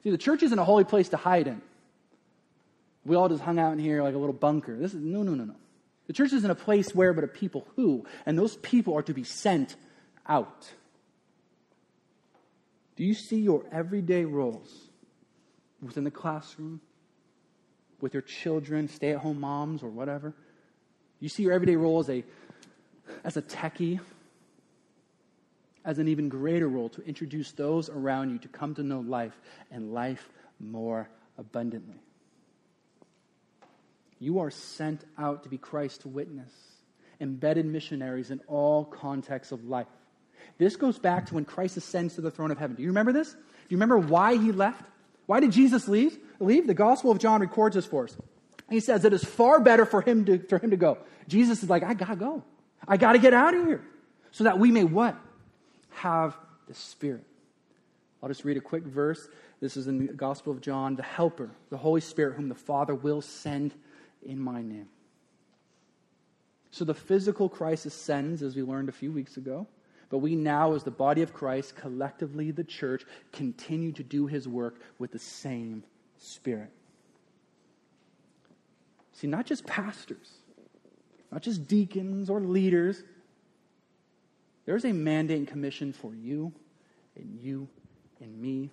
See, 0.03 0.11
the 0.11 0.17
church 0.17 0.43
isn't 0.43 0.59
a 0.59 0.65
holy 0.65 0.83
place 0.83 1.09
to 1.09 1.17
hide 1.17 1.47
in. 1.47 1.61
We 3.05 3.15
all 3.15 3.29
just 3.29 3.41
hung 3.41 3.59
out 3.59 3.73
in 3.73 3.79
here 3.79 4.03
like 4.03 4.15
a 4.15 4.17
little 4.17 4.33
bunker. 4.33 4.77
This 4.77 4.93
is 4.93 5.01
no, 5.01 5.23
no, 5.23 5.33
no, 5.33 5.45
no. 5.45 5.55
The 6.07 6.13
church 6.13 6.33
isn't 6.33 6.49
a 6.49 6.55
place 6.55 6.93
where, 6.93 7.13
but 7.13 7.23
a 7.23 7.27
people 7.27 7.65
who, 7.75 8.05
and 8.25 8.37
those 8.37 8.57
people 8.57 8.95
are 8.97 9.03
to 9.03 9.13
be 9.13 9.23
sent 9.23 9.75
out. 10.27 10.69
Do 12.95 13.03
you 13.03 13.13
see 13.13 13.39
your 13.39 13.63
everyday 13.71 14.25
roles 14.25 14.69
within 15.81 16.03
the 16.03 16.11
classroom, 16.11 16.81
with 18.01 18.13
your 18.13 18.21
children, 18.21 18.89
stay 18.89 19.11
at 19.11 19.19
home 19.19 19.39
moms, 19.39 19.81
or 19.81 19.89
whatever? 19.89 20.33
You 21.23 21.29
see 21.29 21.43
your 21.43 21.53
everyday 21.53 21.77
role 21.77 21.99
as 21.99 22.09
a, 22.09 22.21
as 23.23 23.37
a 23.37 23.41
techie, 23.41 24.01
as 25.85 25.97
an 25.97 26.09
even 26.09 26.27
greater 26.27 26.67
role 26.67 26.89
to 26.89 27.01
introduce 27.03 27.53
those 27.53 27.87
around 27.87 28.31
you 28.31 28.39
to 28.39 28.49
come 28.49 28.75
to 28.75 28.83
know 28.83 28.99
life 28.99 29.39
and 29.71 29.93
life 29.93 30.29
more 30.59 31.07
abundantly. 31.37 31.95
You 34.19 34.39
are 34.39 34.51
sent 34.51 35.05
out 35.17 35.43
to 35.43 35.49
be 35.49 35.57
Christ's 35.57 36.05
witness, 36.05 36.51
embedded 37.21 37.67
missionaries 37.67 38.29
in 38.29 38.41
all 38.49 38.83
contexts 38.83 39.53
of 39.53 39.63
life. 39.63 39.87
This 40.57 40.75
goes 40.75 40.99
back 40.99 41.27
to 41.27 41.35
when 41.35 41.45
Christ 41.45 41.77
ascends 41.77 42.15
to 42.15 42.21
the 42.21 42.31
throne 42.31 42.51
of 42.51 42.57
heaven. 42.57 42.75
Do 42.75 42.83
you 42.83 42.89
remember 42.89 43.13
this? 43.13 43.31
Do 43.31 43.39
you 43.69 43.77
remember 43.77 43.97
why 43.97 44.35
he 44.35 44.51
left? 44.51 44.83
Why 45.27 45.39
did 45.39 45.53
Jesus 45.53 45.87
leave? 45.87 46.19
Leave? 46.41 46.67
The 46.67 46.73
Gospel 46.73 47.11
of 47.11 47.19
John 47.19 47.39
records 47.39 47.75
this 47.75 47.85
for 47.85 48.03
us. 48.03 48.17
He 48.73 48.79
says 48.79 49.05
it 49.05 49.13
is 49.13 49.23
far 49.23 49.59
better 49.59 49.85
for 49.85 50.01
him 50.01 50.25
to, 50.25 50.39
for 50.39 50.59
him 50.59 50.71
to 50.71 50.77
go. 50.77 50.97
Jesus 51.27 51.63
is 51.63 51.69
like, 51.69 51.83
I 51.83 51.93
gotta 51.93 52.15
go. 52.15 52.43
I 52.87 52.97
gotta 52.97 53.19
get 53.19 53.33
out 53.33 53.53
of 53.53 53.65
here. 53.65 53.83
So 54.31 54.43
that 54.45 54.59
we 54.59 54.71
may 54.71 54.83
what? 54.83 55.15
have 55.95 56.35
the 56.67 56.73
Spirit. 56.73 57.23
I'll 58.21 58.29
just 58.29 58.45
read 58.45 58.57
a 58.57 58.61
quick 58.61 58.83
verse. 58.83 59.27
This 59.59 59.77
is 59.77 59.87
in 59.87 60.07
the 60.07 60.13
Gospel 60.13 60.51
of 60.51 60.61
John 60.61 60.95
the 60.95 61.03
Helper, 61.03 61.49
the 61.69 61.77
Holy 61.77 62.01
Spirit, 62.01 62.35
whom 62.35 62.49
the 62.49 62.55
Father 62.55 62.95
will 62.95 63.21
send 63.21 63.73
in 64.25 64.39
my 64.39 64.61
name. 64.61 64.87
So 66.71 66.85
the 66.85 66.93
physical 66.93 67.49
Christ 67.49 67.85
ascends, 67.85 68.41
as 68.41 68.55
we 68.55 68.63
learned 68.63 68.89
a 68.89 68.93
few 68.93 69.11
weeks 69.11 69.37
ago. 69.37 69.67
But 70.09 70.19
we 70.19 70.35
now, 70.35 70.73
as 70.73 70.83
the 70.83 70.91
body 70.91 71.21
of 71.21 71.33
Christ, 71.33 71.75
collectively 71.75 72.51
the 72.51 72.63
church, 72.63 73.03
continue 73.31 73.91
to 73.93 74.03
do 74.03 74.27
his 74.27 74.47
work 74.47 74.79
with 74.99 75.11
the 75.11 75.19
same 75.19 75.83
Spirit. 76.17 76.71
See, 79.13 79.27
not 79.27 79.45
just 79.45 79.65
pastors, 79.65 80.29
not 81.31 81.41
just 81.41 81.67
deacons 81.67 82.29
or 82.29 82.41
leaders, 82.41 83.03
there's 84.65 84.85
a 84.85 84.93
mandate 84.93 85.37
and 85.37 85.47
commission 85.47 85.93
for 85.93 86.13
you 86.13 86.51
and 87.15 87.39
you 87.41 87.67
and 88.21 88.41
me 88.41 88.71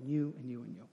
and 0.00 0.10
you 0.10 0.34
and 0.38 0.50
you 0.50 0.60
and 0.60 0.74
you. 0.74 0.84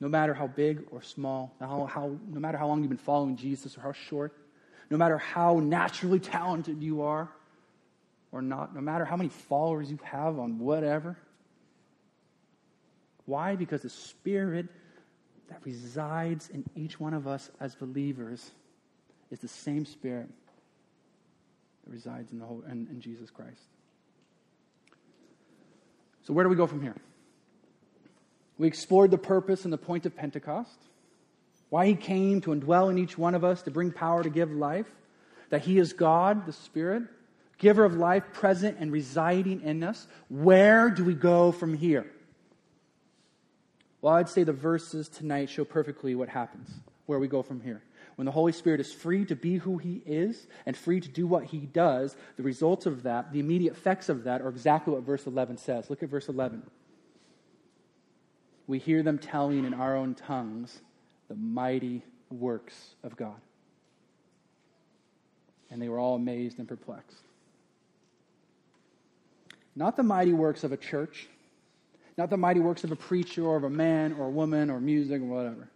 No 0.00 0.08
matter 0.08 0.32
how 0.32 0.46
big 0.46 0.84
or 0.90 1.02
small, 1.02 1.54
how, 1.60 2.16
no 2.28 2.40
matter 2.40 2.56
how 2.56 2.66
long 2.66 2.80
you've 2.80 2.88
been 2.88 2.98
following 2.98 3.36
Jesus 3.36 3.76
or 3.76 3.82
how 3.82 3.92
short, 3.92 4.34
no 4.90 4.96
matter 4.96 5.18
how 5.18 5.60
naturally 5.60 6.18
talented 6.18 6.82
you 6.82 7.02
are 7.02 7.28
or 8.32 8.42
not, 8.42 8.74
no 8.74 8.80
matter 8.80 9.04
how 9.04 9.16
many 9.16 9.28
followers 9.28 9.90
you 9.90 9.98
have 10.02 10.38
on 10.38 10.58
whatever. 10.58 11.16
Why? 13.26 13.54
Because 13.56 13.82
the 13.82 13.90
Spirit 13.90 14.68
that 15.50 15.60
resides 15.64 16.48
in 16.48 16.64
each 16.74 16.98
one 16.98 17.12
of 17.12 17.26
us 17.26 17.50
as 17.60 17.74
believers 17.74 18.52
is 19.30 19.40
the 19.40 19.48
same 19.48 19.84
Spirit 19.84 20.28
that 21.84 21.92
resides 21.92 22.32
in, 22.32 22.38
the 22.38 22.44
whole, 22.46 22.62
in, 22.70 22.86
in 22.90 23.00
Jesus 23.00 23.30
Christ. 23.30 23.60
So, 26.22 26.32
where 26.32 26.44
do 26.44 26.48
we 26.48 26.56
go 26.56 26.66
from 26.66 26.80
here? 26.80 26.96
We 28.58 28.68
explored 28.68 29.10
the 29.10 29.18
purpose 29.18 29.64
and 29.64 29.72
the 29.72 29.78
point 29.78 30.06
of 30.06 30.16
Pentecost, 30.16 30.78
why 31.68 31.86
he 31.86 31.94
came 31.94 32.40
to 32.42 32.50
indwell 32.50 32.90
in 32.90 32.98
each 32.98 33.18
one 33.18 33.34
of 33.34 33.42
us 33.42 33.62
to 33.62 33.70
bring 33.70 33.90
power 33.90 34.22
to 34.22 34.30
give 34.30 34.52
life, 34.52 34.86
that 35.48 35.62
he 35.62 35.78
is 35.78 35.92
God, 35.92 36.46
the 36.46 36.52
Spirit, 36.52 37.02
giver 37.58 37.84
of 37.84 37.96
life, 37.96 38.22
present 38.32 38.78
and 38.78 38.92
residing 38.92 39.62
in 39.62 39.82
us. 39.82 40.06
Where 40.28 40.90
do 40.90 41.04
we 41.04 41.14
go 41.14 41.50
from 41.50 41.74
here? 41.74 42.06
Well, 44.02 44.14
I'd 44.14 44.28
say 44.28 44.44
the 44.44 44.52
verses 44.52 45.08
tonight 45.08 45.50
show 45.50 45.64
perfectly 45.64 46.14
what 46.14 46.28
happens, 46.28 46.70
where 47.06 47.18
we 47.18 47.28
go 47.28 47.42
from 47.42 47.60
here. 47.60 47.82
When 48.16 48.24
the 48.24 48.32
Holy 48.32 48.52
Spirit 48.52 48.80
is 48.80 48.92
free 48.92 49.24
to 49.26 49.36
be 49.36 49.56
who 49.56 49.78
He 49.78 50.02
is 50.06 50.46
and 50.66 50.76
free 50.76 51.00
to 51.00 51.08
do 51.08 51.26
what 51.26 51.44
He 51.44 51.58
does, 51.58 52.16
the 52.36 52.42
results 52.42 52.86
of 52.86 53.02
that, 53.04 53.32
the 53.32 53.40
immediate 53.40 53.72
effects 53.72 54.08
of 54.08 54.24
that, 54.24 54.42
are 54.42 54.48
exactly 54.48 54.92
what 54.94 55.02
verse 55.02 55.26
11 55.26 55.58
says. 55.58 55.90
Look 55.90 56.02
at 56.02 56.08
verse 56.08 56.28
11. 56.28 56.62
We 58.66 58.78
hear 58.78 59.02
them 59.02 59.18
telling 59.18 59.64
in 59.64 59.74
our 59.74 59.96
own 59.96 60.14
tongues 60.14 60.80
the 61.28 61.34
mighty 61.34 62.02
works 62.30 62.94
of 63.02 63.16
God. 63.16 63.40
And 65.70 65.80
they 65.80 65.88
were 65.88 65.98
all 65.98 66.14
amazed 66.14 66.58
and 66.58 66.68
perplexed. 66.68 67.24
Not 69.76 69.96
the 69.96 70.02
mighty 70.02 70.32
works 70.32 70.64
of 70.64 70.72
a 70.72 70.76
church, 70.76 71.28
not 72.20 72.28
the 72.28 72.36
mighty 72.36 72.60
works 72.60 72.84
of 72.84 72.92
a 72.92 72.96
preacher 72.96 73.46
or 73.46 73.56
of 73.56 73.64
a 73.64 73.70
man 73.70 74.12
or 74.12 74.26
a 74.26 74.30
woman 74.30 74.68
or 74.68 74.78
music 74.78 75.22
or 75.22 75.24
whatever. 75.24 75.70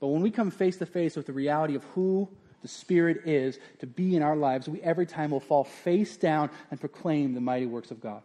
But 0.00 0.06
when 0.06 0.22
we 0.22 0.30
come 0.30 0.50
face 0.50 0.78
to 0.78 0.86
face 0.86 1.14
with 1.14 1.26
the 1.26 1.32
reality 1.34 1.74
of 1.74 1.84
who 1.92 2.26
the 2.62 2.68
Spirit 2.68 3.26
is 3.26 3.58
to 3.80 3.86
be 3.86 4.16
in 4.16 4.22
our 4.22 4.34
lives, 4.34 4.66
we 4.66 4.80
every 4.80 5.04
time 5.04 5.30
will 5.30 5.40
fall 5.40 5.64
face 5.64 6.16
down 6.16 6.48
and 6.70 6.80
proclaim 6.80 7.34
the 7.34 7.40
mighty 7.40 7.66
works 7.66 7.90
of 7.90 8.00
God. 8.00 8.22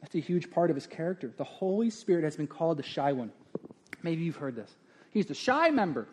That's 0.00 0.14
a 0.14 0.20
huge 0.20 0.50
part 0.50 0.70
of 0.70 0.76
his 0.76 0.86
character. 0.86 1.30
The 1.36 1.44
Holy 1.44 1.90
Spirit 1.90 2.24
has 2.24 2.36
been 2.36 2.46
called 2.46 2.78
the 2.78 2.82
shy 2.82 3.12
one. 3.12 3.32
Maybe 4.02 4.22
you've 4.22 4.36
heard 4.36 4.56
this. 4.56 4.74
He's 5.10 5.26
the 5.26 5.34
shy 5.34 5.68
member 5.68 6.08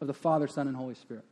of 0.00 0.06
the 0.06 0.14
Father, 0.14 0.46
Son, 0.48 0.66
and 0.66 0.74
Holy 0.74 0.94
Spirit. 0.94 1.26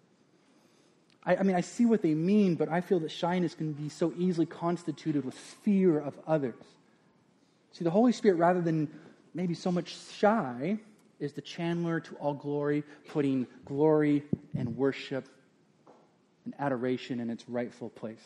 I, 1.27 1.37
I, 1.37 1.43
mean, 1.43 1.57
I 1.57 1.61
see 1.61 1.87
what 1.87 2.03
they 2.03 2.15
mean, 2.15 2.55
but 2.55 2.69
I 2.69 2.81
feel 2.81 3.01
that 3.01 3.11
shyness 3.11 3.55
can 3.55 3.73
be 3.73 3.89
so 3.89 4.13
easily 4.19 4.47
constituted 4.47 5.25
with 5.25 5.35
fear 5.35 5.99
of 5.99 6.15
others. 6.27 6.55
See, 7.73 7.85
the 7.85 7.91
Holy 7.91 8.13
Spirit, 8.13 8.37
rather 8.37 8.61
than 8.61 8.89
maybe 9.35 9.55
so 9.55 9.73
much 9.73 9.97
shy, 10.17 10.79
is 11.19 11.33
the 11.33 11.43
channeler 11.43 12.03
to 12.05 12.15
all 12.17 12.35
glory, 12.35 12.85
putting 13.09 13.47
glory 13.65 14.25
and 14.57 14.77
worship 14.77 15.27
and 16.45 16.55
adoration 16.59 17.21
in 17.21 17.31
its 17.31 17.49
rightful 17.49 17.89
place. 17.91 18.25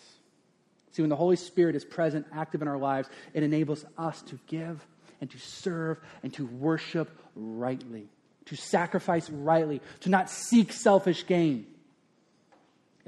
See, 0.90 1.02
when 1.02 1.10
the 1.10 1.16
Holy 1.16 1.36
Spirit 1.36 1.76
is 1.76 1.84
present, 1.84 2.26
active 2.32 2.62
in 2.62 2.68
our 2.68 2.78
lives, 2.78 3.08
it 3.32 3.42
enables 3.42 3.84
us 3.96 4.20
to 4.22 4.38
give 4.46 4.84
and 5.20 5.30
to 5.30 5.38
serve 5.38 5.98
and 6.22 6.32
to 6.34 6.46
worship 6.46 7.10
rightly, 7.36 8.08
to 8.46 8.56
sacrifice 8.56 9.30
rightly, 9.30 9.80
to 10.00 10.08
not 10.08 10.30
seek 10.30 10.72
selfish 10.72 11.26
gain. 11.26 11.66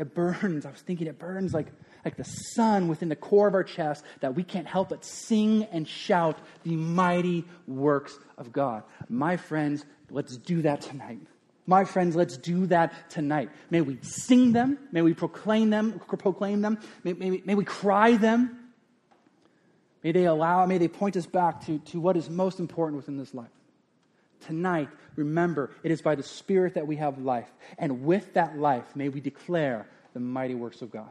It 0.01 0.15
burns. 0.15 0.65
I 0.65 0.71
was 0.71 0.81
thinking 0.81 1.09
it 1.09 1.19
burns 1.19 1.53
like, 1.53 1.67
like 2.07 2.17
the 2.17 2.25
sun 2.25 2.89
within 2.89 3.11
the 3.11 3.17
core 3.17 3.47
of 3.47 3.53
our 3.53 3.63
chest 3.63 4.03
that 4.21 4.35
we 4.35 4.43
can't 4.43 4.67
help 4.67 4.89
but 4.89 5.05
sing 5.05 5.65
and 5.65 5.87
shout 5.87 6.39
the 6.63 6.75
mighty 6.75 7.45
works 7.67 8.19
of 8.39 8.51
God. 8.51 8.83
My 9.11 9.37
friends, 9.37 9.85
let's 10.11 10.39
do 10.39 10.63
that 10.63 10.81
tonight. 10.81 11.19
My 11.67 11.85
friends, 11.85 12.17
let's 12.17 12.39
do 12.39 12.67
that 12.69 13.11
tonight. 13.11 13.51
May 13.69 13.83
we 13.83 13.99
sing 14.01 14.53
them. 14.53 14.79
May 14.91 15.03
we 15.03 15.13
proclaim 15.13 15.69
them. 15.69 16.01
Proclaim 16.09 16.63
them. 16.63 16.79
May, 17.05 17.13
may, 17.13 17.43
may 17.45 17.55
we 17.55 17.67
cry 17.67 18.17
them. 18.17 18.59
May 20.03 20.13
they 20.13 20.25
allow, 20.25 20.65
may 20.65 20.79
they 20.79 20.89
point 20.89 21.15
us 21.19 21.27
back 21.27 21.67
to, 21.67 21.79
to 21.79 22.01
what 22.01 22.17
is 22.17 22.31
most 22.31 22.59
important 22.59 22.97
within 22.97 23.19
this 23.19 23.35
life. 23.35 23.51
Tonight, 24.41 24.89
remember, 25.17 25.71
it 25.83 25.91
is 25.91 26.03
by 26.03 26.15
the 26.15 26.23
Spirit 26.23 26.75
that 26.75 26.87
we 26.87 26.97
have 26.97 27.19
life. 27.19 27.51
And 27.79 28.05
with 28.05 28.35
that 28.35 28.59
life, 28.59 28.97
may 28.97 29.09
we 29.09 29.21
declare 29.21 29.87
the 30.15 30.21
mighty 30.21 30.55
works 30.55 30.83
of 30.83 30.91
God. 30.91 31.11